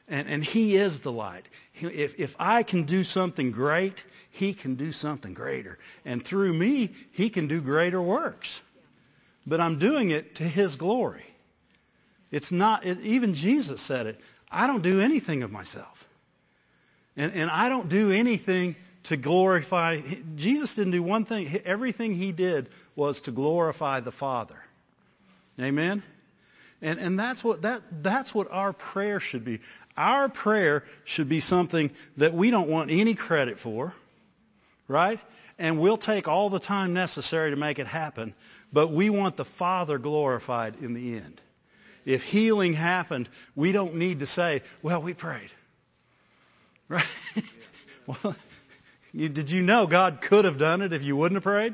and 0.07 0.27
and 0.27 0.43
He 0.43 0.75
is 0.75 0.99
the 0.99 1.11
light. 1.11 1.45
If 1.81 2.19
if 2.19 2.35
I 2.39 2.63
can 2.63 2.83
do 2.83 3.03
something 3.03 3.51
great, 3.51 4.03
He 4.31 4.53
can 4.53 4.75
do 4.75 4.91
something 4.91 5.33
greater, 5.33 5.77
and 6.05 6.23
through 6.23 6.53
me 6.53 6.91
He 7.11 7.29
can 7.29 7.47
do 7.47 7.61
greater 7.61 8.01
works. 8.01 8.61
But 9.45 9.59
I'm 9.59 9.79
doing 9.79 10.11
it 10.11 10.35
to 10.35 10.43
His 10.43 10.75
glory. 10.75 11.25
It's 12.31 12.51
not. 12.51 12.85
It, 12.85 12.99
even 13.01 13.33
Jesus 13.33 13.81
said 13.81 14.07
it. 14.07 14.19
I 14.51 14.67
don't 14.67 14.83
do 14.83 15.01
anything 15.01 15.43
of 15.43 15.51
myself, 15.51 16.07
and 17.15 17.33
and 17.33 17.49
I 17.49 17.69
don't 17.69 17.89
do 17.89 18.11
anything 18.11 18.75
to 19.03 19.17
glorify. 19.17 20.01
Jesus 20.35 20.75
didn't 20.75 20.91
do 20.91 21.03
one 21.03 21.25
thing. 21.25 21.61
Everything 21.65 22.15
He 22.15 22.31
did 22.31 22.69
was 22.95 23.21
to 23.21 23.31
glorify 23.31 24.01
the 24.01 24.11
Father. 24.11 24.61
Amen. 25.59 26.03
And, 26.81 26.99
and 26.99 27.19
that's 27.19 27.43
what 27.43 27.63
that 27.63 27.81
that's 28.03 28.35
what 28.35 28.51
our 28.51 28.73
prayer 28.73 29.19
should 29.19 29.43
be. 29.43 29.61
Our 29.97 30.29
prayer 30.29 30.83
should 31.05 31.27
be 31.27 31.39
something 31.39 31.89
that 32.17 32.33
we 32.33 32.51
don't 32.51 32.69
want 32.69 32.91
any 32.91 33.15
credit 33.15 33.59
for, 33.59 33.93
right? 34.87 35.19
And 35.57 35.79
we'll 35.79 35.97
take 35.97 36.27
all 36.27 36.51
the 36.51 36.59
time 36.59 36.93
necessary 36.93 37.49
to 37.49 37.55
make 37.55 37.79
it 37.79 37.87
happen, 37.87 38.35
but 38.71 38.91
we 38.91 39.09
want 39.09 39.37
the 39.37 39.45
Father 39.45 39.97
glorified 39.97 40.75
in 40.81 40.93
the 40.93 41.15
end. 41.15 41.41
If 42.05 42.23
healing 42.23 42.73
happened, 42.73 43.27
we 43.55 43.71
don't 43.71 43.95
need 43.95 44.19
to 44.19 44.27
say, 44.27 44.61
"Well, 44.81 45.01
we 45.01 45.13
prayed." 45.13 45.49
Right? 46.89 47.03
well, 48.07 48.33
you, 49.11 49.27
did 49.27 49.51
you 49.51 49.61
know 49.61 49.87
God 49.87 50.21
could 50.21 50.45
have 50.45 50.57
done 50.57 50.81
it 50.81 50.93
if 50.93 51.03
you 51.03 51.17
wouldn't 51.17 51.35
have 51.35 51.43
prayed? 51.43 51.73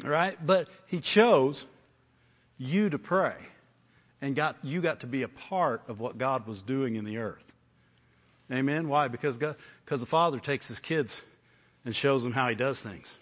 Right? 0.00 0.38
But 0.46 0.68
He 0.86 1.00
chose 1.00 1.66
you 2.56 2.88
to 2.90 3.00
pray 3.00 3.34
and 4.22 4.36
got 4.36 4.56
you 4.62 4.80
got 4.80 5.00
to 5.00 5.06
be 5.06 5.24
a 5.24 5.28
part 5.28 5.82
of 5.88 6.00
what 6.00 6.16
God 6.16 6.46
was 6.46 6.62
doing 6.62 6.96
in 6.96 7.04
the 7.04 7.18
earth. 7.18 7.52
Amen. 8.50 8.88
Why? 8.88 9.08
Because 9.08 9.36
God, 9.36 9.56
because 9.84 10.00
the 10.00 10.06
Father 10.06 10.38
takes 10.38 10.68
His 10.68 10.78
kids 10.78 11.20
and 11.84 11.94
shows 11.94 12.22
them 12.22 12.32
how 12.32 12.48
He 12.48 12.54
does 12.54 12.80
things. 12.80 13.14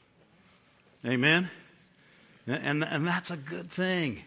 Amen. 1.04 1.50
And 2.46 2.84
and 2.84 3.06
that's 3.06 3.30
a 3.30 3.36
good 3.36 3.70
thing. 3.70 4.22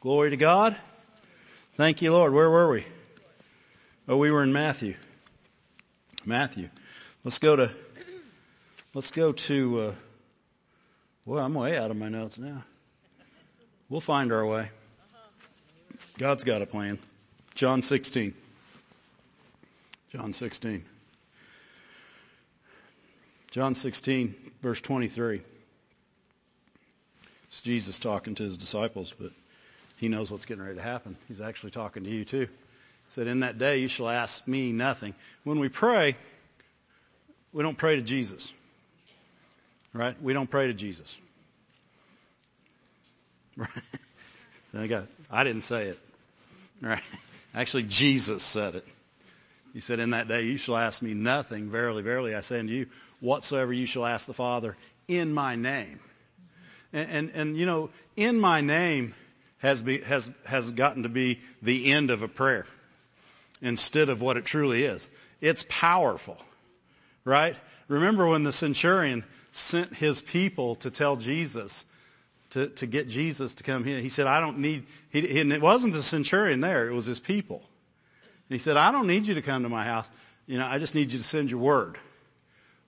Glory 0.00 0.30
to 0.30 0.36
God. 0.36 0.76
Thank 1.76 2.02
you, 2.02 2.12
Lord. 2.12 2.32
Where 2.32 2.50
were 2.50 2.70
we? 2.70 2.84
Oh, 4.06 4.18
we 4.18 4.30
were 4.30 4.42
in 4.42 4.52
Matthew. 4.52 4.94
Matthew. 6.26 6.68
Let's 7.24 7.38
go 7.38 7.56
to. 7.56 7.70
Let's 8.92 9.10
go 9.10 9.32
to. 9.32 9.80
Uh, 9.80 9.92
well, 11.24 11.44
I'm 11.44 11.54
way 11.54 11.78
out 11.78 11.90
of 11.90 11.96
my 11.96 12.10
notes 12.10 12.38
now. 12.38 12.62
We'll 13.88 14.02
find 14.02 14.30
our 14.30 14.44
way. 14.44 14.70
God's 16.16 16.44
got 16.44 16.62
a 16.62 16.66
plan. 16.66 16.98
John 17.54 17.82
16. 17.82 18.34
John 20.12 20.32
16. 20.32 20.84
John 23.50 23.74
16, 23.74 24.34
verse 24.62 24.80
23. 24.80 25.40
It's 27.48 27.62
Jesus 27.62 27.98
talking 27.98 28.36
to 28.36 28.44
his 28.44 28.58
disciples, 28.58 29.12
but 29.18 29.30
he 29.96 30.08
knows 30.08 30.30
what's 30.30 30.44
getting 30.44 30.62
ready 30.62 30.76
to 30.76 30.82
happen. 30.82 31.16
He's 31.28 31.40
actually 31.40 31.70
talking 31.70 32.04
to 32.04 32.10
you 32.10 32.24
too. 32.24 32.46
He 32.46 32.48
said, 33.08 33.26
In 33.26 33.40
that 33.40 33.58
day 33.58 33.78
you 33.78 33.88
shall 33.88 34.08
ask 34.08 34.46
me 34.46 34.70
nothing. 34.70 35.14
When 35.42 35.58
we 35.58 35.68
pray, 35.68 36.16
we 37.52 37.62
don't 37.62 37.78
pray 37.78 37.96
to 37.96 38.02
Jesus. 38.02 38.52
Right? 39.92 40.20
We 40.22 40.32
don't 40.32 40.50
pray 40.50 40.68
to 40.68 40.74
Jesus. 40.74 41.16
Right? 43.56 43.68
I 44.76 44.86
got 44.88 45.06
I 45.30 45.44
didn't 45.44 45.62
say 45.62 45.86
it. 45.86 45.98
Right? 46.84 47.02
Actually 47.54 47.84
Jesus 47.84 48.42
said 48.42 48.76
it. 48.76 48.86
He 49.72 49.80
said, 49.80 49.98
In 49.98 50.10
that 50.10 50.28
day 50.28 50.42
you 50.42 50.56
shall 50.56 50.76
ask 50.76 51.02
me 51.02 51.14
nothing. 51.14 51.70
Verily, 51.70 52.02
verily, 52.02 52.34
I 52.34 52.42
say 52.42 52.60
unto 52.60 52.72
you, 52.72 52.86
whatsoever 53.20 53.72
you 53.72 53.86
shall 53.86 54.06
ask 54.06 54.26
the 54.26 54.34
Father 54.34 54.76
in 55.08 55.32
my 55.32 55.56
name. 55.56 55.98
And 56.92 57.10
and, 57.10 57.30
and 57.34 57.56
you 57.56 57.66
know, 57.66 57.90
in 58.16 58.38
my 58.38 58.60
name 58.60 59.14
has 59.58 59.82
be, 59.82 59.98
has 59.98 60.30
has 60.44 60.70
gotten 60.70 61.04
to 61.04 61.08
be 61.08 61.40
the 61.62 61.92
end 61.92 62.10
of 62.10 62.22
a 62.22 62.28
prayer 62.28 62.66
instead 63.62 64.10
of 64.10 64.20
what 64.20 64.36
it 64.36 64.44
truly 64.44 64.84
is. 64.84 65.08
It's 65.40 65.64
powerful. 65.68 66.38
Right? 67.24 67.56
Remember 67.88 68.28
when 68.28 68.44
the 68.44 68.52
centurion 68.52 69.24
sent 69.52 69.94
his 69.94 70.20
people 70.20 70.74
to 70.76 70.90
tell 70.90 71.16
Jesus 71.16 71.86
to, 72.54 72.68
to 72.68 72.86
get 72.86 73.08
Jesus 73.08 73.56
to 73.56 73.64
come 73.64 73.84
here. 73.84 73.98
He 73.98 74.08
said, 74.08 74.26
I 74.26 74.40
don't 74.40 74.58
need, 74.58 74.86
he, 75.10 75.40
and 75.40 75.52
it 75.52 75.60
wasn't 75.60 75.92
the 75.92 76.02
centurion 76.02 76.60
there, 76.60 76.88
it 76.88 76.92
was 76.92 77.06
his 77.06 77.20
people. 77.20 77.56
And 78.48 78.54
he 78.54 78.58
said, 78.58 78.76
I 78.76 78.92
don't 78.92 79.08
need 79.08 79.26
you 79.26 79.34
to 79.34 79.42
come 79.42 79.64
to 79.64 79.68
my 79.68 79.84
house. 79.84 80.08
You 80.46 80.58
know, 80.58 80.66
I 80.66 80.78
just 80.78 80.94
need 80.94 81.12
you 81.12 81.18
to 81.18 81.24
send 81.24 81.50
your 81.50 81.60
word. 81.60 81.98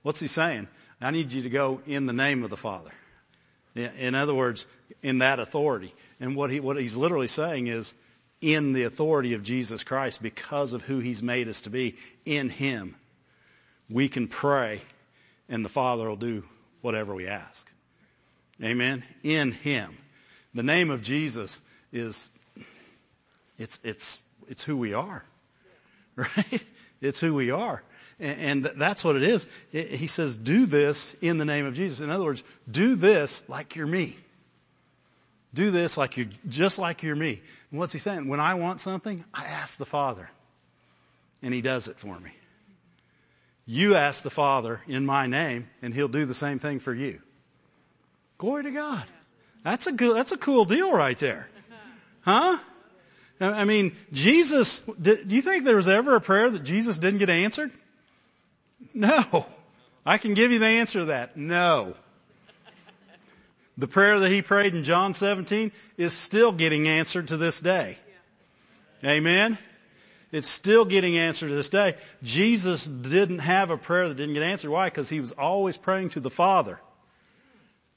What's 0.03 0.21
he 0.21 0.29
saying? 0.29 0.69
I 1.01 1.11
need 1.11 1.33
you 1.33 1.43
to 1.43 1.51
go 1.51 1.81
in 1.87 2.07
the 2.07 2.13
name 2.13 2.45
of 2.45 2.51
the 2.51 2.57
Father. 2.57 2.91
In 3.75 4.15
other 4.15 4.35
words, 4.35 4.67
in 5.03 5.19
that 5.19 5.41
authority. 5.41 5.93
And 6.21 6.37
what 6.37 6.51
he, 6.51 6.61
what 6.61 6.79
he's 6.79 6.97
literally 6.97 7.29
saying 7.29 7.67
is, 7.67 7.93
in 8.41 8.73
the 8.73 8.85
authority 8.85 9.35
of 9.35 9.43
Jesus 9.43 9.83
Christ, 9.83 10.23
because 10.23 10.75
of 10.75 10.83
who 10.83 11.01
he's 11.01 11.23
made 11.23 11.49
us 11.49 11.63
to 11.63 11.71
be, 11.71 11.97
in 12.25 12.51
him, 12.51 12.95
we 13.91 14.09
can 14.09 14.29
pray 14.29 14.81
and 15.49 15.65
the 15.65 15.71
Father 15.71 16.09
will 16.09 16.17
do 16.17 16.45
whatever 16.83 17.15
we 17.15 17.27
ask. 17.27 17.69
Amen. 18.63 19.03
In 19.23 19.53
Him. 19.53 19.97
The 20.55 20.63
name 20.63 20.91
of 20.91 21.03
Jesus 21.03 21.61
is, 21.93 22.31
it's, 23.59 23.79
it's, 23.85 24.23
it's 24.49 24.65
who 24.65 24.77
we 24.77 24.95
are. 24.95 25.25
Right? 26.17 26.65
It's 27.03 27.21
who 27.21 27.35
we 27.35 27.51
are. 27.51 27.83
And, 28.19 28.65
and 28.67 28.81
that's 28.81 29.05
what 29.05 29.17
it 29.17 29.23
is. 29.23 29.47
It, 29.71 29.89
he 29.89 30.07
says, 30.07 30.35
do 30.35 30.65
this 30.65 31.15
in 31.21 31.37
the 31.37 31.45
name 31.45 31.67
of 31.67 31.75
Jesus. 31.75 32.01
In 32.01 32.09
other 32.09 32.25
words, 32.25 32.43
do 32.71 32.95
this 32.95 33.47
like 33.49 33.77
you're 33.77 33.87
me. 33.87 34.17
Do 35.53 35.71
this 35.71 35.99
like 35.99 36.17
you're, 36.17 36.29
just 36.49 36.79
like 36.79 37.03
you're 37.03 37.17
me. 37.17 37.43
And 37.71 37.79
what's 37.79 37.93
he 37.93 37.99
saying? 37.99 38.29
When 38.29 38.41
I 38.41 38.55
want 38.55 38.81
something, 38.81 39.25
I 39.35 39.45
ask 39.45 39.79
the 39.79 39.87
Father. 39.87 40.31
And 41.43 41.53
he 41.53 41.61
does 41.61 41.89
it 41.89 41.99
for 41.99 42.19
me. 42.19 42.31
You 43.67 43.95
ask 43.97 44.23
the 44.23 44.31
Father 44.31 44.81
in 44.87 45.05
my 45.05 45.27
name, 45.27 45.69
and 45.83 45.93
he'll 45.93 46.09
do 46.09 46.25
the 46.25 46.35
same 46.35 46.59
thing 46.59 46.79
for 46.79 46.95
you. 46.95 47.21
Glory 48.39 48.65
to 48.65 48.71
God. 48.71 49.05
That's 49.63 49.87
a 49.87 49.93
good, 49.93 50.17
that's 50.17 50.33
a 50.33 50.37
cool 50.37 50.65
deal 50.65 50.93
right 50.93 51.19
there. 51.19 51.49
Huh? 52.21 52.59
I 53.41 53.65
mean, 53.65 53.95
Jesus, 54.13 54.79
do 55.01 55.19
you 55.29 55.43
think 55.43 55.65
there 55.65 55.77
was 55.77 55.89
ever 55.89 56.17
a 56.17 56.21
prayer 56.21 56.49
that 56.49 56.63
Jesus 56.63 56.99
didn't 56.99 57.19
get 57.19 57.31
answered? 57.31 57.71
No. 58.95 59.23
I 60.05 60.19
can 60.19 60.35
give 60.35 60.53
you 60.53 60.59
the 60.59 60.67
answer 60.67 61.01
to 61.01 61.05
that. 61.07 61.37
No. 61.37 61.95
The 63.79 63.87
prayer 63.87 64.21
that 64.21 64.31
he 64.31 64.41
prayed 64.41 64.75
in 64.75 64.85
John 64.85 65.13
17 65.13 65.71
is 65.99 66.15
still 66.15 66.53
getting 66.53 66.89
answered 66.89 67.29
to 67.29 67.37
this 67.37 67.61
day. 67.61 67.99
Amen? 69.05 69.59
It's 70.33 70.49
still 70.49 70.85
getting 70.85 71.17
answered 71.19 71.49
to 71.49 71.55
this 71.55 71.69
day. 71.69 71.97
Jesus 72.23 72.87
didn't 72.87 73.41
have 73.41 73.71
a 73.71 73.77
prayer 73.77 74.09
that 74.09 74.17
didn't 74.17 74.35
get 74.35 74.43
answered. 74.43 74.71
Why? 74.71 74.89
Because 74.89 75.09
he 75.09 75.21
was 75.21 75.33
always 75.33 75.77
praying 75.77 76.11
to 76.11 76.21
the 76.21 76.31
Father. 76.31 76.81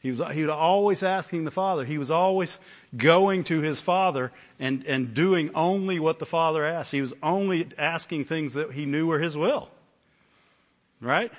He 0.02 0.12
was, 0.12 0.22
he 0.32 0.44
was 0.44 0.52
always 0.52 1.04
asking 1.04 1.44
the 1.44 1.52
Father. 1.52 1.84
He 1.84 1.98
was 1.98 2.10
always 2.10 2.58
going 2.96 3.44
to 3.46 3.60
his 3.60 3.82
Father 3.82 4.32
and, 4.60 4.86
and 4.86 5.14
doing 5.14 5.52
only 5.56 6.00
what 6.00 6.20
the 6.20 6.26
Father 6.26 6.64
asked. 6.64 6.92
He 6.92 7.02
was 7.02 7.14
only 7.22 7.68
asking 7.78 8.24
things 8.24 8.54
that 8.54 8.72
he 8.72 8.86
knew 8.86 9.08
were 9.08 9.20
his 9.20 9.36
will. 9.36 9.70
Right? 11.02 11.32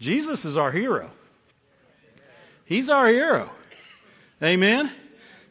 Jesus 0.00 0.44
is 0.44 0.58
our 0.58 0.70
hero. 0.70 1.10
He's 2.66 2.90
our 2.90 3.08
hero. 3.08 3.50
Amen? 4.42 4.90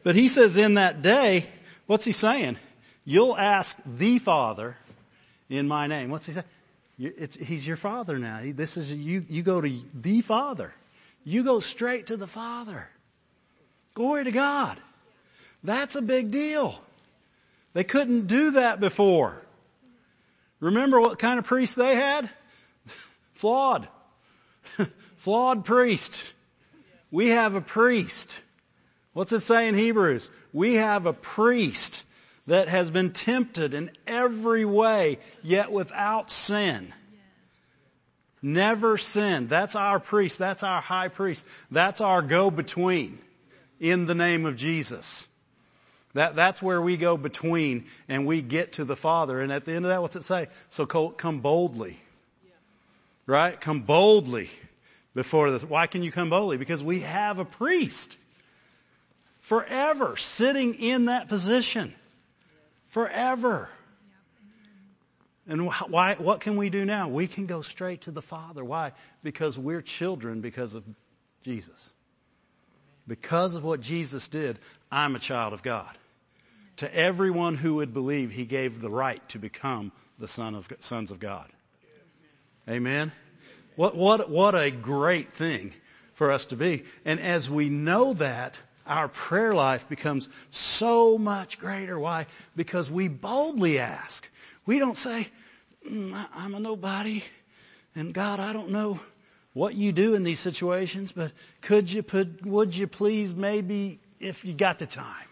But 0.03 0.13
he 0.15 0.27
says 0.27 0.57
in 0.57 0.75
that 0.75 1.01
day, 1.01 1.47
what's 1.87 2.05
he 2.05 2.11
saying? 2.11 2.57
You'll 3.03 3.35
ask 3.35 3.79
the 3.83 4.19
Father 4.19 4.77
in 5.49 5.67
my 5.67 5.87
name. 5.87 6.11
What's 6.11 6.27
he 6.27 6.33
saying? 6.33 6.45
It's, 6.99 7.35
he's 7.35 7.65
your 7.65 7.77
Father 7.77 8.19
now. 8.19 8.41
This 8.43 8.77
is 8.77 8.93
you. 8.93 9.25
You 9.27 9.41
go 9.41 9.59
to 9.59 9.81
the 9.93 10.21
Father. 10.21 10.73
You 11.25 11.43
go 11.43 11.59
straight 11.59 12.07
to 12.07 12.17
the 12.17 12.27
Father. 12.27 12.87
Glory 13.95 14.23
to 14.25 14.31
God. 14.31 14.77
That's 15.63 15.95
a 15.95 16.01
big 16.01 16.29
deal. 16.29 16.79
They 17.73 17.83
couldn't 17.83 18.27
do 18.27 18.51
that 18.51 18.79
before. 18.79 19.41
Remember 20.59 21.01
what 21.01 21.19
kind 21.19 21.39
of 21.39 21.45
priest 21.45 21.75
they 21.75 21.95
had? 21.95 22.29
Flawed. 23.33 23.87
Flawed 25.17 25.65
priest. 25.65 26.23
We 27.09 27.29
have 27.29 27.55
a 27.55 27.61
priest. 27.61 28.37
What's 29.13 29.31
it 29.31 29.39
say 29.39 29.67
in 29.67 29.75
Hebrews? 29.75 30.29
We 30.53 30.75
have 30.75 31.07
a 31.07 31.13
priest 31.13 32.03
that 32.47 32.67
has 32.67 32.91
been 32.91 33.11
tempted 33.11 33.73
in 33.73 33.89
every 34.05 34.65
way, 34.65 35.17
yet 35.41 35.71
without 35.71 36.29
sin. 36.29 36.93
Never 38.45 38.97
sinned. 38.97 39.49
That's 39.49 39.75
our 39.75 39.99
priest. 39.99 40.37
That's 40.37 40.63
our 40.63 40.79
high 40.79 41.07
priest. 41.07 41.45
That's 41.71 41.99
our 41.99 42.21
go-between 42.21 43.17
in 43.79 44.05
the 44.05 44.15
name 44.15 44.45
of 44.45 44.55
Jesus. 44.55 45.27
That, 46.13 46.35
that's 46.35 46.61
where 46.61 46.81
we 46.81 46.95
go 46.95 47.17
between 47.17 47.85
and 48.07 48.25
we 48.25 48.41
get 48.41 48.73
to 48.73 48.85
the 48.85 48.95
Father. 48.95 49.41
And 49.41 49.51
at 49.51 49.65
the 49.65 49.73
end 49.73 49.83
of 49.83 49.89
that, 49.89 50.01
what's 50.01 50.15
it 50.15 50.23
say? 50.23 50.47
So 50.69 50.85
come 50.85 51.39
boldly. 51.39 51.99
Right? 53.25 53.59
Come 53.59 53.81
boldly 53.81 54.49
before 55.15 55.49
the. 55.49 55.65
Why 55.65 55.87
can 55.87 56.03
you 56.03 56.11
come 56.11 56.29
boldly? 56.29 56.57
Because 56.57 56.83
we 56.83 56.99
have 56.99 57.39
a 57.39 57.45
priest 57.45 58.15
forever 59.39 60.15
sitting 60.17 60.75
in 60.75 61.05
that 61.05 61.27
position. 61.27 61.93
Forever. 62.89 63.67
And 65.47 65.67
why, 65.67 66.15
what 66.15 66.39
can 66.39 66.55
we 66.55 66.69
do 66.69 66.85
now? 66.85 67.07
We 67.07 67.27
can 67.27 67.45
go 67.45 67.61
straight 67.61 68.01
to 68.01 68.11
the 68.11 68.21
Father. 68.21 68.63
Why? 68.63 68.93
Because 69.23 69.57
we're 69.57 69.81
children 69.81 70.41
because 70.41 70.73
of 70.73 70.83
Jesus. 71.43 71.91
Because 73.07 73.53
of 73.53 73.63
what 73.63 73.79
Jesus 73.79 74.27
did, 74.27 74.57
I'm 74.91 75.15
a 75.15 75.19
child 75.19 75.53
of 75.53 75.61
God. 75.61 75.95
To 76.77 76.95
everyone 76.95 77.55
who 77.55 77.75
would 77.75 77.93
believe, 77.93 78.31
He 78.31 78.45
gave 78.45 78.81
the 78.81 78.89
right 78.89 79.27
to 79.29 79.39
become 79.39 79.91
the 80.17 80.27
son 80.27 80.55
of, 80.55 80.67
sons 80.79 81.11
of 81.11 81.19
God. 81.19 81.49
Amen? 82.67 83.11
What, 83.75 83.95
what, 83.95 84.29
what 84.29 84.55
a 84.55 84.71
great 84.71 85.27
thing 85.29 85.73
for 86.13 86.31
us 86.31 86.47
to 86.47 86.55
be. 86.55 86.85
And 87.05 87.19
as 87.19 87.49
we 87.49 87.69
know 87.69 88.13
that, 88.13 88.57
our 88.87 89.07
prayer 89.07 89.53
life 89.53 89.89
becomes 89.89 90.29
so 90.49 91.17
much 91.17 91.59
greater. 91.59 91.99
Why? 91.99 92.27
Because 92.55 92.89
we 92.89 93.07
boldly 93.07 93.79
ask. 93.79 94.29
We 94.65 94.79
don't 94.79 94.97
say, 94.97 95.27
mm, 95.89 96.27
I'm 96.35 96.55
a 96.55 96.59
nobody, 96.59 97.23
and 97.95 98.13
God, 98.13 98.39
I 98.39 98.53
don't 98.53 98.71
know 98.71 98.99
what 99.53 99.75
you 99.75 99.91
do 99.91 100.15
in 100.15 100.23
these 100.23 100.39
situations, 100.39 101.11
but 101.11 101.31
could 101.61 101.91
you 101.91 102.03
put, 102.03 102.45
would 102.45 102.75
you 102.75 102.87
please 102.87 103.35
maybe 103.35 103.99
if 104.19 104.43
you 104.43 104.53
got 104.53 104.79
the 104.79 104.85
time? 104.85 105.27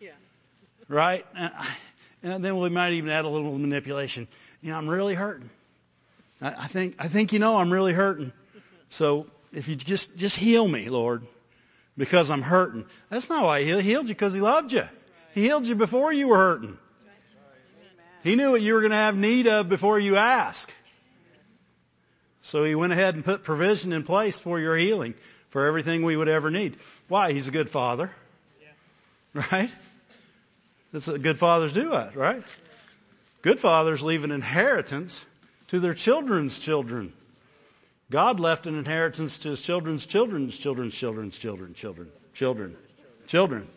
Yeah. 0.00 0.10
Right? 0.88 1.24
And, 1.36 1.52
and 2.22 2.44
then 2.44 2.58
we 2.58 2.68
might 2.68 2.94
even 2.94 3.10
add 3.10 3.24
a 3.24 3.28
little 3.28 3.56
manipulation. 3.56 4.26
You 4.60 4.72
know, 4.72 4.78
I'm 4.78 4.88
really 4.88 5.14
hurting. 5.14 5.50
I, 6.42 6.54
I 6.64 6.66
think, 6.66 6.96
I 6.98 7.08
think 7.08 7.32
you 7.32 7.38
know 7.38 7.58
I'm 7.58 7.70
really 7.70 7.92
hurting. 7.92 8.32
So 8.88 9.26
if 9.52 9.68
you 9.68 9.76
just, 9.76 10.16
just 10.16 10.36
heal 10.36 10.66
me, 10.66 10.88
Lord, 10.88 11.22
because 11.96 12.30
I'm 12.30 12.42
hurting. 12.42 12.86
That's 13.08 13.30
not 13.30 13.44
why 13.44 13.62
he 13.62 13.80
healed 13.80 14.08
you 14.08 14.14
because 14.14 14.32
he 14.32 14.40
loved 14.40 14.72
you. 14.72 14.84
He 15.32 15.42
healed 15.42 15.66
you 15.66 15.76
before 15.76 16.12
you 16.12 16.28
were 16.28 16.36
hurting. 16.36 16.76
He 18.22 18.36
knew 18.36 18.50
what 18.52 18.62
you 18.62 18.74
were 18.74 18.80
going 18.80 18.90
to 18.90 18.96
have 18.96 19.16
need 19.16 19.46
of 19.46 19.68
before 19.68 19.98
you 19.98 20.16
asked. 20.16 20.72
So 22.42 22.64
he 22.64 22.74
went 22.74 22.92
ahead 22.92 23.14
and 23.14 23.24
put 23.24 23.44
provision 23.44 23.92
in 23.92 24.02
place 24.02 24.38
for 24.38 24.58
your 24.58 24.76
healing, 24.76 25.14
for 25.50 25.66
everything 25.66 26.02
we 26.02 26.16
would 26.16 26.28
ever 26.28 26.50
need. 26.50 26.76
Why? 27.08 27.32
He's 27.32 27.48
a 27.48 27.52
good 27.52 27.70
father. 27.70 28.10
Right? 29.32 29.70
That's 30.92 31.06
what 31.06 31.22
good 31.22 31.38
fathers 31.38 31.72
do, 31.72 31.90
that, 31.90 32.16
right? 32.16 32.42
Good 33.42 33.60
fathers 33.60 34.02
leave 34.02 34.24
an 34.24 34.32
inheritance 34.32 35.24
to 35.68 35.78
their 35.78 35.94
children's 35.94 36.58
children. 36.58 37.12
God 38.10 38.40
left 38.40 38.66
an 38.66 38.76
inheritance 38.76 39.38
to 39.40 39.50
his 39.50 39.62
children's 39.62 40.04
children's 40.04 40.58
children's 40.58 40.96
children's 40.96 41.38
children, 41.38 41.74
children, 41.74 42.10
children, 42.34 42.76
children, 43.28 43.68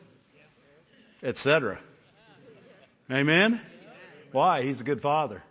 etc. 1.21 1.79
Amen? 3.11 3.61
Why? 4.33 4.63
He's 4.63 4.81
a 4.81 4.83
good 4.83 4.99
father. 4.99 5.43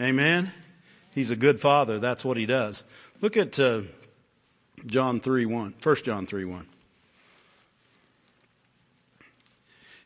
Amen? 0.00 0.50
He's 1.14 1.30
a 1.30 1.36
good 1.36 1.60
father. 1.60 1.98
That's 1.98 2.24
what 2.24 2.38
he 2.38 2.46
does. 2.46 2.82
Look 3.20 3.36
at 3.36 3.60
uh, 3.60 3.82
John 4.86 5.20
3 5.20 5.44
1. 5.44 5.74
1 5.82 5.96
John 5.96 6.26
3 6.26 6.44
1. 6.46 6.66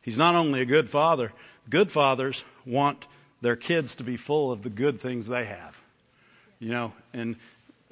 He's 0.02 0.18
not 0.18 0.34
only 0.34 0.60
a 0.60 0.64
good 0.64 0.90
father, 0.90 1.32
good 1.70 1.92
fathers 1.92 2.42
want 2.66 3.06
their 3.42 3.54
kids 3.54 3.96
to 3.96 4.02
be 4.02 4.16
full 4.16 4.50
of 4.50 4.64
the 4.64 4.70
good 4.70 5.00
things 5.00 5.28
they 5.28 5.44
have. 5.44 5.80
You 6.58 6.70
know, 6.70 6.92
and, 7.14 7.36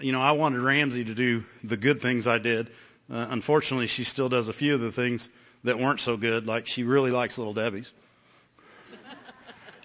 you 0.00 0.10
know, 0.10 0.20
I 0.20 0.32
wanted 0.32 0.62
Ramsey 0.62 1.04
to 1.04 1.14
do 1.14 1.44
the 1.62 1.76
good 1.76 2.02
things 2.02 2.26
I 2.26 2.38
did. 2.38 2.66
Uh, 3.08 3.26
unfortunately, 3.30 3.86
she 3.86 4.02
still 4.02 4.28
does 4.28 4.48
a 4.48 4.52
few 4.52 4.74
of 4.74 4.80
the 4.80 4.90
things 4.90 5.30
that 5.62 5.78
weren't 5.78 6.00
so 6.00 6.16
good, 6.16 6.48
like 6.48 6.66
she 6.66 6.82
really 6.82 7.12
likes 7.12 7.38
Little 7.38 7.54
Debbie's 7.54 7.92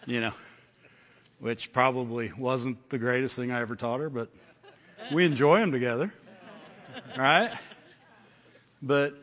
you 0.06 0.22
know, 0.22 0.34
which 1.39 1.74
probably 1.74 2.32
wasn't 2.38 2.89
the 2.89 2.97
greatest 2.97 3.36
thing 3.36 3.51
I 3.51 3.62
ever 3.62 3.76
taught 3.76 3.99
her, 3.99 4.10
but 4.10 4.30
we 5.12 5.26
enjoy 5.26 5.60
them 5.60 5.72
together, 5.72 6.14
right? 7.18 7.51
But 8.82 9.14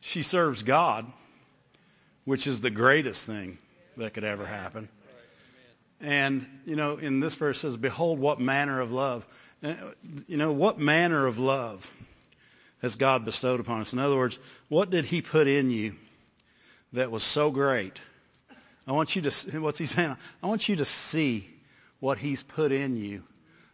she 0.00 0.22
serves 0.22 0.62
God, 0.62 1.06
which 2.24 2.46
is 2.46 2.60
the 2.60 2.70
greatest 2.70 3.26
thing 3.26 3.58
that 3.96 4.14
could 4.14 4.24
ever 4.24 4.44
happen. 4.44 4.88
And, 6.00 6.46
you 6.66 6.76
know, 6.76 6.96
in 6.96 7.20
this 7.20 7.34
verse 7.36 7.60
says, 7.60 7.76
Behold, 7.76 8.18
what 8.18 8.38
manner 8.38 8.80
of 8.80 8.92
love. 8.92 9.26
Uh, 9.62 9.74
you 10.28 10.36
know, 10.36 10.52
what 10.52 10.78
manner 10.78 11.26
of 11.26 11.38
love 11.38 11.90
has 12.82 12.96
God 12.96 13.24
bestowed 13.24 13.60
upon 13.60 13.80
us? 13.80 13.94
In 13.94 13.98
other 13.98 14.16
words, 14.16 14.38
what 14.68 14.90
did 14.90 15.06
He 15.06 15.22
put 15.22 15.48
in 15.48 15.70
you 15.70 15.94
that 16.92 17.10
was 17.10 17.22
so 17.22 17.50
great 17.50 17.98
I 18.86 18.92
want 18.92 19.16
you 19.16 19.22
to, 19.22 19.60
what's 19.60 19.78
he 19.78 19.86
saying? 19.86 20.16
I 20.42 20.46
want 20.46 20.68
you 20.68 20.76
to 20.76 20.84
see 20.84 21.50
what 21.98 22.18
he's 22.18 22.42
put 22.42 22.72
in 22.72 22.96
you 22.96 23.22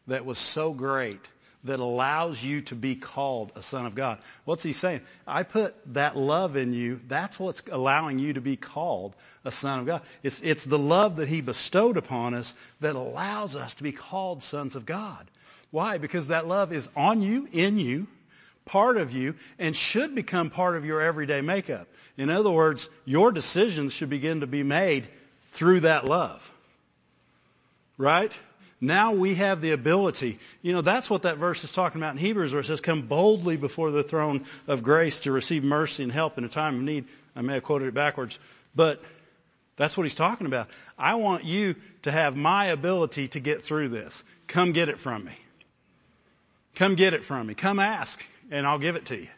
that 0.06 0.24
was 0.24 0.38
so 0.38 0.72
great 0.72 1.20
that 1.64 1.78
allows 1.78 2.42
you 2.42 2.62
to 2.62 2.74
be 2.74 2.96
called 2.96 3.52
a 3.54 3.62
son 3.62 3.86
of 3.86 3.94
God. 3.94 4.18
What's 4.44 4.62
he 4.64 4.72
saying? 4.72 5.02
I 5.26 5.44
put 5.44 5.76
that 5.94 6.16
love 6.16 6.56
in 6.56 6.72
you. 6.72 7.00
That's 7.06 7.38
what's 7.38 7.62
allowing 7.70 8.18
you 8.18 8.32
to 8.32 8.40
be 8.40 8.56
called 8.56 9.14
a 9.44 9.52
son 9.52 9.80
of 9.80 9.86
God. 9.86 10.02
It's, 10.22 10.40
it's 10.40 10.64
the 10.64 10.78
love 10.78 11.16
that 11.16 11.28
he 11.28 11.40
bestowed 11.40 11.96
upon 11.96 12.34
us 12.34 12.54
that 12.80 12.96
allows 12.96 13.54
us 13.54 13.76
to 13.76 13.84
be 13.84 13.92
called 13.92 14.42
sons 14.42 14.74
of 14.74 14.86
God. 14.86 15.24
Why? 15.70 15.98
Because 15.98 16.28
that 16.28 16.48
love 16.48 16.72
is 16.72 16.90
on 16.96 17.22
you, 17.22 17.48
in 17.52 17.78
you, 17.78 18.08
part 18.64 18.96
of 18.96 19.12
you, 19.12 19.34
and 19.58 19.74
should 19.74 20.14
become 20.14 20.50
part 20.50 20.76
of 20.76 20.84
your 20.84 21.00
everyday 21.00 21.40
makeup. 21.40 21.88
In 22.16 22.30
other 22.30 22.50
words, 22.50 22.88
your 23.04 23.32
decisions 23.32 23.92
should 23.92 24.10
begin 24.10 24.40
to 24.40 24.46
be 24.46 24.62
made 24.62 25.06
through 25.52 25.80
that 25.80 26.06
love. 26.06 26.48
Right? 27.98 28.32
Now 28.80 29.12
we 29.12 29.34
have 29.36 29.60
the 29.60 29.72
ability. 29.72 30.40
You 30.60 30.72
know, 30.72 30.80
that's 30.80 31.08
what 31.08 31.22
that 31.22 31.36
verse 31.36 31.62
is 31.62 31.72
talking 31.72 32.00
about 32.00 32.12
in 32.12 32.18
Hebrews 32.18 32.52
where 32.52 32.60
it 32.60 32.66
says, 32.66 32.80
come 32.80 33.02
boldly 33.02 33.56
before 33.56 33.92
the 33.92 34.02
throne 34.02 34.44
of 34.66 34.82
grace 34.82 35.20
to 35.20 35.32
receive 35.32 35.62
mercy 35.62 36.02
and 36.02 36.10
help 36.10 36.36
in 36.36 36.44
a 36.44 36.48
time 36.48 36.76
of 36.76 36.82
need. 36.82 37.04
I 37.36 37.42
may 37.42 37.54
have 37.54 37.62
quoted 37.62 37.88
it 37.88 37.94
backwards, 37.94 38.38
but 38.74 39.00
that's 39.76 39.96
what 39.96 40.02
he's 40.02 40.16
talking 40.16 40.48
about. 40.48 40.68
I 40.98 41.14
want 41.14 41.44
you 41.44 41.76
to 42.02 42.10
have 42.10 42.36
my 42.36 42.66
ability 42.66 43.28
to 43.28 43.40
get 43.40 43.62
through 43.62 43.88
this. 43.88 44.24
Come 44.48 44.72
get 44.72 44.88
it 44.88 44.98
from 44.98 45.24
me. 45.24 45.32
Come 46.74 46.96
get 46.96 47.14
it 47.14 47.22
from 47.22 47.46
me. 47.46 47.54
Come 47.54 47.78
ask 47.78 48.26
and 48.52 48.66
I'll 48.66 48.78
give 48.78 48.94
it 48.94 49.06
to 49.06 49.16
you. 49.16 49.28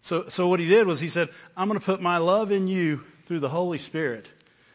So, 0.00 0.26
so 0.28 0.48
what 0.48 0.60
he 0.60 0.68
did 0.68 0.86
was 0.86 1.00
he 1.00 1.08
said, 1.08 1.28
I'm 1.56 1.68
going 1.68 1.78
to 1.78 1.84
put 1.84 2.00
my 2.00 2.18
love 2.18 2.52
in 2.52 2.68
you 2.68 3.04
through 3.24 3.40
the 3.40 3.48
Holy 3.48 3.78
Spirit. 3.78 4.26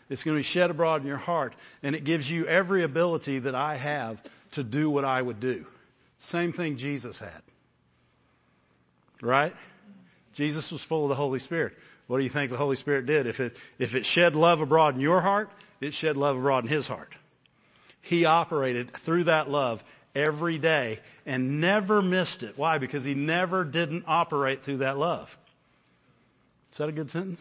It's 0.10 0.24
going 0.24 0.36
to 0.36 0.40
be 0.40 0.44
shed 0.44 0.70
abroad 0.70 1.02
in 1.02 1.08
your 1.08 1.18
heart, 1.18 1.54
and 1.82 1.96
it 1.96 2.04
gives 2.04 2.30
you 2.30 2.46
every 2.46 2.84
ability 2.84 3.40
that 3.40 3.56
I 3.56 3.78
have 3.78 4.22
to 4.52 4.64
do 4.64 4.90
what 4.90 5.06
I 5.06 5.20
would 5.20 5.40
do. 5.40 5.66
Same 6.20 6.52
thing 6.52 6.78
Jesus 6.78 7.20
had. 7.20 7.42
Right? 9.22 9.56
Jesus 10.34 10.72
was 10.72 10.84
full 10.84 11.04
of 11.04 11.10
the 11.10 11.16
Holy 11.16 11.40
Spirit. 11.40 11.74
What 12.08 12.18
do 12.18 12.24
you 12.24 12.30
think 12.30 12.52
the 12.52 12.58
Holy 12.58 12.76
Spirit 12.76 13.06
did? 13.06 13.28
If 13.28 13.40
it, 13.40 13.56
if 13.80 13.96
it 13.96 14.06
shed 14.06 14.36
love 14.36 14.60
abroad 14.60 14.96
in 14.96 15.02
your 15.02 15.22
heart, 15.22 15.50
it 15.80 15.94
shed 15.94 16.18
love 16.18 16.36
abroad 16.36 16.66
in 16.66 16.70
his 16.70 16.88
heart. 16.88 17.14
He 18.02 18.26
operated 18.26 18.92
through 18.92 19.26
that 19.26 19.50
love 19.50 19.82
every 20.16 20.58
day 20.58 21.00
and 21.26 21.60
never 21.62 22.02
missed 22.02 22.44
it. 22.44 22.58
Why? 22.58 22.78
Because 22.78 23.04
he 23.04 23.14
never 23.14 23.64
didn't 23.64 24.06
operate 24.08 24.64
through 24.64 24.78
that 24.78 24.98
love. 24.98 25.36
Is 26.72 26.78
that 26.78 26.90
a 26.90 26.92
good 26.92 27.12
sentence? 27.12 27.40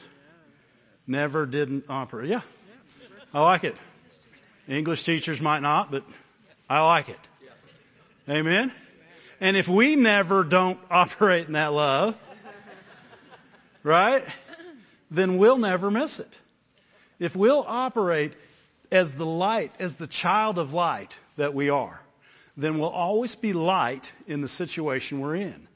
Never 1.07 1.47
didn't 1.47 1.85
operate. 1.89 2.29
Yeah. 2.29 2.43
I 3.35 3.41
like 3.41 3.65
it. 3.65 3.77
English 4.69 5.05
teachers 5.05 5.41
might 5.41 5.61
not, 5.61 5.91
but 5.91 6.05
I 6.69 6.81
like 6.81 7.09
it. 7.09 7.19
Amen. 8.29 8.73
And 9.41 9.57
if 9.57 9.67
we 9.67 9.97
never 9.97 10.45
don't 10.45 10.79
operate 10.91 11.47
in 11.47 11.55
that 11.55 11.73
love, 11.73 12.17
right, 13.83 14.23
then 15.11 15.39
we'll 15.39 15.59
never 15.59 15.91
miss 15.91 16.21
it. 16.21 16.39
If 17.19 17.35
we'll 17.35 17.65
operate 17.67 18.33
as 18.91 19.15
the 19.15 19.27
light, 19.27 19.73
as 19.79 19.97
the 19.97 20.07
child 20.07 20.59
of 20.59 20.73
light 20.73 21.17
that 21.37 21.55
we 21.55 21.71
are, 21.71 22.01
then 22.57 22.79
we'll 22.79 22.91
always 22.91 23.35
be 23.35 23.53
light 23.53 24.13
in 24.27 24.41
the 24.41 24.49
situation 24.49 25.21
we're 25.21 25.37
in. 25.37 25.69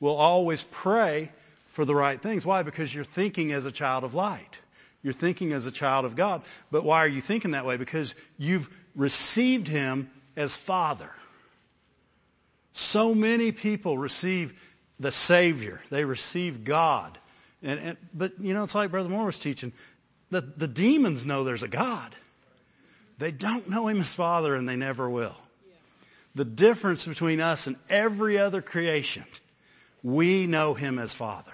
We'll 0.00 0.16
always 0.16 0.62
pray 0.64 1.30
for 1.68 1.84
the 1.84 1.94
right 1.94 2.20
things. 2.20 2.46
Why? 2.46 2.62
Because 2.62 2.94
you're 2.94 3.04
thinking 3.04 3.52
as 3.52 3.66
a 3.66 3.72
child 3.72 4.04
of 4.04 4.14
light. 4.14 4.60
You're 5.02 5.12
thinking 5.12 5.52
as 5.52 5.66
a 5.66 5.72
child 5.72 6.04
of 6.04 6.16
God. 6.16 6.42
But 6.70 6.84
why 6.84 6.98
are 7.00 7.08
you 7.08 7.20
thinking 7.20 7.50
that 7.50 7.66
way? 7.66 7.76
Because 7.76 8.14
you've 8.38 8.68
received 8.94 9.66
Him 9.68 10.10
as 10.36 10.56
Father. 10.56 11.10
So 12.72 13.14
many 13.14 13.52
people 13.52 13.98
receive 13.98 14.54
the 14.98 15.12
Savior. 15.12 15.80
They 15.90 16.04
receive 16.04 16.64
God. 16.64 17.16
And, 17.62 17.80
and, 17.80 17.96
but, 18.12 18.40
you 18.40 18.54
know, 18.54 18.64
it's 18.64 18.74
like 18.74 18.90
Brother 18.90 19.08
Moore 19.08 19.26
was 19.26 19.38
teaching. 19.38 19.72
The, 20.30 20.40
the 20.40 20.68
demons 20.68 21.26
know 21.26 21.44
there's 21.44 21.62
a 21.62 21.68
God. 21.68 22.14
They 23.18 23.30
don't 23.30 23.68
know 23.68 23.88
Him 23.88 24.00
as 24.00 24.14
Father, 24.14 24.54
and 24.54 24.68
they 24.68 24.76
never 24.76 25.08
will. 25.08 25.36
The 26.34 26.44
difference 26.44 27.04
between 27.04 27.40
us 27.40 27.66
and 27.66 27.76
every 27.88 28.38
other 28.38 28.60
creation, 28.60 29.24
we 30.02 30.46
know 30.46 30.74
Him 30.74 30.98
as 30.98 31.14
Father. 31.14 31.52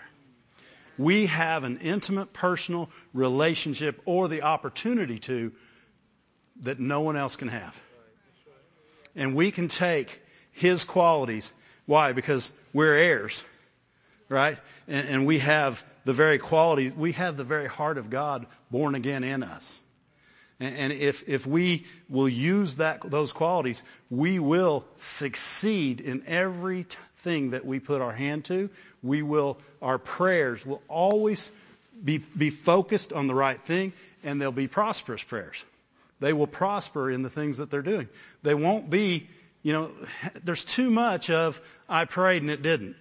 We 0.97 1.27
have 1.27 1.65
an 1.65 1.79
intimate, 1.79 2.33
personal 2.33 2.91
relationship 3.13 4.01
or 4.05 4.29
the 4.29 4.43
opportunity 4.43 5.19
to 5.21 5.53
that 6.63 6.79
no 6.79 7.03
one 7.03 7.17
else 7.17 7.37
can 7.37 7.49
have. 7.49 7.81
And 9.17 9.35
we 9.35 9.51
can 9.51 9.69
take 9.69 10.21
His 10.53 10.85
qualities. 10.85 11.53
Why? 11.87 12.13
Because 12.13 12.51
we're 12.73 12.95
heirs, 12.95 13.43
right? 14.29 14.59
And, 14.89 15.09
and 15.09 15.27
we 15.27 15.39
have 15.39 15.85
the 16.05 16.13
very 16.13 16.39
quality, 16.39 16.91
we 16.91 17.13
have 17.13 17.37
the 17.37 17.45
very 17.45 17.67
heart 17.67 17.99
of 17.99 18.11
God 18.11 18.47
born 18.71 18.95
again 18.95 19.25
in 19.25 19.43
us. 19.43 19.79
And, 20.61 20.93
if, 20.93 21.27
if 21.27 21.47
we 21.47 21.87
will 22.11 22.29
use 22.29 22.77
that, 22.77 23.01
those 23.11 23.33
qualities, 23.33 23.83
we 24.11 24.39
will 24.39 24.85
succeed 24.97 26.03
in 26.03 26.25
everything 26.27 27.53
that 27.53 27.65
we 27.65 27.81
put 27.81 28.03
our 28.03 28.13
hand 28.13 28.45
to. 28.47 28.69
We 29.03 29.23
will, 29.23 29.57
our 29.81 29.99
prayers 29.99 30.65
will 30.65 30.83
always 30.87 31.51
be, 32.05 32.19
be 32.19 32.51
focused 32.51 33.15
on 33.15 33.27
the 33.27 33.35
right 33.35 33.59
thing 33.59 33.95
and 34.23 34.39
they'll 34.39 34.53
be 34.53 34.69
prosperous 34.69 35.23
prayers. 35.23 35.65
They 36.21 36.35
will 36.35 36.47
prosper 36.47 37.11
in 37.11 37.23
the 37.23 37.31
things 37.31 37.57
that 37.57 37.71
they're 37.71 37.81
doing. 37.81 38.11
They 38.43 38.55
won't 38.55 38.91
be, 38.91 39.29
you 39.63 39.73
know, 39.73 39.91
there's 40.45 40.65
too 40.65 40.91
much 40.91 41.31
of, 41.31 41.59
I 41.89 42.05
prayed 42.05 42.43
and 42.43 42.51
it 42.51 42.61
didn't. 42.61 42.97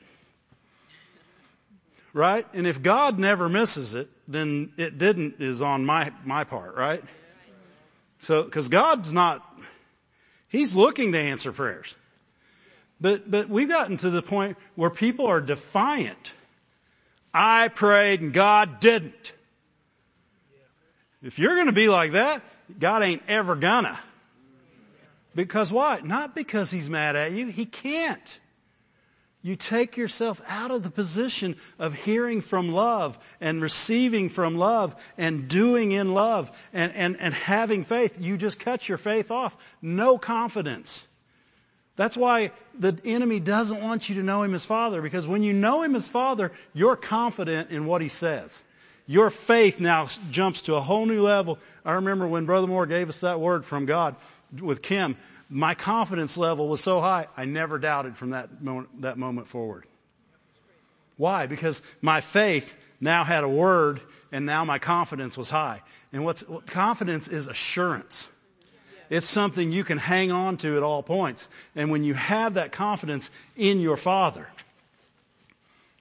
Right? 2.13 2.47
And 2.53 2.65
if 2.65 2.81
God 2.81 3.19
never 3.19 3.49
misses 3.49 3.95
it, 3.95 4.09
then 4.29 4.71
it 4.77 4.97
didn't 4.97 5.35
is 5.39 5.61
on 5.61 5.85
my, 5.85 6.13
my 6.23 6.45
part, 6.45 6.75
right? 6.75 7.03
So, 8.19 8.43
cause 8.43 8.67
God's 8.67 9.13
not, 9.13 9.45
He's 10.49 10.75
looking 10.75 11.13
to 11.13 11.19
answer 11.19 11.51
prayers. 11.51 11.93
But, 13.01 13.29
but 13.29 13.49
we've 13.49 13.69
gotten 13.69 13.97
to 13.97 14.09
the 14.09 14.21
point 14.21 14.57
where 14.75 14.89
people 14.89 15.27
are 15.27 15.39
defiant. 15.39 16.33
I 17.33 17.69
prayed 17.69 18.21
and 18.21 18.33
God 18.33 18.79
didn't. 18.79 19.33
If 21.21 21.39
you're 21.39 21.55
going 21.55 21.67
to 21.67 21.73
be 21.73 21.89
like 21.89 22.13
that, 22.13 22.41
God 22.77 23.03
ain't 23.03 23.23
ever 23.27 23.55
gonna. 23.55 23.97
Because 25.35 25.71
what? 25.71 26.05
Not 26.05 26.35
because 26.35 26.71
he's 26.71 26.89
mad 26.89 27.15
at 27.15 27.31
you. 27.31 27.47
He 27.47 27.65
can't. 27.65 28.39
You 29.41 29.55
take 29.55 29.95
yourself 29.95 30.41
out 30.49 30.71
of 30.71 30.83
the 30.83 30.89
position 30.89 31.55
of 31.77 31.93
hearing 31.93 32.41
from 32.41 32.69
love 32.73 33.17
and 33.39 33.61
receiving 33.61 34.27
from 34.29 34.57
love 34.57 34.95
and 35.17 35.47
doing 35.47 35.93
in 35.93 36.13
love 36.13 36.51
and, 36.73 36.93
and, 36.93 37.19
and 37.21 37.33
having 37.33 37.85
faith. 37.85 38.19
You 38.19 38.35
just 38.35 38.59
cut 38.59 38.89
your 38.89 38.97
faith 38.97 39.31
off. 39.31 39.55
No 39.81 40.17
confidence. 40.17 41.07
That's 41.95 42.17
why 42.17 42.51
the 42.77 42.99
enemy 43.05 43.39
doesn't 43.39 43.81
want 43.81 44.09
you 44.09 44.15
to 44.15 44.23
know 44.23 44.43
him 44.43 44.55
as 44.55 44.65
Father, 44.65 45.01
because 45.01 45.27
when 45.27 45.43
you 45.43 45.53
know 45.53 45.83
him 45.83 45.95
as 45.95 46.07
Father, 46.07 46.51
you're 46.73 46.95
confident 46.95 47.71
in 47.71 47.85
what 47.85 48.01
he 48.01 48.07
says. 48.09 48.61
Your 49.05 49.29
faith 49.29 49.81
now 49.81 50.07
jumps 50.31 50.63
to 50.63 50.75
a 50.75 50.79
whole 50.79 51.05
new 51.05 51.21
level. 51.21 51.59
I 51.83 51.93
remember 51.93 52.27
when 52.27 52.45
Brother 52.45 52.67
Moore 52.67 52.85
gave 52.85 53.09
us 53.09 53.21
that 53.21 53.39
word 53.39 53.65
from 53.65 53.85
God 53.85 54.15
with 54.61 54.81
Kim, 54.81 55.17
my 55.49 55.73
confidence 55.73 56.37
level 56.37 56.67
was 56.67 56.81
so 56.81 57.01
high, 57.01 57.27
I 57.35 57.45
never 57.45 57.79
doubted 57.79 58.15
from 58.15 58.31
that 58.31 58.61
moment, 58.61 59.01
that 59.01 59.17
moment 59.17 59.47
forward. 59.47 59.85
Why? 61.17 61.47
Because 61.47 61.81
my 62.01 62.21
faith 62.21 62.73
now 63.01 63.23
had 63.23 63.43
a 63.43 63.49
word 63.49 63.99
and 64.31 64.45
now 64.45 64.63
my 64.63 64.79
confidence 64.79 65.37
was 65.37 65.49
high. 65.49 65.81
And 66.13 66.23
what's, 66.23 66.47
what 66.47 66.67
confidence 66.67 67.27
is 67.27 67.47
assurance. 67.47 68.27
It's 69.09 69.25
something 69.25 69.71
you 69.71 69.83
can 69.83 69.97
hang 69.97 70.31
on 70.31 70.57
to 70.57 70.77
at 70.77 70.83
all 70.83 71.01
points. 71.01 71.47
And 71.75 71.89
when 71.89 72.03
you 72.03 72.13
have 72.13 72.53
that 72.53 72.71
confidence 72.71 73.31
in 73.57 73.79
your 73.79 73.97
Father, 73.97 74.47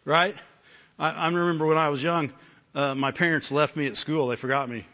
right? 0.05 0.37
I, 0.99 1.11
I 1.11 1.27
remember 1.27 1.67
when 1.67 1.79
I 1.79 1.89
was 1.89 2.03
young, 2.03 2.31
uh, 2.75 2.95
my 2.95 3.11
parents 3.11 3.51
left 3.51 3.77
me 3.77 3.87
at 3.87 3.97
school. 3.97 4.27
They 4.27 4.37
forgot 4.37 4.69
me. 4.69 4.85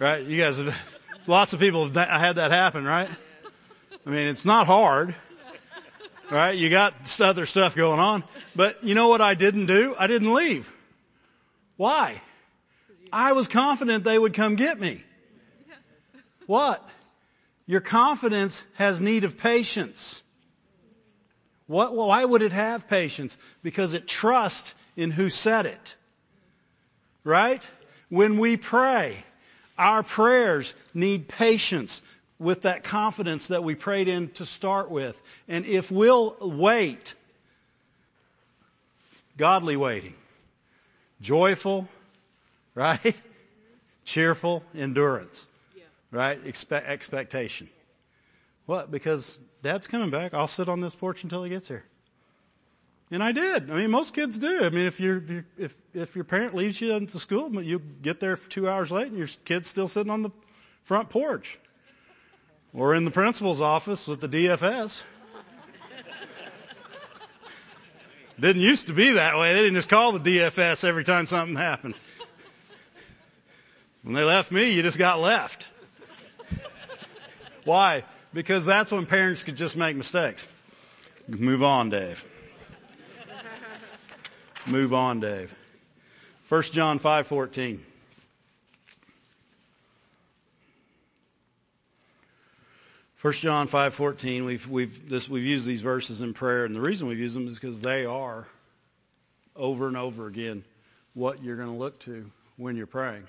Right? 0.00 0.24
You 0.24 0.38
guys 0.38 0.58
have, 0.58 0.98
lots 1.28 1.52
of 1.52 1.60
people 1.60 1.88
have 1.88 1.94
had 1.94 2.36
that 2.36 2.50
happen, 2.50 2.84
right? 2.84 3.08
I 4.06 4.10
mean, 4.10 4.28
it's 4.28 4.44
not 4.44 4.66
hard. 4.66 5.14
Right? 6.30 6.56
You 6.56 6.70
got 6.70 6.94
other 7.20 7.44
stuff 7.44 7.74
going 7.74 7.98
on. 7.98 8.24
But 8.54 8.84
you 8.84 8.94
know 8.94 9.08
what 9.08 9.20
I 9.20 9.34
didn't 9.34 9.66
do? 9.66 9.96
I 9.98 10.06
didn't 10.06 10.32
leave. 10.32 10.72
Why? 11.76 12.20
I 13.12 13.32
was 13.32 13.48
confident 13.48 14.04
they 14.04 14.18
would 14.18 14.34
come 14.34 14.54
get 14.54 14.78
me. 14.78 15.02
What? 16.46 16.88
Your 17.66 17.80
confidence 17.80 18.64
has 18.74 19.00
need 19.00 19.24
of 19.24 19.38
patience. 19.38 20.22
What, 21.66 21.94
why 21.94 22.24
would 22.24 22.42
it 22.42 22.52
have 22.52 22.88
patience? 22.88 23.38
Because 23.62 23.94
it 23.94 24.08
trusts 24.08 24.74
in 24.96 25.10
who 25.10 25.30
said 25.30 25.66
it. 25.66 25.96
Right? 27.22 27.62
When 28.08 28.38
we 28.38 28.56
pray, 28.56 29.24
our 29.78 30.02
prayers 30.02 30.74
need 30.94 31.28
patience 31.28 32.02
with 32.40 32.62
that 32.62 32.82
confidence 32.82 33.48
that 33.48 33.62
we 33.62 33.74
prayed 33.76 34.08
in 34.08 34.30
to 34.30 34.46
start 34.46 34.90
with. 34.90 35.20
And 35.46 35.66
if 35.66 35.90
we'll 35.90 36.36
wait, 36.40 37.14
godly 39.36 39.76
waiting, 39.76 40.14
joyful, 41.20 41.86
right? 42.74 43.14
Cheerful 44.06 44.64
endurance, 44.74 45.46
right? 46.10 46.42
Expe- 46.42 46.84
expectation. 46.84 47.68
What? 48.66 48.90
Because 48.90 49.38
dad's 49.62 49.86
coming 49.86 50.10
back. 50.10 50.32
I'll 50.32 50.48
sit 50.48 50.68
on 50.68 50.80
this 50.80 50.94
porch 50.94 51.22
until 51.22 51.44
he 51.44 51.50
gets 51.50 51.68
here. 51.68 51.84
And 53.12 53.22
I 53.22 53.32
did. 53.32 53.70
I 53.70 53.74
mean, 53.74 53.90
most 53.90 54.14
kids 54.14 54.38
do. 54.38 54.64
I 54.64 54.70
mean, 54.70 54.86
if 54.86 54.98
you're, 55.00 55.22
if 55.58 55.76
if 55.92 56.14
your 56.14 56.24
parent 56.24 56.54
leaves 56.54 56.80
you 56.80 56.92
into 56.94 57.18
school, 57.18 57.60
you 57.60 57.80
get 57.80 58.20
there 58.20 58.36
two 58.36 58.68
hours 58.68 58.90
late, 58.90 59.08
and 59.08 59.18
your 59.18 59.28
kid's 59.44 59.68
still 59.68 59.88
sitting 59.88 60.12
on 60.12 60.22
the 60.22 60.30
front 60.84 61.10
porch, 61.10 61.58
or 62.72 62.94
in 62.94 63.04
the 63.04 63.10
principal's 63.10 63.60
office 63.60 64.06
with 64.06 64.20
the 64.20 64.28
DFS. 64.28 65.02
Didn't 68.38 68.62
used 68.62 68.86
to 68.86 68.94
be 68.94 69.12
that 69.12 69.36
way. 69.36 69.52
They 69.52 69.60
didn't 69.60 69.74
just 69.74 69.90
call 69.90 70.12
the 70.12 70.38
DFS 70.38 70.84
every 70.84 71.04
time 71.04 71.26
something 71.26 71.56
happened. 71.56 71.94
When 74.02 74.14
they 74.14 74.24
left 74.24 74.50
me, 74.50 74.72
you 74.72 74.82
just 74.82 74.96
got 74.98 75.20
left. 75.20 75.68
Why? 77.64 78.04
Because 78.32 78.64
that's 78.64 78.90
when 78.92 79.04
parents 79.04 79.42
could 79.42 79.56
just 79.56 79.76
make 79.76 79.94
mistakes. 79.94 80.46
Move 81.28 81.62
on, 81.62 81.90
Dave. 81.90 82.24
Move 84.66 84.94
on, 84.94 85.20
Dave. 85.20 85.54
1 86.48 86.62
John 86.72 86.98
5:14. 86.98 87.80
First 93.20 93.42
John 93.42 93.68
5:14 93.68 94.46
we've 94.46 94.66
we've 94.66 95.10
this 95.10 95.28
we've 95.28 95.44
used 95.44 95.66
these 95.66 95.82
verses 95.82 96.22
in 96.22 96.32
prayer 96.32 96.64
and 96.64 96.74
the 96.74 96.80
reason 96.80 97.06
we've 97.06 97.18
used 97.18 97.36
them 97.36 97.48
is 97.48 97.54
because 97.56 97.82
they 97.82 98.06
are 98.06 98.48
over 99.54 99.88
and 99.88 99.96
over 99.98 100.26
again 100.26 100.64
what 101.12 101.42
you're 101.44 101.56
going 101.56 101.68
to 101.68 101.76
look 101.76 101.98
to 102.00 102.30
when 102.56 102.78
you're 102.78 102.86
praying. 102.86 103.26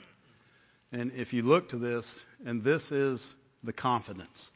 And 0.94 1.12
if 1.18 1.34
you 1.34 1.42
look 1.42 1.72
to 1.72 1.76
this 1.76 2.18
and 2.46 2.64
this 2.64 2.94
is 2.94 3.30
the 3.66 3.74
confidence. 3.74 4.50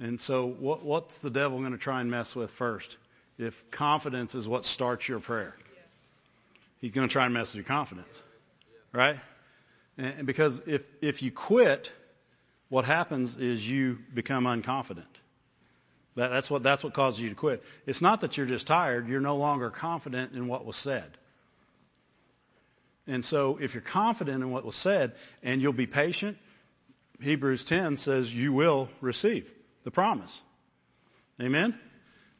And 0.00 0.18
so 0.18 0.46
what 0.46 0.82
what's 0.82 1.18
the 1.18 1.28
devil 1.28 1.58
going 1.58 1.72
to 1.72 1.78
try 1.78 2.00
and 2.00 2.10
mess 2.10 2.34
with 2.34 2.50
first? 2.50 2.96
If 3.36 3.70
confidence 3.70 4.34
is 4.34 4.48
what 4.48 4.64
starts 4.64 5.06
your 5.06 5.20
prayer. 5.20 5.54
He's 6.80 6.92
going 6.92 7.06
to 7.06 7.12
try 7.12 7.26
and 7.26 7.34
mess 7.34 7.48
with 7.48 7.56
your 7.56 7.64
confidence. 7.64 8.22
Right? 8.90 9.20
And 9.98 10.26
because 10.26 10.62
if, 10.66 10.82
if 11.02 11.22
you 11.22 11.30
quit, 11.30 11.92
what 12.68 12.84
happens 12.84 13.36
is 13.36 13.68
you 13.68 13.98
become 14.12 14.44
unconfident. 14.44 15.04
That, 16.16 16.28
that's 16.28 16.50
what 16.50 16.62
that's 16.62 16.82
what 16.82 16.94
causes 16.94 17.20
you 17.20 17.28
to 17.28 17.34
quit. 17.34 17.62
It's 17.86 18.00
not 18.00 18.22
that 18.22 18.36
you're 18.36 18.46
just 18.46 18.66
tired; 18.66 19.08
you're 19.08 19.20
no 19.20 19.36
longer 19.36 19.70
confident 19.70 20.32
in 20.32 20.48
what 20.48 20.64
was 20.64 20.76
said. 20.76 21.10
And 23.06 23.24
so, 23.24 23.58
if 23.60 23.74
you're 23.74 23.82
confident 23.82 24.42
in 24.42 24.50
what 24.50 24.64
was 24.64 24.76
said, 24.76 25.12
and 25.42 25.62
you'll 25.62 25.72
be 25.72 25.86
patient, 25.86 26.38
Hebrews 27.20 27.64
10 27.64 27.98
says 27.98 28.34
you 28.34 28.52
will 28.52 28.88
receive 29.00 29.52
the 29.84 29.92
promise. 29.92 30.42
Amen. 31.40 31.78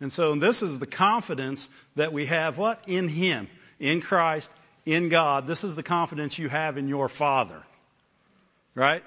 And 0.00 0.12
so, 0.12 0.34
this 0.34 0.62
is 0.62 0.78
the 0.80 0.86
confidence 0.86 1.68
that 1.94 2.12
we 2.12 2.26
have. 2.26 2.58
What 2.58 2.82
in 2.86 3.08
Him? 3.08 3.48
in 3.78 4.00
Christ, 4.00 4.50
in 4.84 5.08
God. 5.08 5.46
This 5.46 5.64
is 5.64 5.76
the 5.76 5.82
confidence 5.82 6.38
you 6.38 6.48
have 6.48 6.76
in 6.76 6.88
your 6.88 7.08
Father. 7.08 7.62
Right? 8.74 9.02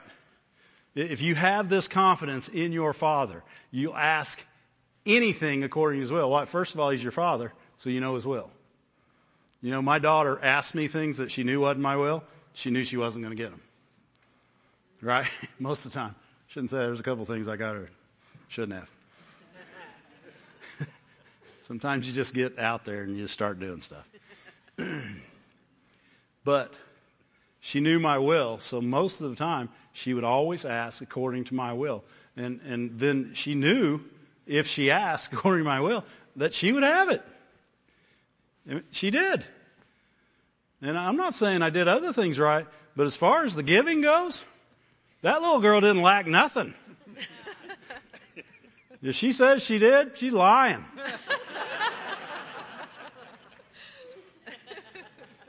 If 1.00 1.22
you 1.22 1.36
have 1.36 1.70
this 1.70 1.88
confidence 1.88 2.50
in 2.50 2.72
your 2.72 2.94
Father, 2.94 3.44
you 3.72 3.94
ask 3.94 4.44
anything 5.06 5.64
according 5.64 6.00
to 6.00 6.02
his 6.02 6.12
will. 6.12 6.30
Well, 6.30 6.46
first 6.46 6.74
of 6.74 6.80
all, 6.80 6.90
he's 6.90 7.04
your 7.04 7.12
father, 7.12 7.54
so 7.78 7.90
you 7.90 8.02
know 8.02 8.16
his 8.16 8.26
will. 8.26 8.50
You 9.62 9.72
know, 9.72 9.82
my 9.82 10.00
daughter 10.00 10.40
asked 10.42 10.76
me 10.76 10.88
things 10.88 11.18
that 11.18 11.32
she 11.32 11.44
knew 11.44 11.62
wasn't 11.62 11.82
my 11.82 11.98
will. 11.98 12.24
She 12.54 12.72
knew 12.72 12.86
she 12.86 12.98
wasn't 12.98 13.24
going 13.24 13.36
to 13.36 13.42
get 13.42 13.52
them. 13.52 13.62
Right? 15.02 15.28
Most 15.60 15.86
of 15.86 15.94
the 15.94 16.00
time. 16.00 16.16
Shouldn't 16.48 16.72
say 16.72 16.78
there's 16.78 17.00
a 17.00 17.04
couple 17.04 17.26
things 17.26 17.48
I 17.48 17.58
got 17.58 17.76
her. 17.76 17.90
Shouldn't 18.48 18.80
have. 18.80 18.90
Sometimes 21.62 22.08
you 22.08 22.14
just 22.14 22.34
get 22.34 22.58
out 22.58 22.86
there 22.86 23.04
and 23.04 23.16
you 23.16 23.24
just 23.24 23.34
start 23.34 23.60
doing 23.60 23.82
stuff. 23.82 24.08
but 26.44 26.74
she 27.62 27.82
knew 27.82 28.00
my 28.00 28.20
will, 28.20 28.60
so 28.60 28.82
most 28.82 29.22
of 29.22 29.30
the 29.30 29.36
time 29.36 29.70
she 29.94 30.14
would 30.14 30.24
always 30.24 30.66
ask 30.66 31.02
according 31.02 31.46
to 31.46 31.56
my 31.56 31.74
will. 31.74 32.04
And 32.38 32.62
and 32.62 33.00
then 33.00 33.32
she 33.34 33.56
knew 33.56 34.02
if 34.48 34.68
she 34.68 34.92
asked 34.92 35.34
according 35.34 35.66
to 35.66 35.70
my 35.70 35.82
will 35.82 36.06
that 36.38 36.54
she 36.54 36.72
would 36.72 36.84
have 36.84 37.10
it. 37.10 37.22
And 38.68 38.84
she 38.92 39.12
did. 39.12 39.44
And 40.82 40.98
I'm 40.98 41.18
not 41.18 41.34
saying 41.34 41.62
I 41.62 41.70
did 41.70 41.90
other 41.90 42.14
things 42.14 42.40
right, 42.40 42.66
but 42.96 43.06
as 43.06 43.18
far 43.18 43.44
as 43.44 43.56
the 43.56 43.64
giving 43.64 44.00
goes, 44.02 44.42
that 45.22 45.42
little 45.42 45.60
girl 45.60 45.82
didn't 45.82 46.02
lack 46.02 46.28
nothing. 46.28 46.74
if 49.02 49.16
she 49.16 49.34
says 49.34 49.62
she 49.62 49.80
did, 49.80 50.18
she's 50.18 50.32
lying. 50.32 50.86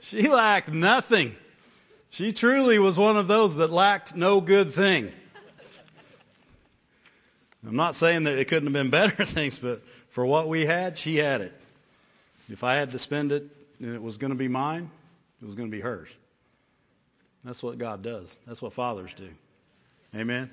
she 0.00 0.28
lacked 0.28 0.72
nothing. 0.72 1.36
She 2.10 2.32
truly 2.32 2.78
was 2.78 2.98
one 2.98 3.16
of 3.16 3.28
those 3.28 3.56
that 3.56 3.70
lacked 3.70 4.16
no 4.16 4.40
good 4.40 4.72
thing. 4.72 5.12
I'm 7.66 7.76
not 7.76 7.94
saying 7.94 8.24
that 8.24 8.38
it 8.38 8.48
couldn't 8.48 8.66
have 8.66 8.72
been 8.72 8.90
better 8.90 9.24
things, 9.24 9.58
but 9.58 9.82
for 10.08 10.24
what 10.24 10.48
we 10.48 10.64
had, 10.64 10.98
she 10.98 11.16
had 11.16 11.40
it. 11.40 11.52
If 12.50 12.64
I 12.64 12.74
had 12.74 12.92
to 12.92 12.98
spend 12.98 13.32
it 13.32 13.44
and 13.78 13.94
it 13.94 14.02
was 14.02 14.16
going 14.16 14.32
to 14.32 14.38
be 14.38 14.48
mine, 14.48 14.90
it 15.40 15.44
was 15.44 15.54
going 15.54 15.70
to 15.70 15.76
be 15.76 15.80
hers. 15.80 16.08
That's 17.44 17.62
what 17.62 17.78
God 17.78 18.02
does. 18.02 18.36
That's 18.46 18.60
what 18.60 18.72
fathers 18.72 19.14
do. 19.14 19.28
Amen. 20.14 20.50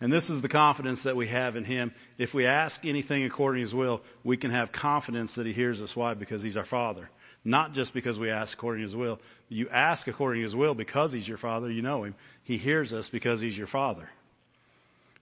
And 0.00 0.12
this 0.12 0.30
is 0.30 0.42
the 0.42 0.48
confidence 0.48 1.04
that 1.04 1.14
we 1.14 1.28
have 1.28 1.54
in 1.54 1.64
Him. 1.64 1.94
If 2.18 2.34
we 2.34 2.46
ask 2.46 2.84
anything 2.84 3.24
according 3.24 3.58
to 3.58 3.62
His 3.62 3.74
will, 3.74 4.02
we 4.24 4.36
can 4.36 4.50
have 4.50 4.72
confidence 4.72 5.36
that 5.36 5.46
He 5.46 5.52
hears 5.52 5.80
us. 5.80 5.94
Why? 5.94 6.14
Because 6.14 6.42
He's 6.42 6.56
our 6.56 6.64
Father. 6.64 7.08
Not 7.44 7.74
just 7.74 7.92
because 7.92 8.18
we 8.18 8.30
ask 8.30 8.56
according 8.56 8.82
to 8.82 8.86
His 8.86 8.96
will. 8.96 9.20
You 9.48 9.68
ask 9.68 10.06
according 10.06 10.40
to 10.40 10.44
His 10.44 10.54
will 10.54 10.74
because 10.74 11.12
He's 11.12 11.26
your 11.26 11.38
Father. 11.38 11.70
You 11.70 11.82
know 11.82 12.04
Him. 12.04 12.14
He 12.44 12.56
hears 12.56 12.92
us 12.92 13.08
because 13.08 13.40
He's 13.40 13.58
your 13.58 13.66
Father. 13.66 14.08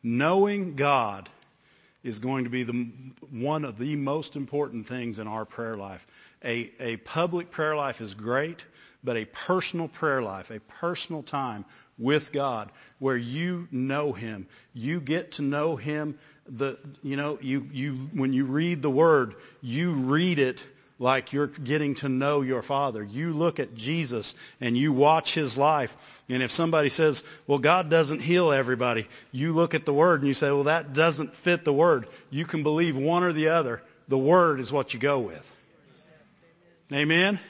Knowing 0.03 0.77
God 0.77 1.29
is 2.03 2.19
going 2.19 2.45
to 2.45 2.51
be 2.51 2.63
the, 2.63 2.89
one 3.31 3.65
of 3.65 3.79
the 3.79 3.97
most 3.97 4.37
important 4.37 4.87
things 4.87 5.19
in 5.19 5.29
our 5.29 5.45
prayer 5.45 5.77
life. 5.77 6.07
A, 6.45 6.71
a 6.81 6.97
public 6.99 7.51
prayer 7.51 7.77
life 7.77 8.01
is 8.01 8.15
great, 8.15 8.65
but 9.05 9.17
a 9.17 9.27
personal 9.27 9.89
prayer 9.89 10.23
life, 10.23 10.51
a 10.51 10.61
personal 10.61 11.23
time 11.23 11.65
with 11.99 12.33
God 12.33 12.71
where 12.99 13.17
you 13.17 13.69
know 13.71 14.13
Him, 14.13 14.47
you 14.75 15.01
get 15.01 15.33
to 15.33 15.43
know 15.43 15.77
Him. 15.77 16.19
The, 16.49 16.79
you 17.03 17.17
know, 17.17 17.39
you, 17.41 17.69
you, 17.73 17.93
when 18.15 18.33
you 18.33 18.47
read 18.47 18.83
the 18.83 18.91
Word, 18.91 19.35
you 19.63 19.93
read 19.93 20.39
it 20.39 20.65
like 21.01 21.33
you're 21.33 21.47
getting 21.47 21.95
to 21.97 22.09
know 22.09 22.43
your 22.43 22.63
Father. 22.63 23.03
You 23.03 23.33
look 23.33 23.59
at 23.59 23.75
Jesus 23.75 24.37
and 24.61 24.77
you 24.77 24.93
watch 24.93 25.35
His 25.35 25.57
life. 25.57 25.97
And 26.29 26.43
if 26.43 26.53
somebody 26.53 26.91
says, 26.91 27.25
well, 27.47 27.59
God 27.59 27.89
doesn't 27.89 28.21
heal 28.21 28.53
everybody, 28.53 29.09
you 29.33 29.55
look 29.55 29.75
at 29.75 29.87
the 29.87 29.95
Word 29.95 30.21
and 30.21 30.29
you 30.29 30.35
say, 30.35 30.51
well, 30.51 30.65
that 30.65 30.93
doesn't 30.93 31.35
fit 31.35 31.65
the 31.65 31.73
Word. 31.73 32.07
You 32.31 32.45
can 32.45 32.63
believe 32.63 32.97
one 32.97 33.25
or 33.25 33.33
the 33.33 33.49
other. 33.49 33.83
The 34.09 34.19
Word 34.19 34.61
is 34.61 34.71
what 34.71 34.93
you 34.93 35.01
go 35.01 35.21
with. 35.21 35.57
Amen? 36.93 37.41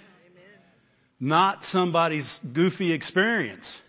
Not 1.19 1.65
somebody's 1.65 2.39
goofy 2.39 2.93
experience. 2.93 3.81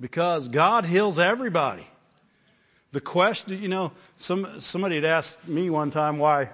Because 0.00 0.48
God 0.48 0.86
heals 0.86 1.18
everybody. 1.18 1.86
The 2.92 3.02
question, 3.02 3.62
you 3.62 3.68
know, 3.68 3.92
some, 4.16 4.62
somebody 4.62 4.94
had 4.94 5.04
asked 5.04 5.46
me 5.46 5.68
one 5.68 5.90
time 5.90 6.18
why 6.18 6.48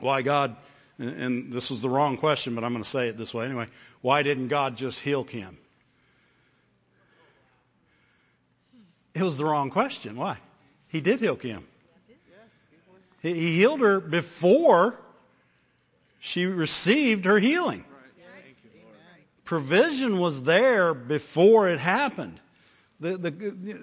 why 0.00 0.22
God, 0.22 0.56
and 0.98 1.52
this 1.52 1.70
was 1.70 1.82
the 1.82 1.88
wrong 1.88 2.16
question, 2.16 2.54
but 2.54 2.64
I'm 2.64 2.72
going 2.72 2.84
to 2.84 2.88
say 2.88 3.08
it 3.08 3.16
this 3.16 3.32
way 3.32 3.46
anyway. 3.46 3.68
Why 4.00 4.22
didn't 4.22 4.48
God 4.48 4.76
just 4.76 5.00
heal 5.00 5.24
Kim? 5.24 5.56
It 9.14 9.22
was 9.22 9.36
the 9.36 9.44
wrong 9.44 9.70
question. 9.70 10.16
Why? 10.16 10.38
He 10.88 11.00
did 11.00 11.20
heal 11.20 11.36
Kim. 11.36 11.64
He 13.22 13.56
healed 13.56 13.80
her 13.80 14.00
before 14.00 14.98
she 16.20 16.46
received 16.46 17.24
her 17.24 17.38
healing. 17.38 17.84
Provision 19.44 20.18
was 20.18 20.42
there 20.42 20.94
before 20.94 21.68
it 21.68 21.78
happened. 21.78 22.38
The, 23.00 23.18
the, 23.18 23.30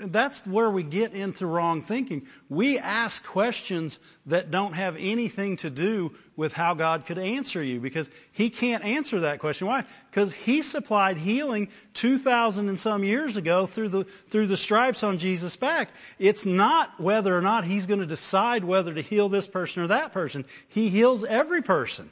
that's 0.07 0.47
where 0.47 0.69
we 0.69 0.83
get 0.83 1.13
into 1.13 1.45
wrong 1.45 1.81
thinking. 1.81 2.27
We 2.47 2.79
ask 2.79 3.23
questions 3.25 3.99
that 4.27 4.51
don't 4.51 4.71
have 4.71 4.95
anything 4.97 5.57
to 5.57 5.69
do 5.69 6.15
with 6.37 6.53
how 6.53 6.75
God 6.75 7.05
could 7.05 7.17
answer 7.17 7.61
you 7.61 7.81
because 7.81 8.09
He 8.31 8.49
can't 8.49 8.85
answer 8.85 9.21
that 9.21 9.39
question. 9.39 9.67
Why? 9.67 9.83
Because 10.09 10.31
He 10.31 10.61
supplied 10.61 11.17
healing 11.17 11.67
2,000 11.95 12.69
and 12.69 12.79
some 12.79 13.03
years 13.03 13.35
ago 13.35 13.65
through 13.65 13.89
the, 13.89 14.03
through 14.29 14.47
the 14.47 14.57
stripes 14.57 15.03
on 15.03 15.17
Jesus' 15.17 15.57
back. 15.57 15.89
It's 16.17 16.45
not 16.45 16.99
whether 16.99 17.37
or 17.37 17.41
not 17.41 17.65
He's 17.65 17.87
going 17.87 17.99
to 17.99 18.05
decide 18.05 18.63
whether 18.63 18.93
to 18.93 19.01
heal 19.01 19.27
this 19.27 19.45
person 19.45 19.83
or 19.83 19.87
that 19.87 20.13
person. 20.13 20.45
He 20.69 20.87
heals 20.87 21.25
every 21.25 21.61
person. 21.61 22.09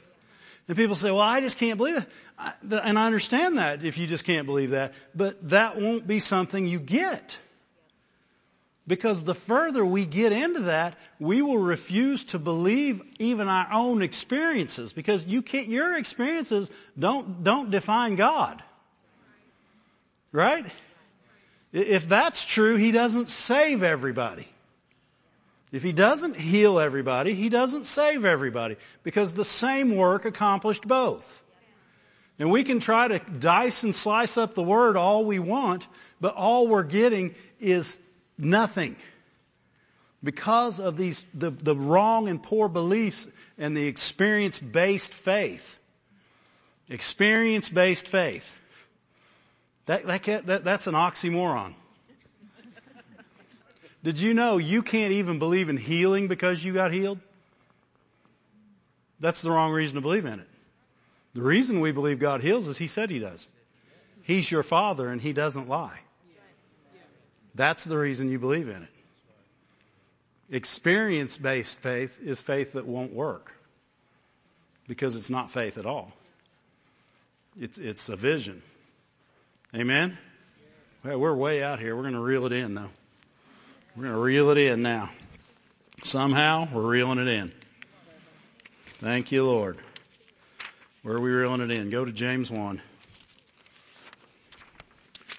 And 0.70 0.76
people 0.76 0.94
say, 0.94 1.10
well, 1.10 1.18
I 1.18 1.40
just 1.40 1.58
can't 1.58 1.78
believe 1.78 1.96
it. 1.96 2.06
And 2.70 2.96
I 2.96 3.06
understand 3.06 3.58
that 3.58 3.84
if 3.84 3.98
you 3.98 4.06
just 4.06 4.24
can't 4.24 4.46
believe 4.46 4.70
that. 4.70 4.92
But 5.16 5.48
that 5.48 5.80
won't 5.80 6.06
be 6.06 6.20
something 6.20 6.64
you 6.64 6.78
get. 6.78 7.36
Because 8.86 9.24
the 9.24 9.34
further 9.34 9.84
we 9.84 10.06
get 10.06 10.30
into 10.30 10.60
that, 10.60 10.96
we 11.18 11.42
will 11.42 11.58
refuse 11.58 12.26
to 12.26 12.38
believe 12.38 13.02
even 13.18 13.48
our 13.48 13.66
own 13.72 14.00
experiences. 14.00 14.92
Because 14.92 15.26
you 15.26 15.42
can't, 15.42 15.66
your 15.66 15.96
experiences 15.98 16.70
don't, 16.96 17.42
don't 17.42 17.72
define 17.72 18.14
God. 18.14 18.62
Right? 20.30 20.66
If 21.72 22.08
that's 22.08 22.44
true, 22.44 22.76
He 22.76 22.92
doesn't 22.92 23.28
save 23.28 23.82
everybody. 23.82 24.46
If 25.72 25.82
he 25.82 25.92
doesn't 25.92 26.36
heal 26.36 26.80
everybody, 26.80 27.34
he 27.34 27.48
doesn't 27.48 27.84
save 27.84 28.24
everybody 28.24 28.76
because 29.04 29.32
the 29.32 29.44
same 29.44 29.94
work 29.96 30.24
accomplished 30.24 30.86
both. 30.86 31.44
And 32.38 32.50
we 32.50 32.64
can 32.64 32.80
try 32.80 33.06
to 33.06 33.18
dice 33.18 33.82
and 33.82 33.94
slice 33.94 34.36
up 34.36 34.54
the 34.54 34.62
word 34.62 34.96
all 34.96 35.24
we 35.24 35.38
want, 35.38 35.86
but 36.20 36.34
all 36.34 36.66
we're 36.66 36.82
getting 36.82 37.34
is 37.60 37.96
nothing. 38.36 38.96
Because 40.24 40.80
of 40.80 40.96
these, 40.96 41.24
the, 41.34 41.50
the 41.50 41.76
wrong 41.76 42.28
and 42.28 42.42
poor 42.42 42.68
beliefs 42.68 43.28
and 43.56 43.76
the 43.76 43.86
experience-based 43.86 45.14
faith. 45.14 45.78
Experience-based 46.88 48.08
faith. 48.08 48.56
That, 49.86 50.06
that, 50.06 50.46
that, 50.46 50.64
that's 50.64 50.86
an 50.86 50.94
oxymoron. 50.94 51.74
Did 54.02 54.18
you 54.18 54.32
know 54.34 54.56
you 54.56 54.82
can't 54.82 55.12
even 55.12 55.38
believe 55.38 55.68
in 55.68 55.76
healing 55.76 56.28
because 56.28 56.64
you 56.64 56.72
got 56.72 56.92
healed? 56.92 57.18
That's 59.20 59.42
the 59.42 59.50
wrong 59.50 59.72
reason 59.72 59.96
to 59.96 60.00
believe 60.00 60.24
in 60.24 60.40
it. 60.40 60.48
The 61.34 61.42
reason 61.42 61.80
we 61.80 61.92
believe 61.92 62.18
God 62.18 62.40
heals 62.40 62.66
is 62.66 62.78
He 62.78 62.86
said 62.86 63.10
He 63.10 63.18
does. 63.18 63.46
He's 64.22 64.50
your 64.50 64.62
Father 64.62 65.08
and 65.08 65.20
He 65.20 65.32
doesn't 65.32 65.68
lie. 65.68 65.98
That's 67.54 67.84
the 67.84 67.96
reason 67.96 68.30
you 68.30 68.38
believe 68.38 68.68
in 68.68 68.82
it. 68.82 68.88
Experience 70.50 71.36
based 71.36 71.80
faith 71.80 72.18
is 72.22 72.40
faith 72.40 72.72
that 72.72 72.86
won't 72.86 73.12
work 73.12 73.52
because 74.88 75.14
it's 75.14 75.30
not 75.30 75.50
faith 75.50 75.78
at 75.78 75.86
all. 75.86 76.12
It's, 77.58 77.78
it's 77.78 78.08
a 78.08 78.16
vision. 78.16 78.62
Amen? 79.74 80.16
Well, 81.04 81.18
we're 81.18 81.34
way 81.34 81.62
out 81.62 81.78
here. 81.78 81.94
We're 81.94 82.02
going 82.02 82.14
to 82.14 82.20
reel 82.20 82.46
it 82.46 82.52
in, 82.52 82.74
though. 82.74 82.88
We're 84.00 84.06
going 84.06 84.16
to 84.16 84.22
reel 84.22 84.48
it 84.48 84.56
in 84.56 84.80
now. 84.80 85.10
Somehow, 86.04 86.66
we're 86.72 86.80
reeling 86.80 87.18
it 87.18 87.28
in. 87.28 87.52
Thank 88.94 89.30
you, 89.30 89.44
Lord. 89.44 89.76
Where 91.02 91.16
are 91.16 91.20
we 91.20 91.30
reeling 91.30 91.60
it 91.60 91.70
in? 91.70 91.90
Go 91.90 92.06
to 92.06 92.10
James 92.10 92.50
1. 92.50 92.80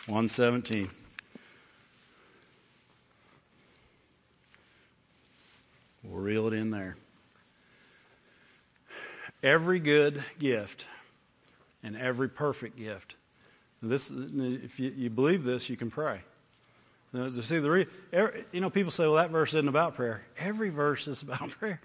117. 0.05 0.91
We'll 6.03 6.21
reel 6.21 6.45
it 6.45 6.53
in 6.53 6.69
there. 6.69 6.97
Every 9.41 9.79
good 9.79 10.23
gift 10.37 10.85
and 11.81 11.97
every 11.97 12.29
perfect 12.29 12.77
gift. 12.77 13.15
This, 13.81 14.11
if 14.11 14.79
you, 14.79 14.93
you 14.95 15.09
believe 15.09 15.43
this, 15.43 15.67
you 15.67 15.77
can 15.77 15.89
pray. 15.89 16.21
See, 17.13 17.59
the 17.59 17.69
re, 17.69 17.87
every, 18.13 18.45
you 18.53 18.61
know, 18.61 18.69
people 18.69 18.91
say, 18.91 19.03
well, 19.03 19.15
that 19.15 19.31
verse 19.31 19.53
isn't 19.53 19.67
about 19.67 19.95
prayer. 19.95 20.23
Every 20.37 20.69
verse 20.69 21.07
is 21.09 21.21
about 21.21 21.49
prayer. 21.59 21.81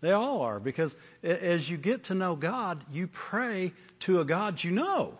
they 0.00 0.12
all 0.12 0.40
are 0.42 0.58
because 0.58 0.96
as 1.22 1.68
you 1.68 1.76
get 1.76 2.04
to 2.04 2.14
know 2.14 2.34
God, 2.34 2.82
you 2.90 3.08
pray 3.08 3.72
to 4.00 4.20
a 4.20 4.24
God 4.24 4.62
you 4.62 4.70
know. 4.70 5.14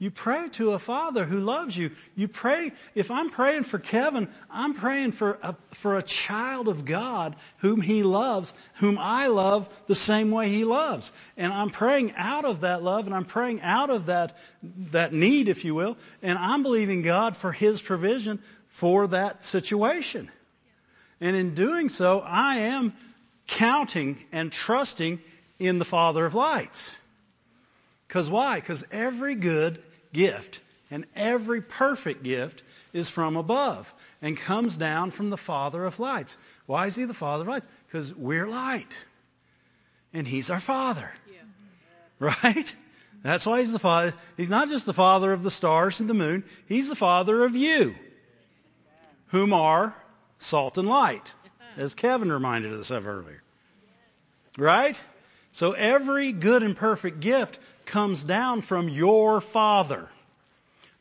You 0.00 0.10
pray 0.10 0.48
to 0.52 0.72
a 0.72 0.78
father 0.78 1.26
who 1.26 1.40
loves 1.40 1.76
you. 1.76 1.90
You 2.16 2.26
pray, 2.26 2.72
if 2.94 3.10
I'm 3.10 3.28
praying 3.28 3.64
for 3.64 3.78
Kevin, 3.78 4.28
I'm 4.50 4.72
praying 4.72 5.12
for 5.12 5.38
a, 5.42 5.54
for 5.72 5.98
a 5.98 6.02
child 6.02 6.68
of 6.68 6.86
God 6.86 7.36
whom 7.58 7.82
he 7.82 8.02
loves, 8.02 8.54
whom 8.76 8.96
I 8.98 9.26
love 9.26 9.68
the 9.88 9.94
same 9.94 10.30
way 10.30 10.48
he 10.48 10.64
loves. 10.64 11.12
And 11.36 11.52
I'm 11.52 11.68
praying 11.68 12.14
out 12.16 12.46
of 12.46 12.62
that 12.62 12.82
love 12.82 13.04
and 13.04 13.14
I'm 13.14 13.26
praying 13.26 13.60
out 13.60 13.90
of 13.90 14.06
that, 14.06 14.38
that 14.90 15.12
need, 15.12 15.50
if 15.50 15.66
you 15.66 15.74
will. 15.74 15.98
And 16.22 16.38
I'm 16.38 16.62
believing 16.62 17.02
God 17.02 17.36
for 17.36 17.52
his 17.52 17.78
provision 17.82 18.42
for 18.68 19.06
that 19.08 19.44
situation. 19.44 20.30
And 21.20 21.36
in 21.36 21.54
doing 21.54 21.90
so, 21.90 22.20
I 22.20 22.60
am 22.60 22.94
counting 23.46 24.16
and 24.32 24.50
trusting 24.50 25.20
in 25.58 25.78
the 25.78 25.84
Father 25.84 26.24
of 26.24 26.34
lights. 26.34 26.90
Because 28.08 28.30
why? 28.30 28.56
Because 28.56 28.84
every 28.90 29.34
good 29.34 29.82
gift. 30.12 30.60
And 30.90 31.06
every 31.14 31.62
perfect 31.62 32.24
gift 32.24 32.62
is 32.92 33.08
from 33.08 33.36
above 33.36 33.94
and 34.20 34.36
comes 34.36 34.76
down 34.76 35.12
from 35.12 35.30
the 35.30 35.36
Father 35.36 35.84
of 35.84 36.00
lights. 36.00 36.36
Why 36.66 36.86
is 36.86 36.96
he 36.96 37.04
the 37.04 37.14
Father 37.14 37.42
of 37.42 37.48
lights? 37.48 37.68
Because 37.86 38.14
we're 38.14 38.48
light. 38.48 38.98
And 40.12 40.26
he's 40.26 40.50
our 40.50 40.58
Father. 40.58 41.12
Yeah. 41.28 42.32
Right? 42.42 42.74
That's 43.22 43.46
why 43.46 43.58
he's 43.60 43.72
the 43.72 43.78
Father. 43.78 44.14
He's 44.36 44.50
not 44.50 44.68
just 44.68 44.86
the 44.86 44.92
Father 44.92 45.32
of 45.32 45.42
the 45.42 45.50
stars 45.50 46.00
and 46.00 46.10
the 46.10 46.14
moon. 46.14 46.42
He's 46.66 46.88
the 46.88 46.96
Father 46.96 47.44
of 47.44 47.54
you, 47.54 47.94
whom 49.28 49.52
are 49.52 49.94
salt 50.38 50.78
and 50.78 50.88
light, 50.88 51.32
as 51.76 51.94
Kevin 51.94 52.32
reminded 52.32 52.72
us 52.72 52.90
of 52.90 53.06
earlier. 53.06 53.42
Right? 54.58 54.96
So 55.52 55.72
every 55.72 56.32
good 56.32 56.62
and 56.62 56.76
perfect 56.76 57.20
gift 57.20 57.58
comes 57.90 58.24
down 58.24 58.62
from 58.62 58.88
your 58.88 59.40
Father. 59.40 60.08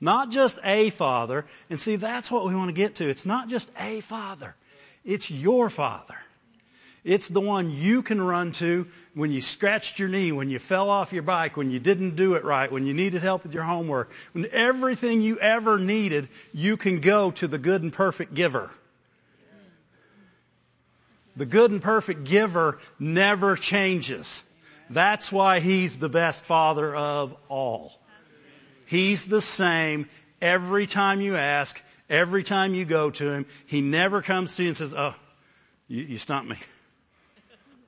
Not 0.01 0.31
just 0.31 0.59
a 0.63 0.89
Father. 0.89 1.45
And 1.69 1.79
see, 1.79 1.95
that's 1.95 2.29
what 2.29 2.45
we 2.45 2.55
want 2.55 2.69
to 2.69 2.73
get 2.73 2.95
to. 2.95 3.07
It's 3.07 3.25
not 3.25 3.49
just 3.49 3.71
a 3.79 4.01
Father. 4.01 4.55
It's 5.05 5.31
your 5.31 5.69
Father. 5.69 6.15
It's 7.03 7.29
the 7.29 7.41
one 7.41 7.71
you 7.71 8.01
can 8.01 8.21
run 8.21 8.51
to 8.53 8.87
when 9.13 9.31
you 9.31 9.41
scratched 9.41 9.99
your 9.99 10.09
knee, 10.09 10.31
when 10.31 10.49
you 10.49 10.59
fell 10.59 10.89
off 10.89 11.13
your 11.13 11.23
bike, 11.23 11.55
when 11.55 11.71
you 11.71 11.79
didn't 11.79 12.15
do 12.15 12.33
it 12.33 12.43
right, 12.43 12.71
when 12.71 12.85
you 12.85 12.93
needed 12.93 13.21
help 13.21 13.43
with 13.43 13.53
your 13.53 13.63
homework. 13.63 14.11
When 14.33 14.47
everything 14.51 15.21
you 15.21 15.39
ever 15.39 15.79
needed, 15.79 16.27
you 16.53 16.75
can 16.75 16.99
go 16.99 17.31
to 17.31 17.47
the 17.47 17.57
good 17.57 17.83
and 17.83 17.93
perfect 17.93 18.33
giver. 18.33 18.69
The 21.37 21.45
good 21.45 21.71
and 21.71 21.81
perfect 21.81 22.25
giver 22.25 22.79
never 22.99 23.55
changes. 23.55 24.43
That's 24.89 25.31
why 25.31 25.59
he's 25.59 25.99
the 25.99 26.09
best 26.09 26.45
father 26.45 26.95
of 26.95 27.35
all. 27.47 27.91
He's 28.87 29.27
the 29.27 29.41
same 29.41 30.09
every 30.41 30.87
time 30.87 31.21
you 31.21 31.35
ask, 31.35 31.81
every 32.09 32.43
time 32.43 32.73
you 32.73 32.85
go 32.85 33.11
to 33.11 33.31
him. 33.31 33.45
He 33.67 33.81
never 33.81 34.21
comes 34.21 34.55
to 34.55 34.63
you 34.63 34.69
and 34.69 34.77
says, 34.77 34.93
Oh, 34.95 35.13
you, 35.87 36.03
you 36.03 36.17
stumped 36.17 36.49
me. 36.49 36.57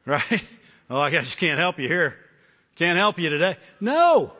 Right? 0.03 0.43
Oh, 0.89 0.99
I 0.99 1.11
just 1.11 1.37
can't 1.37 1.59
help 1.59 1.77
you 1.77 1.87
here. 1.87 2.15
Can't 2.75 2.97
help 2.97 3.19
you 3.19 3.29
today. 3.29 3.55
No. 3.79 4.33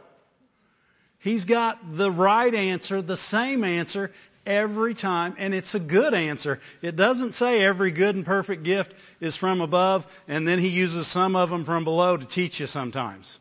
He's 1.20 1.46
got 1.46 1.78
the 1.94 2.10
right 2.10 2.54
answer, 2.54 3.00
the 3.04 3.16
same 3.16 3.64
answer 3.64 4.12
every 4.46 4.94
time, 4.94 5.36
and 5.38 5.54
it's 5.54 5.76
a 5.76 5.80
good 5.80 6.14
answer. 6.14 6.60
It 6.82 6.96
doesn't 6.96 7.34
say 7.34 7.62
every 7.62 7.92
good 7.92 8.16
and 8.16 8.26
perfect 8.26 8.64
gift 8.64 8.94
is 9.20 9.36
from 9.36 9.62
above, 9.62 10.06
and 10.28 10.48
then 10.48 10.60
he 10.60 10.70
uses 10.70 11.08
some 11.08 11.36
of 11.36 11.50
them 11.50 11.66
from 11.66 11.84
below 11.84 12.18
to 12.18 12.26
teach 12.26 12.60
you 12.60 12.68
sometimes. 12.68 13.38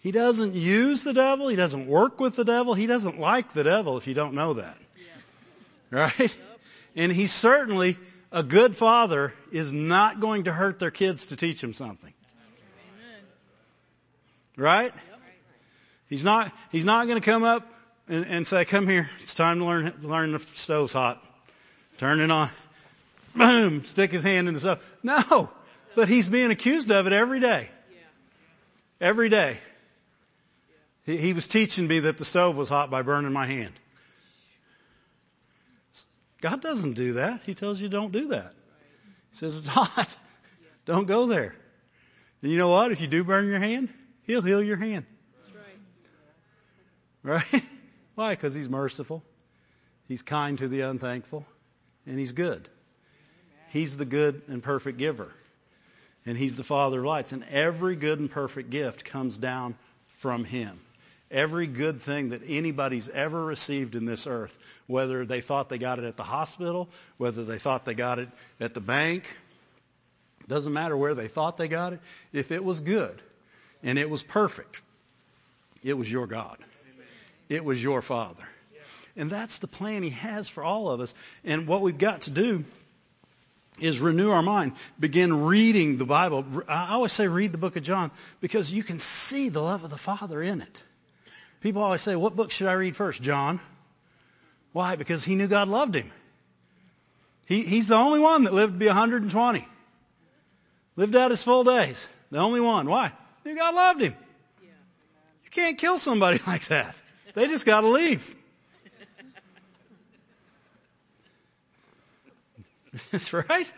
He 0.00 0.12
doesn't 0.12 0.54
use 0.54 1.04
the 1.04 1.12
devil. 1.12 1.48
He 1.48 1.56
doesn't 1.56 1.86
work 1.86 2.20
with 2.20 2.34
the 2.34 2.44
devil. 2.44 2.72
He 2.72 2.86
doesn't 2.86 3.20
like 3.20 3.52
the 3.52 3.64
devil 3.64 3.98
if 3.98 4.06
you 4.06 4.14
don't 4.14 4.34
know 4.34 4.54
that. 4.54 4.78
Right? 5.90 6.34
And 6.96 7.12
he 7.12 7.26
certainly, 7.26 7.98
a 8.32 8.42
good 8.42 8.74
father, 8.74 9.34
is 9.52 9.72
not 9.72 10.20
going 10.20 10.44
to 10.44 10.52
hurt 10.52 10.78
their 10.78 10.90
kids 10.90 11.26
to 11.26 11.36
teach 11.36 11.60
them 11.60 11.74
something. 11.74 12.14
Right? 14.56 14.94
He's 16.08 16.24
not, 16.24 16.50
he's 16.72 16.84
not 16.84 17.06
going 17.06 17.20
to 17.20 17.24
come 17.24 17.44
up 17.44 17.66
and, 18.10 18.26
and 18.26 18.46
say, 18.46 18.64
"Come 18.66 18.86
here, 18.86 19.08
it's 19.20 19.34
time 19.34 19.60
to 19.60 19.64
learn 19.64 19.94
learn 20.02 20.32
the 20.32 20.40
stove's 20.40 20.92
hot. 20.92 21.24
Turn 21.98 22.20
it 22.20 22.30
on." 22.30 22.50
Boom! 23.34 23.84
Stick 23.84 24.10
his 24.10 24.22
hand 24.22 24.48
in 24.48 24.54
the 24.54 24.60
stove. 24.60 24.84
No, 25.02 25.50
but 25.94 26.08
he's 26.08 26.28
being 26.28 26.50
accused 26.50 26.90
of 26.90 27.06
it 27.06 27.12
every 27.12 27.40
day. 27.40 27.68
Every 29.00 29.28
day. 29.28 29.56
He, 31.06 31.16
he 31.16 31.32
was 31.32 31.46
teaching 31.46 31.86
me 31.86 32.00
that 32.00 32.18
the 32.18 32.24
stove 32.24 32.56
was 32.56 32.68
hot 32.68 32.90
by 32.90 33.02
burning 33.02 33.32
my 33.32 33.46
hand. 33.46 33.72
God 36.40 36.60
doesn't 36.60 36.94
do 36.94 37.14
that. 37.14 37.40
He 37.44 37.54
tells 37.54 37.80
you 37.80 37.88
don't 37.88 38.12
do 38.12 38.28
that. 38.28 38.52
He 39.30 39.36
says 39.36 39.58
it's 39.58 39.66
hot. 39.68 40.16
Don't 40.84 41.06
go 41.06 41.26
there. 41.26 41.54
And 42.42 42.50
you 42.50 42.58
know 42.58 42.70
what? 42.70 42.90
If 42.92 43.00
you 43.00 43.06
do 43.06 43.22
burn 43.22 43.48
your 43.48 43.58
hand, 43.58 43.88
He'll 44.24 44.42
heal 44.42 44.62
your 44.62 44.76
hand. 44.76 45.06
Right? 47.22 47.64
Why? 48.20 48.34
Because 48.34 48.52
he's 48.52 48.68
merciful. 48.68 49.22
He's 50.06 50.20
kind 50.20 50.58
to 50.58 50.68
the 50.68 50.82
unthankful. 50.82 51.46
And 52.04 52.18
he's 52.18 52.32
good. 52.32 52.68
He's 53.70 53.96
the 53.96 54.04
good 54.04 54.42
and 54.46 54.62
perfect 54.62 54.98
giver. 54.98 55.32
And 56.26 56.36
he's 56.36 56.58
the 56.58 56.62
Father 56.62 56.98
of 56.98 57.06
lights. 57.06 57.32
And 57.32 57.46
every 57.50 57.96
good 57.96 58.18
and 58.18 58.30
perfect 58.30 58.68
gift 58.68 59.06
comes 59.06 59.38
down 59.38 59.74
from 60.18 60.44
him. 60.44 60.78
Every 61.30 61.66
good 61.66 62.02
thing 62.02 62.28
that 62.28 62.42
anybody's 62.46 63.08
ever 63.08 63.42
received 63.42 63.94
in 63.94 64.04
this 64.04 64.26
earth, 64.26 64.58
whether 64.86 65.24
they 65.24 65.40
thought 65.40 65.70
they 65.70 65.78
got 65.78 65.98
it 65.98 66.04
at 66.04 66.18
the 66.18 66.22
hospital, 66.22 66.90
whether 67.16 67.46
they 67.46 67.56
thought 67.56 67.86
they 67.86 67.94
got 67.94 68.18
it 68.18 68.28
at 68.60 68.74
the 68.74 68.82
bank, 68.82 69.34
doesn't 70.46 70.74
matter 70.74 70.94
where 70.94 71.14
they 71.14 71.28
thought 71.28 71.56
they 71.56 71.68
got 71.68 71.94
it, 71.94 72.00
if 72.34 72.52
it 72.52 72.62
was 72.62 72.80
good 72.80 73.22
and 73.82 73.98
it 73.98 74.10
was 74.10 74.22
perfect, 74.22 74.82
it 75.82 75.96
was 75.96 76.12
your 76.12 76.26
God. 76.26 76.58
It 77.50 77.64
was 77.64 77.82
your 77.82 78.00
Father. 78.00 78.44
And 79.16 79.28
that's 79.28 79.58
the 79.58 79.66
plan 79.66 80.02
He 80.02 80.10
has 80.10 80.48
for 80.48 80.62
all 80.62 80.88
of 80.88 81.00
us. 81.00 81.12
And 81.44 81.66
what 81.66 81.82
we've 81.82 81.98
got 81.98 82.22
to 82.22 82.30
do 82.30 82.64
is 83.80 84.00
renew 84.00 84.30
our 84.30 84.42
mind. 84.42 84.72
Begin 84.98 85.44
reading 85.44 85.98
the 85.98 86.04
Bible. 86.04 86.44
I 86.68 86.92
always 86.92 87.12
say 87.12 87.26
read 87.26 87.52
the 87.52 87.58
book 87.58 87.74
of 87.74 87.82
John 87.82 88.12
because 88.40 88.72
you 88.72 88.84
can 88.84 89.00
see 89.00 89.48
the 89.48 89.60
love 89.60 89.82
of 89.82 89.90
the 89.90 89.98
Father 89.98 90.40
in 90.40 90.60
it. 90.60 90.82
People 91.60 91.82
always 91.82 92.02
say, 92.02 92.14
what 92.14 92.36
book 92.36 92.52
should 92.52 92.68
I 92.68 92.74
read 92.74 92.94
first? 92.94 93.20
John. 93.20 93.60
Why? 94.72 94.94
Because 94.94 95.24
he 95.24 95.34
knew 95.34 95.48
God 95.48 95.68
loved 95.68 95.96
him. 95.96 96.10
He, 97.46 97.62
he's 97.62 97.88
the 97.88 97.96
only 97.96 98.20
one 98.20 98.44
that 98.44 98.54
lived 98.54 98.74
to 98.74 98.78
be 98.78 98.86
120. 98.86 99.66
Lived 100.94 101.16
out 101.16 101.32
his 101.32 101.42
full 101.42 101.64
days. 101.64 102.08
The 102.30 102.38
only 102.38 102.60
one. 102.60 102.88
Why? 102.88 103.12
He 103.42 103.50
knew 103.50 103.58
God 103.58 103.74
loved 103.74 104.02
him. 104.02 104.14
You 104.62 105.50
can't 105.50 105.76
kill 105.76 105.98
somebody 105.98 106.38
like 106.46 106.66
that. 106.66 106.94
They 107.34 107.46
just 107.48 107.66
got 107.66 107.82
to 107.82 107.88
leave. 107.88 108.36
That's 113.10 113.32
right. 113.32 113.70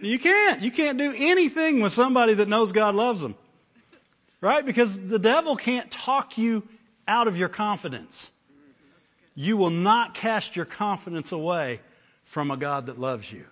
You 0.00 0.18
can't. 0.18 0.62
You 0.62 0.70
can't 0.70 0.98
do 0.98 1.12
anything 1.16 1.80
with 1.80 1.92
somebody 1.92 2.34
that 2.34 2.48
knows 2.48 2.72
God 2.72 2.94
loves 2.94 3.20
them. 3.20 3.34
Right? 4.40 4.64
Because 4.64 4.98
the 4.98 5.18
devil 5.18 5.56
can't 5.56 5.90
talk 5.90 6.38
you 6.38 6.66
out 7.06 7.26
of 7.28 7.36
your 7.36 7.48
confidence. 7.48 8.30
You 9.34 9.56
will 9.56 9.70
not 9.70 10.14
cast 10.14 10.56
your 10.56 10.64
confidence 10.64 11.32
away 11.32 11.80
from 12.24 12.50
a 12.50 12.56
God 12.56 12.86
that 12.86 12.98
loves 12.98 13.30
you. 13.30 13.44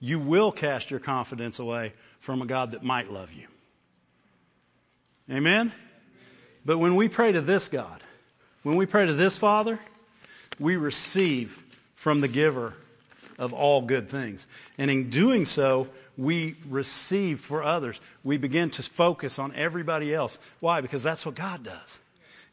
You 0.00 0.18
will 0.18 0.52
cast 0.52 0.90
your 0.90 1.00
confidence 1.00 1.58
away 1.58 1.92
from 2.18 2.42
a 2.42 2.46
God 2.46 2.72
that 2.72 2.82
might 2.82 3.10
love 3.10 3.32
you. 3.32 3.46
Amen? 5.30 5.72
But 6.64 6.78
when 6.78 6.96
we 6.96 7.08
pray 7.08 7.32
to 7.32 7.40
this 7.40 7.68
God, 7.68 8.02
when 8.66 8.74
we 8.74 8.84
pray 8.84 9.06
to 9.06 9.12
this 9.12 9.38
Father, 9.38 9.78
we 10.58 10.74
receive 10.74 11.56
from 11.94 12.20
the 12.20 12.26
giver 12.26 12.74
of 13.38 13.52
all 13.52 13.80
good 13.80 14.08
things. 14.08 14.44
And 14.76 14.90
in 14.90 15.08
doing 15.08 15.44
so, 15.44 15.86
we 16.18 16.56
receive 16.68 17.38
for 17.38 17.62
others. 17.62 18.00
We 18.24 18.38
begin 18.38 18.70
to 18.70 18.82
focus 18.82 19.38
on 19.38 19.54
everybody 19.54 20.12
else. 20.12 20.40
Why? 20.58 20.80
Because 20.80 21.04
that's 21.04 21.24
what 21.24 21.36
God 21.36 21.62
does. 21.62 22.00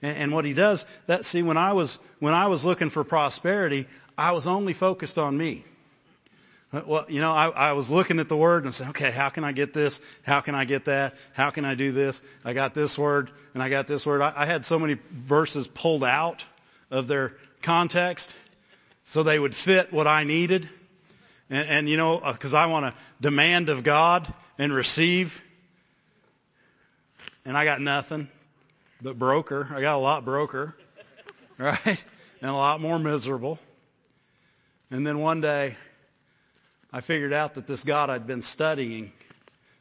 And, 0.03 0.15
and 0.15 0.31
what 0.33 0.45
He 0.45 0.53
does, 0.53 0.85
that 1.07 1.25
see, 1.25 1.41
when 1.41 1.57
I 1.57 1.73
was 1.73 1.97
when 2.19 2.35
I 2.35 2.45
was 2.45 2.63
looking 2.63 2.91
for 2.91 3.03
prosperity, 3.03 3.87
I 4.15 4.33
was 4.33 4.45
only 4.45 4.73
focused 4.73 5.17
on 5.17 5.35
me. 5.35 5.63
Well, 6.73 7.05
you 7.07 7.21
know, 7.21 7.31
I, 7.31 7.49
I 7.49 7.73
was 7.73 7.91
looking 7.91 8.19
at 8.19 8.27
the 8.27 8.35
word 8.35 8.65
and 8.65 8.73
said, 8.73 8.89
okay, 8.89 9.11
how 9.11 9.29
can 9.29 9.43
I 9.43 9.51
get 9.51 9.73
this? 9.73 10.01
How 10.23 10.41
can 10.41 10.55
I 10.55 10.65
get 10.65 10.85
that? 10.85 11.13
How 11.33 11.51
can 11.51 11.65
I 11.65 11.75
do 11.75 11.91
this? 11.91 12.19
I 12.43 12.53
got 12.53 12.73
this 12.73 12.97
word 12.97 13.29
and 13.53 13.61
I 13.61 13.69
got 13.69 13.85
this 13.85 14.07
word. 14.07 14.21
I, 14.21 14.33
I 14.35 14.45
had 14.47 14.65
so 14.65 14.79
many 14.79 14.97
verses 15.11 15.67
pulled 15.67 16.03
out 16.03 16.43
of 16.89 17.07
their 17.07 17.35
context 17.61 18.35
so 19.03 19.21
they 19.21 19.37
would 19.37 19.55
fit 19.55 19.93
what 19.93 20.07
I 20.07 20.23
needed. 20.23 20.67
And, 21.47 21.69
and 21.69 21.89
you 21.89 21.95
know, 21.95 22.17
uh, 22.17 22.33
because 22.33 22.55
I 22.55 22.65
want 22.65 22.91
to 22.91 22.99
demand 23.21 23.69
of 23.69 23.83
God 23.83 24.33
and 24.57 24.73
receive. 24.73 25.43
And 27.45 27.55
I 27.55 27.65
got 27.65 27.81
nothing 27.81 28.29
but 28.99 29.19
broker. 29.19 29.67
I 29.71 29.79
got 29.81 29.95
a 29.95 30.01
lot 30.01 30.25
broker, 30.25 30.75
right? 31.59 32.03
And 32.41 32.49
a 32.49 32.53
lot 32.53 32.81
more 32.81 32.97
miserable. 32.97 33.59
And 34.89 35.05
then 35.05 35.19
one 35.19 35.39
day, 35.39 35.75
I 36.95 37.01
figured 37.01 37.33
out 37.33 37.55
that 37.55 37.65
this 37.65 37.83
God 37.83 38.11
I'd 38.11 38.27
been 38.27 38.43
studying 38.43 39.11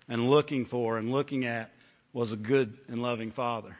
and 0.09 0.31
looking 0.31 0.65
for 0.65 0.97
and 0.97 1.13
looking 1.13 1.45
at 1.45 1.71
was 2.15 2.33
a 2.33 2.37
good 2.37 2.75
and 2.89 3.03
loving 3.03 3.31
Father. 3.31 3.77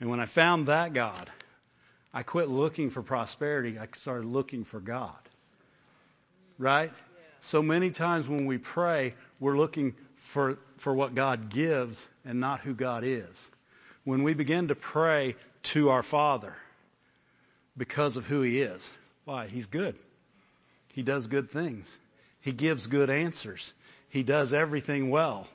And 0.00 0.08
when 0.08 0.18
I 0.18 0.24
found 0.24 0.68
that 0.68 0.94
God, 0.94 1.30
I 2.14 2.22
quit 2.22 2.48
looking 2.48 2.88
for 2.88 3.02
prosperity. 3.02 3.78
I 3.78 3.86
started 3.94 4.26
looking 4.26 4.64
for 4.64 4.80
God. 4.80 5.14
Right? 6.58 6.90
So 7.40 7.62
many 7.62 7.90
times 7.90 8.26
when 8.26 8.46
we 8.46 8.56
pray, 8.56 9.14
we're 9.38 9.58
looking 9.58 9.94
for, 10.16 10.58
for 10.78 10.94
what 10.94 11.14
God 11.14 11.50
gives 11.50 12.06
and 12.24 12.40
not 12.40 12.60
who 12.60 12.72
God 12.72 13.04
is. 13.04 13.50
When 14.04 14.22
we 14.22 14.32
begin 14.32 14.68
to 14.68 14.74
pray 14.74 15.36
to 15.64 15.90
our 15.90 16.02
Father 16.02 16.56
because 17.76 18.16
of 18.16 18.26
who 18.26 18.40
He 18.40 18.62
is, 18.62 18.90
why? 19.26 19.48
He's 19.48 19.66
good. 19.66 19.96
He 20.94 21.02
does 21.02 21.26
good 21.26 21.50
things. 21.50 21.94
He 22.46 22.52
gives 22.52 22.86
good 22.86 23.10
answers. 23.10 23.74
He 24.08 24.22
does 24.22 24.54
everything 24.54 25.10
well. 25.10 25.48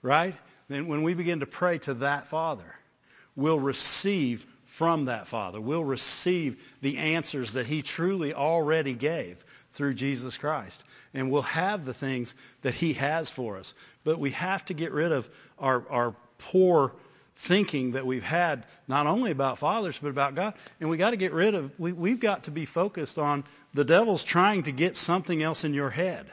Right? 0.00 0.36
Then 0.68 0.86
when 0.86 1.02
we 1.02 1.14
begin 1.14 1.40
to 1.40 1.46
pray 1.46 1.78
to 1.78 1.94
that 1.94 2.28
Father, 2.28 2.72
we'll 3.34 3.58
receive 3.58 4.46
from 4.64 5.06
that 5.06 5.26
Father. 5.26 5.60
We'll 5.60 5.82
receive 5.82 6.62
the 6.82 6.98
answers 6.98 7.54
that 7.54 7.66
He 7.66 7.82
truly 7.82 8.32
already 8.32 8.94
gave 8.94 9.44
through 9.72 9.94
Jesus 9.94 10.38
Christ. 10.38 10.84
And 11.12 11.32
we'll 11.32 11.42
have 11.42 11.84
the 11.84 11.92
things 11.92 12.32
that 12.62 12.74
He 12.74 12.92
has 12.92 13.28
for 13.28 13.56
us. 13.56 13.74
But 14.04 14.20
we 14.20 14.30
have 14.30 14.64
to 14.66 14.74
get 14.74 14.92
rid 14.92 15.10
of 15.10 15.28
our, 15.58 15.84
our 15.90 16.14
poor 16.38 16.92
thinking 17.36 17.92
that 17.92 18.06
we've 18.06 18.24
had 18.24 18.64
not 18.88 19.06
only 19.06 19.30
about 19.30 19.58
fathers 19.58 19.98
but 19.98 20.08
about 20.08 20.34
God. 20.34 20.54
And 20.80 20.88
we 20.88 20.96
got 20.96 21.10
to 21.10 21.16
get 21.16 21.32
rid 21.32 21.54
of, 21.54 21.78
we, 21.78 21.92
we've 21.92 22.20
got 22.20 22.44
to 22.44 22.50
be 22.50 22.64
focused 22.64 23.18
on 23.18 23.44
the 23.74 23.84
devil's 23.84 24.24
trying 24.24 24.64
to 24.64 24.72
get 24.72 24.96
something 24.96 25.42
else 25.42 25.64
in 25.64 25.74
your 25.74 25.90
head. 25.90 26.26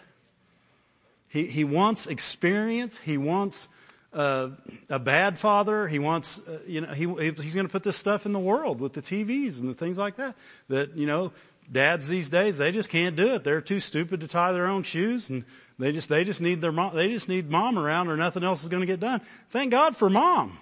He, 1.27 1.45
he 1.45 1.63
wants 1.63 2.07
experience. 2.07 2.97
He 2.97 3.17
wants 3.17 3.67
uh, 4.13 4.49
a 4.89 4.99
bad 4.99 5.37
father. 5.37 5.87
He 5.87 5.99
wants, 5.99 6.39
uh, 6.39 6.59
you 6.67 6.81
know, 6.81 6.87
he, 6.93 7.05
he's 7.05 7.55
going 7.55 7.67
to 7.67 7.71
put 7.71 7.83
this 7.83 7.97
stuff 7.97 8.25
in 8.25 8.31
the 8.33 8.39
world 8.39 8.79
with 8.79 8.93
the 8.93 9.01
TVs 9.01 9.59
and 9.59 9.67
the 9.67 9.73
things 9.73 9.97
like 9.97 10.17
that. 10.17 10.35
That, 10.69 10.95
you 10.95 11.07
know, 11.07 11.33
dads 11.71 12.07
these 12.07 12.29
days, 12.29 12.57
they 12.57 12.71
just 12.71 12.89
can't 12.89 13.15
do 13.15 13.33
it. 13.33 13.43
They're 13.43 13.61
too 13.61 13.79
stupid 13.79 14.21
to 14.21 14.27
tie 14.27 14.53
their 14.53 14.67
own 14.67 14.83
shoes 14.83 15.29
and 15.29 15.43
they 15.79 15.91
just, 15.91 16.07
they 16.07 16.23
just 16.23 16.39
need 16.39 16.61
their 16.61 16.71
mom, 16.71 16.95
they 16.95 17.09
just 17.09 17.27
need 17.27 17.49
mom 17.49 17.77
around 17.79 18.09
or 18.09 18.15
nothing 18.15 18.43
else 18.43 18.63
is 18.63 18.69
going 18.69 18.81
to 18.81 18.87
get 18.87 18.99
done. 18.99 19.21
Thank 19.49 19.71
God 19.71 19.95
for 19.95 20.09
mom. 20.09 20.57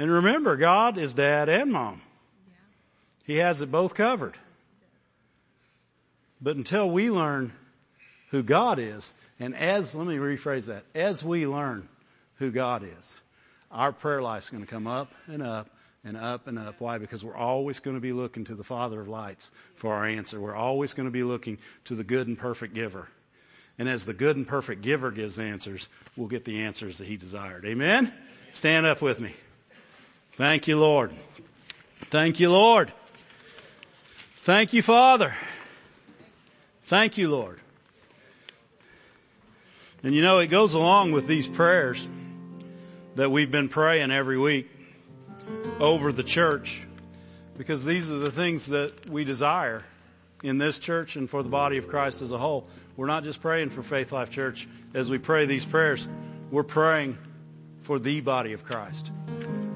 And 0.00 0.10
remember, 0.10 0.56
God 0.56 0.96
is 0.96 1.12
dad 1.12 1.50
and 1.50 1.72
mom. 1.72 2.00
He 3.26 3.36
has 3.36 3.60
it 3.60 3.70
both 3.70 3.94
covered. 3.94 4.34
But 6.40 6.56
until 6.56 6.90
we 6.90 7.10
learn 7.10 7.52
who 8.30 8.42
God 8.42 8.78
is, 8.78 9.12
and 9.38 9.54
as, 9.54 9.94
let 9.94 10.06
me 10.06 10.16
rephrase 10.16 10.68
that, 10.68 10.84
as 10.94 11.22
we 11.22 11.46
learn 11.46 11.86
who 12.36 12.50
God 12.50 12.82
is, 12.82 13.14
our 13.70 13.92
prayer 13.92 14.22
life 14.22 14.44
is 14.44 14.48
going 14.48 14.64
to 14.64 14.70
come 14.70 14.86
up 14.86 15.12
and 15.26 15.42
up 15.42 15.68
and 16.02 16.16
up 16.16 16.46
and 16.46 16.58
up. 16.58 16.80
Why? 16.80 16.96
Because 16.96 17.22
we're 17.22 17.36
always 17.36 17.80
going 17.80 17.96
to 17.96 18.00
be 18.00 18.12
looking 18.14 18.46
to 18.46 18.54
the 18.54 18.64
Father 18.64 19.02
of 19.02 19.08
lights 19.08 19.50
for 19.74 19.92
our 19.92 20.06
answer. 20.06 20.40
We're 20.40 20.56
always 20.56 20.94
going 20.94 21.08
to 21.08 21.12
be 21.12 21.24
looking 21.24 21.58
to 21.84 21.94
the 21.94 22.04
good 22.04 22.26
and 22.26 22.38
perfect 22.38 22.72
giver. 22.72 23.06
And 23.78 23.86
as 23.86 24.06
the 24.06 24.14
good 24.14 24.38
and 24.38 24.48
perfect 24.48 24.80
giver 24.80 25.10
gives 25.10 25.38
answers, 25.38 25.90
we'll 26.16 26.28
get 26.28 26.46
the 26.46 26.62
answers 26.62 26.96
that 26.98 27.06
he 27.06 27.18
desired. 27.18 27.66
Amen? 27.66 28.10
Stand 28.52 28.86
up 28.86 29.02
with 29.02 29.20
me. 29.20 29.34
Thank 30.32 30.68
you, 30.68 30.78
Lord. 30.78 31.12
Thank 32.06 32.40
you, 32.40 32.50
Lord. 32.50 32.92
Thank 34.42 34.72
you, 34.72 34.82
Father. 34.82 35.34
Thank 36.84 37.18
you, 37.18 37.30
Lord. 37.30 37.58
And 40.02 40.14
you 40.14 40.22
know, 40.22 40.38
it 40.38 40.46
goes 40.46 40.74
along 40.74 41.12
with 41.12 41.26
these 41.26 41.46
prayers 41.46 42.06
that 43.16 43.30
we've 43.30 43.50
been 43.50 43.68
praying 43.68 44.10
every 44.10 44.38
week 44.38 44.70
over 45.78 46.10
the 46.10 46.22
church 46.22 46.82
because 47.58 47.84
these 47.84 48.10
are 48.10 48.18
the 48.18 48.30
things 48.30 48.68
that 48.68 49.10
we 49.10 49.24
desire 49.24 49.84
in 50.42 50.58
this 50.58 50.78
church 50.78 51.16
and 51.16 51.28
for 51.28 51.42
the 51.42 51.50
body 51.50 51.76
of 51.76 51.86
Christ 51.86 52.22
as 52.22 52.32
a 52.32 52.38
whole. 52.38 52.66
We're 52.96 53.08
not 53.08 53.24
just 53.24 53.42
praying 53.42 53.70
for 53.70 53.82
Faith 53.82 54.10
Life 54.12 54.30
Church 54.30 54.66
as 54.94 55.10
we 55.10 55.18
pray 55.18 55.44
these 55.44 55.66
prayers. 55.66 56.08
We're 56.50 56.62
praying 56.62 57.18
for 57.82 57.98
the 57.98 58.20
body 58.20 58.54
of 58.54 58.64
Christ 58.64 59.10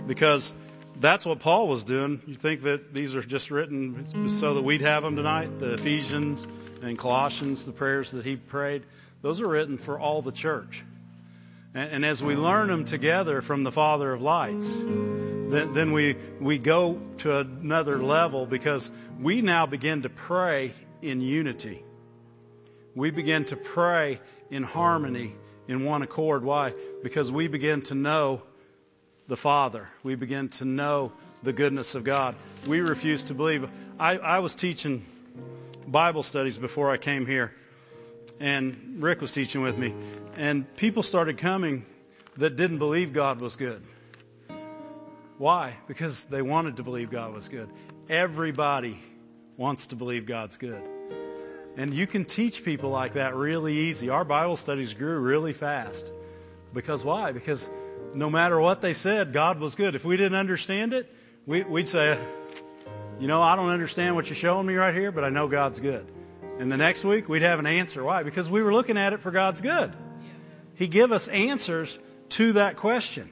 because 0.07 0.53
that's 1.01 1.27
what 1.27 1.41
Paul 1.41 1.69
was 1.69 1.85
doing. 1.85 2.21
You 2.27 2.35
think 2.35 2.63
that 2.63 2.95
these 2.95 3.17
are 3.17 3.23
just 3.23 3.51
written 3.51 4.29
so 4.29 4.55
that 4.55 4.63
we'd 4.63 4.83
have 4.83 5.03
them 5.03 5.17
tonight? 5.17 5.59
The 5.59 5.75
Ephesians 5.75 6.47
and 6.83 6.99
Colossians, 6.99 7.65
the 7.65 7.73
prayers 7.73 8.13
that 8.13 8.25
he 8.25 8.37
prayed, 8.37 8.85
those 9.23 9.41
are 9.41 9.49
written 9.49 9.79
for 9.79 9.99
all 9.99 10.23
the 10.23 10.33
church. 10.33 10.85
And, 11.75 11.91
and 11.91 12.05
as 12.05 12.23
we 12.23 12.37
learn 12.37 12.69
them 12.69 12.85
together 12.85 13.43
from 13.43 13.65
the 13.65 13.73
Father 13.73 14.13
of 14.13 14.23
lights, 14.23 14.71
then, 14.73 15.73
then 15.73 15.93
we, 15.93 16.17
we 16.41 16.59
go 16.59 17.01
to 17.19 17.39
another 17.39 18.03
level 18.03 18.47
because 18.47 18.91
we 19.21 19.41
now 19.43 19.67
begin 19.67 20.03
to 20.03 20.09
pray 20.09 20.73
in 21.03 21.21
unity. 21.21 21.83
We 22.95 23.11
begin 23.11 23.45
to 23.47 23.57
pray 23.57 24.21
in 24.51 24.63
harmony, 24.63 25.33
in 25.67 25.85
one 25.85 26.03
accord. 26.03 26.45
Why? 26.45 26.73
Because 27.03 27.33
we 27.33 27.49
begin 27.49 27.83
to 27.83 27.95
know 27.95 28.43
the 29.29 29.37
Father. 29.37 29.89
We 30.03 30.14
begin 30.14 30.49
to 30.51 30.64
know 30.64 31.12
the 31.43 31.53
goodness 31.53 31.95
of 31.95 32.05
God. 32.05 32.35
We 32.66 32.81
refuse 32.81 33.25
to 33.25 33.35
believe. 33.35 33.68
I, 33.99 34.18
I 34.18 34.39
was 34.41 34.55
teaching 34.55 35.05
Bible 35.87 36.22
studies 36.22 36.59
before 36.59 36.91
I 36.91 36.97
came 36.97 37.27
here, 37.27 37.53
and 38.41 38.99
Rick 38.99 39.20
was 39.20 39.33
teaching 39.33 39.62
with 39.62 39.79
me, 39.79 39.95
and 40.37 40.77
people 40.77 41.03
started 41.03 41.39
coming 41.39 41.85
that 42.37 42.57
didn't 42.57 42.79
believe 42.79 43.12
God 43.12 43.41
was 43.41 43.57
good. 43.57 43.83
Why? 45.39 45.75
Because 45.89 46.25
they 46.27 46.43
wanted 46.43 46.77
to 46.77 46.83
believe 46.83 47.11
God 47.11 47.33
was 47.35 47.49
good. 47.49 47.68
Everybody 48.09 48.99
wants 49.57 49.89
to 49.89 49.97
believe 49.97 50.27
God's 50.27 50.59
good. 50.59 50.83
And 51.77 51.93
you 51.93 52.07
can 52.07 52.25
teach 52.25 52.64
people 52.64 52.91
like 52.91 53.14
that 53.14 53.35
really 53.35 53.75
easy. 53.75 54.09
Our 54.09 54.25
Bible 54.25 54.57
studies 54.57 54.95
grew 54.95 55.18
really 55.18 55.53
fast. 55.53 56.12
Because 56.72 57.05
why? 57.05 57.33
Because 57.33 57.68
no 58.15 58.31
matter 58.31 58.59
what 58.61 58.81
they 58.81 58.95
said, 58.95 59.33
God 59.33 59.59
was 59.61 59.75
good. 59.75 59.95
If 59.95 60.05
we 60.05 60.17
didn't 60.17 60.39
understand 60.39 60.93
it, 60.93 61.12
we, 61.47 61.62
would 61.62 61.89
say, 61.89 62.19
you 63.19 63.27
know, 63.27 63.43
I 63.43 63.57
don't 63.57 63.71
understand 63.71 64.15
what 64.15 64.27
you're 64.27 64.37
showing 64.37 64.67
me 64.67 64.75
right 64.75 64.95
here, 64.95 65.12
but 65.12 65.25
I 65.25 65.29
know 65.29 65.49
God's 65.49 65.81
good. 65.81 66.07
And 66.59 66.71
the 66.71 66.77
next 66.77 67.05
week, 67.05 67.29
we'd 67.29 67.43
have 67.43 67.59
an 67.59 67.67
answer. 67.67 68.03
Why? 68.05 68.23
Because 68.23 68.49
we 68.49 68.62
were 68.62 68.73
looking 68.73 68.97
at 68.97 69.12
it 69.12 69.21
for 69.21 69.31
God's 69.31 69.61
good. 69.61 69.93
He 70.77 70.87
give 70.87 71.12
us 71.12 71.29
answers 71.29 71.99
to 72.31 72.53
that 72.55 72.77
question. 72.77 73.31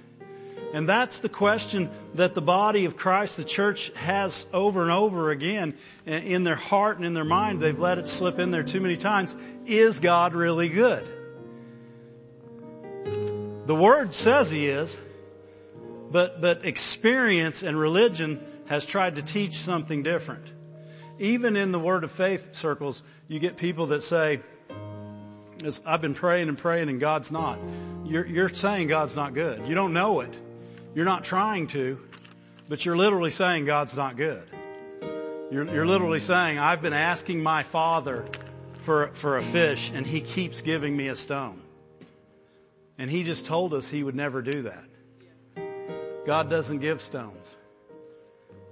And 0.73 0.89
that's 0.89 1.19
the 1.19 1.29
question 1.29 1.91
that 2.15 2.35
the 2.35 2.41
body 2.41 2.87
of 2.87 2.97
Christ, 2.97 3.37
the 3.37 3.45
church, 3.45 3.91
has 3.95 4.47
over 4.53 4.83
and 4.83 4.91
over 4.91 5.31
again 5.31 5.75
in 6.07 6.45
their 6.45 6.57
heart 6.57 6.97
and 6.97 7.05
in 7.05 7.15
their 7.15 7.25
mind. 7.25 7.61
They've 7.61 7.79
let 7.79 7.99
it 7.99 8.09
slip 8.09 8.39
in 8.39 8.51
there 8.51 8.63
too 8.63 8.81
many 8.81 8.97
times. 8.97 9.37
Is 9.67 10.01
God 10.01 10.33
really 10.35 10.71
good? 10.71 11.07
The 13.67 13.75
Word 13.75 14.15
says 14.15 14.51
He 14.51 14.67
is, 14.67 14.99
but, 16.11 16.41
but 16.41 16.65
experience 16.65 17.63
and 17.63 17.79
religion 17.79 18.45
has 18.67 18.85
tried 18.85 19.17
to 19.17 19.23
teach 19.23 19.55
something 19.55 20.03
different. 20.03 20.45
Even 21.19 21.57
in 21.57 21.73
the 21.73 21.79
Word 21.79 22.05
of 22.05 22.11
Faith 22.11 22.55
circles, 22.55 23.03
you 23.29 23.39
get 23.39 23.57
people 23.57 23.87
that 23.87 24.03
say, 24.03 24.41
I've 25.87 26.01
been 26.01 26.15
praying 26.15 26.49
and 26.49 26.59
praying 26.59 26.89
and 26.89 26.99
God's 26.99 27.31
not. 27.31 27.59
You're, 28.05 28.27
you're 28.27 28.49
saying 28.49 28.89
God's 28.89 29.15
not 29.15 29.33
good. 29.33 29.69
You 29.69 29.75
don't 29.77 29.93
know 29.93 30.21
it. 30.21 30.39
You're 30.95 31.05
not 31.05 31.23
trying 31.23 31.69
to, 31.69 32.01
but 32.69 32.85
you're 32.85 32.97
literally 32.97 33.31
saying 33.31 33.65
God's 33.65 33.97
not 33.97 34.17
good. 34.17 34.45
You're, 35.53 35.73
you're 35.73 35.87
literally 35.87 36.21
saying, 36.21 36.59
I've 36.59 36.83
been 36.83 36.93
asking 36.93 37.43
my 37.43 37.63
Father 37.63 38.27
for, 38.79 39.09
for 39.09 39.39
a 39.39 39.43
fish 39.43 39.93
and 39.95 40.05
He 40.05 40.21
keeps 40.21 40.63
giving 40.63 40.97
me 40.97 41.09
a 41.09 41.17
stone. 41.17 41.62
And 43.03 43.11
He 43.11 43.25
just 43.25 43.47
told 43.47 43.75
us 43.75 43.89
He 43.89 44.05
would 44.05 44.15
never 44.15 44.43
do 44.43 44.63
that. 44.63 44.85
God 46.25 46.49
doesn't 46.49 46.79
give 46.79 47.01
stones. 47.01 47.57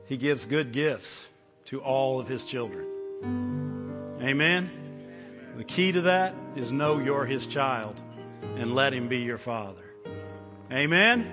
He 0.07 0.17
gives 0.19 0.47
good 0.47 0.71
gifts 0.71 1.27
to 1.65 1.81
all 1.81 2.21
of 2.21 2.29
His 2.29 2.45
children. 2.45 4.19
Amen? 4.23 4.71
The 5.57 5.65
key 5.65 5.91
to 5.91 6.03
that 6.03 6.37
is 6.55 6.71
know 6.71 7.01
you're 7.01 7.25
His 7.25 7.49
child 7.49 8.01
and 8.55 8.77
let 8.77 8.93
Him 8.93 9.09
be 9.09 9.19
your 9.19 9.37
Father. 9.37 9.83
Amen? 10.71 11.29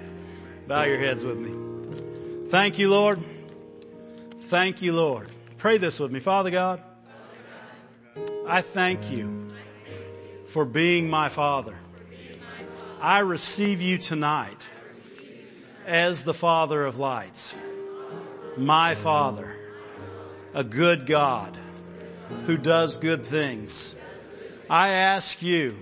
Bow 0.67 0.85
your 0.85 0.97
heads 0.97 1.23
with 1.23 1.37
me. 1.37 2.49
Thank 2.49 2.79
you, 2.79 2.89
Lord. 2.89 3.21
Thank 4.45 4.81
you, 4.81 4.93
Lord. 4.93 5.29
Pray 5.59 5.77
this 5.77 5.99
with 5.99 6.11
me. 6.11 6.19
Father 6.19 6.49
God, 6.49 6.81
I 8.47 8.63
thank 8.63 9.11
you 9.11 9.51
for 10.45 10.65
being 10.65 11.11
my 11.11 11.29
Father. 11.29 11.75
I 12.99 13.19
receive 13.19 13.79
you 13.79 13.99
tonight 13.99 14.57
as 15.85 16.23
the 16.23 16.33
Father 16.33 16.83
of 16.83 16.97
lights, 16.97 17.53
my 18.57 18.95
Father, 18.95 19.55
a 20.55 20.63
good 20.63 21.05
God 21.05 21.55
who 22.47 22.57
does 22.57 22.97
good 22.97 23.23
things. 23.23 23.93
I 24.67 24.89
ask 24.89 25.43
you, 25.43 25.77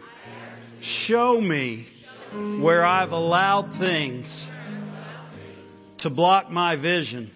show 0.81 1.39
me 1.39 1.87
where 2.33 2.83
I've 2.83 3.13
allowed 3.13 3.73
things 3.73 4.45
to 5.99 6.09
block 6.09 6.51
my 6.51 6.75
vision 6.75 7.31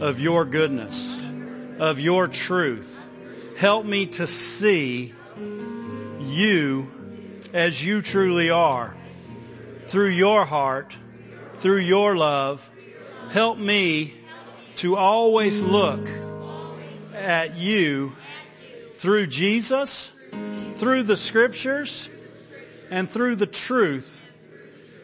of 0.00 0.20
your 0.20 0.44
goodness, 0.44 1.18
of 1.78 1.98
your 1.98 2.28
truth. 2.28 3.08
Help 3.56 3.86
me 3.86 4.06
to 4.06 4.26
see 4.26 5.14
you 6.20 6.99
as 7.52 7.84
you 7.84 8.02
truly 8.02 8.50
are 8.50 8.96
through 9.86 10.10
your 10.10 10.44
heart, 10.44 10.94
through 11.54 11.78
your 11.78 12.16
love. 12.16 12.68
Help 13.30 13.58
me 13.58 14.14
to 14.76 14.96
always 14.96 15.62
look 15.62 16.08
at 17.14 17.56
you 17.56 18.12
through 18.94 19.26
Jesus, 19.26 20.10
through 20.76 21.02
the 21.02 21.16
scriptures, 21.16 22.08
and 22.90 23.08
through 23.08 23.36
the 23.36 23.46
truth, 23.46 24.24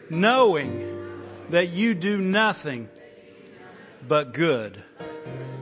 knowing 0.09 1.21
that 1.49 1.69
you 1.69 1.93
do 1.93 2.17
nothing 2.17 2.89
but 4.07 4.33
good 4.33 4.81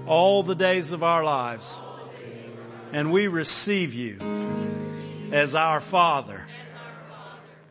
all 0.06 0.44
the 0.44 0.56
days 0.56 0.92
of 0.92 1.04
our 1.04 1.24
lives. 1.24 1.76
And 2.94 3.12
we 3.12 3.28
receive 3.28 3.94
you 3.94 4.20
as 5.32 5.56
our 5.56 5.82
Father, 5.82 6.45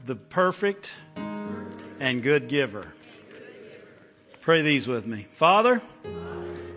the 0.05 0.15
perfect 0.15 0.93
and 1.99 2.23
good 2.23 2.49
giver. 2.49 2.87
Pray 4.43 4.61
these 4.61 4.87
with 4.87 5.07
me. 5.07 5.27
Father, 5.33 5.81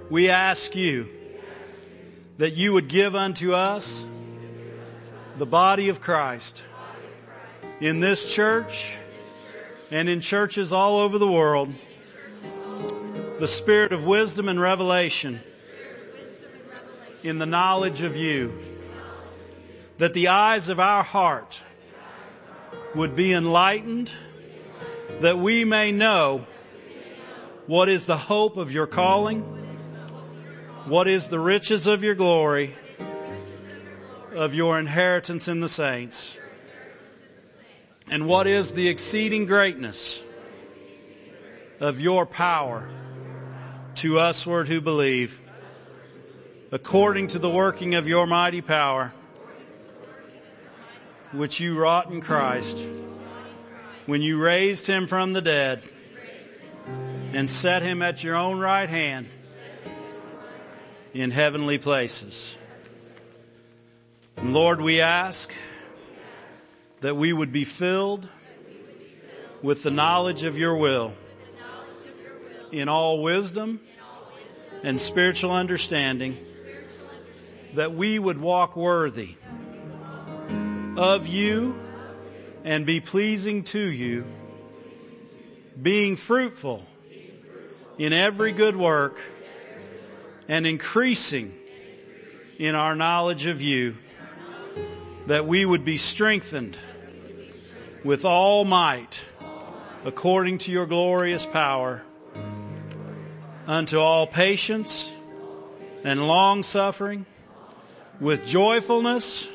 we 0.10 0.30
ask 0.30 0.74
you 0.78 1.10
that 2.38 2.56
you 2.56 2.72
would 2.74 2.88
give 2.88 3.16
unto 3.16 3.52
us 3.52 4.06
the 5.38 5.46
body 5.46 5.90
of 5.90 6.00
Christ 6.00 6.64
in 7.82 8.00
this 8.00 8.34
church 8.34 8.96
and 9.92 10.08
in 10.08 10.22
churches 10.22 10.72
all 10.72 11.00
over 11.00 11.18
the 11.18 11.28
world 11.28 11.74
the 13.40 13.48
spirit 13.48 13.92
of 13.92 14.06
wisdom 14.06 14.48
and 14.48 14.60
revelation 14.60 15.40
in 17.24 17.40
the 17.40 17.46
knowledge 17.46 18.04
of 18.04 18.16
you, 18.16 18.58
that 19.98 20.14
the 20.14 20.30
eyes 20.30 20.70
of 20.70 20.80
our 20.80 21.04
heart 21.04 21.62
would 22.98 23.16
be 23.16 23.32
enlightened, 23.32 24.12
that 25.22 25.38
we 25.38 25.64
may 25.66 25.92
know 25.92 26.44
what 27.68 27.90
is 27.90 28.08
the 28.08 28.18
hope 28.18 28.58
of 28.58 28.72
your 28.72 28.88
calling, 28.88 29.42
what 30.86 31.08
is 31.08 31.28
the 31.28 31.40
riches 31.40 31.86
of 31.86 32.04
your 32.04 32.16
glory, 32.16 32.74
of 34.34 34.56
your 34.56 34.80
inheritance 34.80 35.48
in 35.48 35.60
the 35.60 35.70
saints, 35.70 36.36
and 38.10 38.28
what 38.28 38.48
is 38.48 38.72
the 38.72 38.88
exceeding 38.88 39.46
greatness 39.46 40.24
of 41.80 42.00
your 42.00 42.26
power 42.26 42.90
to 43.94 44.14
usward 44.14 44.68
who 44.68 44.82
believe, 44.82 45.40
according 46.72 47.28
to 47.28 47.38
the 47.38 47.50
working 47.50 47.94
of 47.94 48.08
your 48.08 48.26
mighty 48.26 48.62
power, 48.62 49.14
which 51.38 51.60
you 51.60 51.80
wrought 51.80 52.12
in 52.12 52.20
Christ, 52.20 52.84
when 54.08 54.22
you 54.22 54.42
raised 54.42 54.88
him 54.88 55.08
from 55.08 55.34
the 55.34 55.42
dead 55.42 55.84
and 57.34 57.50
set 57.50 57.84
him 57.84 58.02
at 58.02 58.24
your 58.24 58.36
own 58.36 58.60
right 58.60 58.90
hand 58.90 59.28
in 61.14 61.30
heavenly 61.30 61.78
places. 61.78 62.56
And 64.38 64.54
Lord, 64.54 64.82
we 64.82 65.02
ask 65.02 65.52
that 67.02 67.16
we 67.16 67.32
would 67.32 67.52
be 67.52 67.66
filled 67.66 68.28
with 69.62 69.84
the 69.84 69.92
knowledge 69.92 70.44
of 70.44 70.58
your 70.58 70.76
will 70.76 71.14
in 72.72 72.90
all 72.90 73.22
wisdom 73.22 73.80
and 74.84 75.00
spiritual 75.00 75.52
understanding, 75.52 76.38
that 77.76 77.94
we 77.94 78.18
would 78.18 78.40
walk 78.40 78.76
worthy 78.76 79.37
of 80.98 81.28
you 81.28 81.76
and 82.64 82.86
be 82.86 83.00
pleasing 83.00 83.64
to 83.64 83.80
you, 83.80 84.26
being 85.80 86.16
fruitful 86.16 86.84
in 88.00 88.14
every 88.14 88.52
good 88.52 88.76
work 88.76 89.20
and 90.48 90.66
increasing 90.66 91.56
in 92.58 92.74
our 92.74 92.96
knowledge 92.96 93.46
of 93.46 93.62
you, 93.62 93.96
that 95.28 95.46
we 95.46 95.64
would 95.64 95.86
be 95.86 95.98
strengthened 95.98 96.76
with 98.04 98.26
all 98.26 98.66
might 98.66 99.24
according 100.04 100.58
to 100.58 100.72
your 100.72 100.88
glorious 100.88 101.46
power 101.46 102.02
unto 103.68 104.00
all 104.00 104.26
patience 104.26 105.12
and 106.04 106.28
long 106.28 106.64
suffering 106.64 107.26
with 108.20 108.48
joyfulness, 108.48 109.48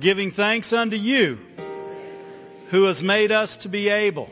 giving 0.00 0.30
thanks 0.30 0.72
unto 0.72 0.96
you 0.96 1.38
who 2.68 2.84
has 2.84 3.02
made 3.02 3.32
us 3.32 3.58
to 3.58 3.68
be 3.68 3.90
able 3.90 4.30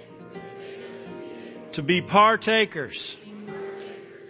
to 1.72 1.82
be 1.82 2.00
partakers 2.00 3.16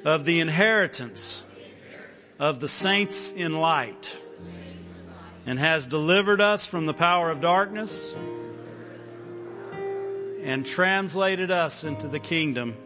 of 0.05 0.24
the 0.24 0.41
inheritance 0.41 1.41
of 2.41 2.59
the 2.59 2.66
saints 2.66 3.30
in 3.30 3.61
light 3.61 4.16
and 5.47 5.61
has 5.61 5.86
delivered 5.86 6.41
us 6.41 6.66
from 6.66 6.86
the 6.86 6.95
power 6.95 7.30
of 7.30 7.41
darkness 7.41 8.16
and 10.43 10.66
translated 10.66 11.53
us 11.53 11.84
into 11.84 12.09
the 12.09 12.18
kingdom 12.18 12.76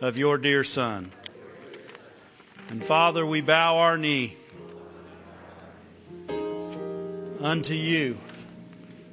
of 0.00 0.16
your 0.16 0.38
dear 0.38 0.62
Son. 0.62 1.10
And 2.68 2.84
Father, 2.84 3.24
we 3.24 3.40
bow 3.40 3.78
our 3.78 3.98
knee 3.98 4.36
unto 7.40 7.74
you, 7.74 8.18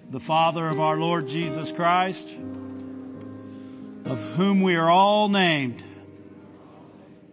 the 0.10 0.20
Father 0.20 0.68
of 0.68 0.80
our 0.80 0.98
Lord 0.98 1.28
Jesus 1.28 1.72
Christ, 1.72 2.30
of 4.06 4.20
whom 4.36 4.62
we 4.62 4.76
are 4.76 4.90
all 4.90 5.30
named, 5.30 5.84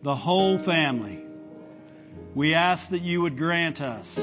the 0.03 0.15
whole 0.15 0.59
family. 0.59 1.19
We 2.35 2.55
ask 2.55 2.91
that 2.91 3.03
you 3.03 3.23
would 3.23 3.37
grant 3.37 3.83
us, 3.83 4.19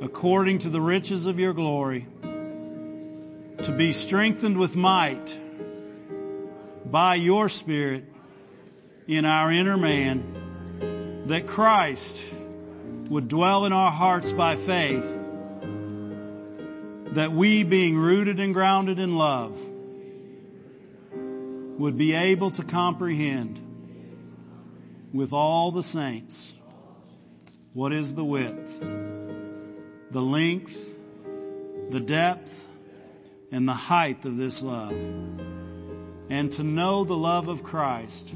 according 0.00 0.58
to 0.60 0.68
the 0.68 0.80
riches 0.80 1.26
of 1.26 1.38
your 1.38 1.52
glory, 1.52 2.06
to 2.22 3.72
be 3.76 3.92
strengthened 3.92 4.58
with 4.58 4.76
might 4.76 5.40
by 6.84 7.14
your 7.16 7.48
Spirit 7.48 8.04
in 9.08 9.24
our 9.24 9.50
inner 9.50 9.76
man, 9.76 11.24
that 11.26 11.46
Christ 11.46 12.22
would 13.08 13.28
dwell 13.28 13.64
in 13.64 13.72
our 13.72 13.90
hearts 13.90 14.32
by 14.32 14.56
faith, 14.56 15.22
that 17.16 17.32
we, 17.32 17.62
being 17.62 17.96
rooted 17.96 18.40
and 18.40 18.52
grounded 18.52 18.98
in 18.98 19.16
love, 19.16 19.58
would 21.78 21.96
be 21.96 22.12
able 22.12 22.50
to 22.50 22.62
comprehend 22.62 23.58
with 25.14 25.32
all 25.32 25.70
the 25.70 25.82
saints 25.82 26.52
what 27.72 27.94
is 27.94 28.14
the 28.14 28.22
width, 28.24 28.80
the 30.10 30.20
length, 30.20 30.78
the 31.88 32.00
depth, 32.00 32.52
and 33.50 33.66
the 33.66 33.72
height 33.72 34.22
of 34.26 34.36
this 34.36 34.62
love 34.62 34.92
and 36.28 36.52
to 36.52 36.62
know 36.62 37.04
the 37.04 37.16
love 37.16 37.48
of 37.48 37.62
Christ, 37.62 38.34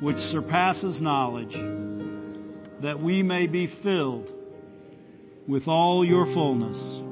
which 0.00 0.18
surpasses 0.18 1.00
knowledge, 1.00 1.54
that 2.80 2.98
we 2.98 3.22
may 3.22 3.46
be 3.46 3.68
filled 3.68 4.32
with 5.46 5.68
all 5.68 6.04
your 6.04 6.26
fullness. 6.26 7.02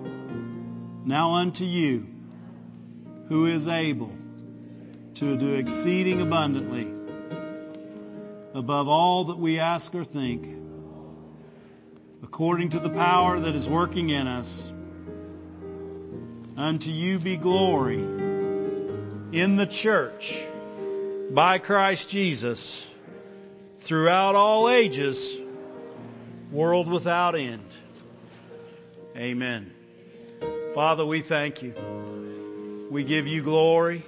Now 1.06 1.34
unto 1.34 1.64
you, 1.64 2.04
who 3.28 3.46
is 3.46 3.68
able 3.68 4.10
to 5.14 5.36
do 5.36 5.54
exceeding 5.54 6.20
abundantly 6.20 6.92
above 8.52 8.88
all 8.88 9.26
that 9.26 9.38
we 9.38 9.60
ask 9.60 9.94
or 9.94 10.02
think, 10.02 10.48
according 12.24 12.70
to 12.70 12.80
the 12.80 12.90
power 12.90 13.38
that 13.38 13.54
is 13.54 13.68
working 13.68 14.10
in 14.10 14.26
us, 14.26 14.68
unto 16.56 16.90
you 16.90 17.20
be 17.20 17.36
glory 17.36 18.00
in 18.00 19.54
the 19.54 19.66
church 19.66 20.44
by 21.30 21.58
Christ 21.58 22.10
Jesus 22.10 22.84
throughout 23.78 24.34
all 24.34 24.68
ages, 24.68 25.32
world 26.50 26.88
without 26.88 27.36
end. 27.36 27.62
Amen. 29.16 29.75
Father, 30.76 31.06
we 31.06 31.22
thank 31.22 31.62
you. 31.62 31.72
We 32.90 33.02
give 33.02 33.26
you 33.26 33.40
glory. 33.40 34.02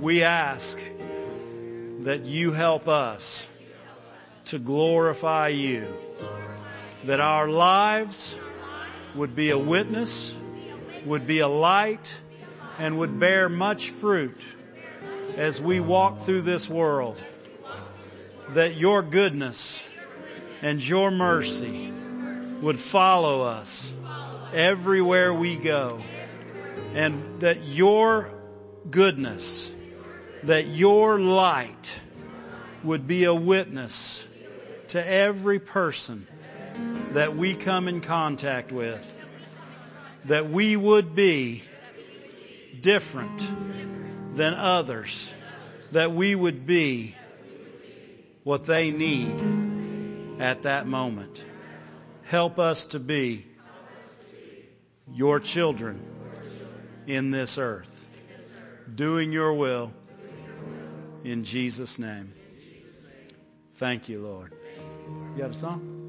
We 0.00 0.24
ask 0.24 0.76
that 2.00 2.24
you 2.24 2.50
help 2.50 2.88
us 2.88 3.48
to 4.46 4.58
glorify 4.58 5.46
you, 5.50 5.86
that 7.04 7.20
our 7.20 7.48
lives 7.48 8.34
would 9.14 9.36
be 9.36 9.50
a 9.50 9.58
witness, 9.58 10.34
would 11.04 11.28
be 11.28 11.38
a 11.38 11.46
light, 11.46 12.16
and 12.80 12.98
would 12.98 13.20
bear 13.20 13.48
much 13.48 13.90
fruit 13.90 14.42
as 15.36 15.62
we 15.62 15.78
walk 15.78 16.22
through 16.22 16.42
this 16.42 16.68
world, 16.68 17.22
that 18.54 18.74
your 18.74 19.02
goodness 19.02 19.80
and 20.62 20.84
your 20.84 21.12
mercy 21.12 21.92
would 22.60 22.76
follow 22.76 23.42
us 23.42 23.92
everywhere 24.52 25.32
we 25.32 25.56
go, 25.56 26.02
and 26.94 27.40
that 27.40 27.64
your 27.64 28.34
goodness, 28.90 29.70
that 30.44 30.66
your 30.66 31.18
light 31.18 31.98
would 32.82 33.06
be 33.06 33.24
a 33.24 33.34
witness 33.34 34.24
to 34.88 35.06
every 35.06 35.58
person 35.58 36.26
that 37.12 37.36
we 37.36 37.54
come 37.54 37.88
in 37.88 38.00
contact 38.00 38.72
with, 38.72 39.14
that 40.24 40.50
we 40.50 40.76
would 40.76 41.14
be 41.14 41.62
different 42.80 43.48
than 44.34 44.54
others, 44.54 45.32
that 45.92 46.12
we 46.12 46.34
would 46.34 46.66
be 46.66 47.14
what 48.44 48.66
they 48.66 48.90
need 48.90 50.40
at 50.40 50.62
that 50.62 50.86
moment. 50.86 51.44
Help 52.24 52.58
us 52.58 52.86
to 52.86 53.00
be 53.00 53.44
your 55.12 55.40
children 55.40 56.04
in 57.06 57.30
this 57.30 57.58
earth, 57.58 58.06
doing 58.94 59.32
your 59.32 59.54
will 59.54 59.92
in 61.24 61.44
Jesus' 61.44 61.98
name. 61.98 62.32
Thank 63.74 64.08
you, 64.08 64.20
Lord. 64.20 64.52
You 65.36 65.42
have 65.42 65.52
a 65.52 65.54
song? 65.54 65.99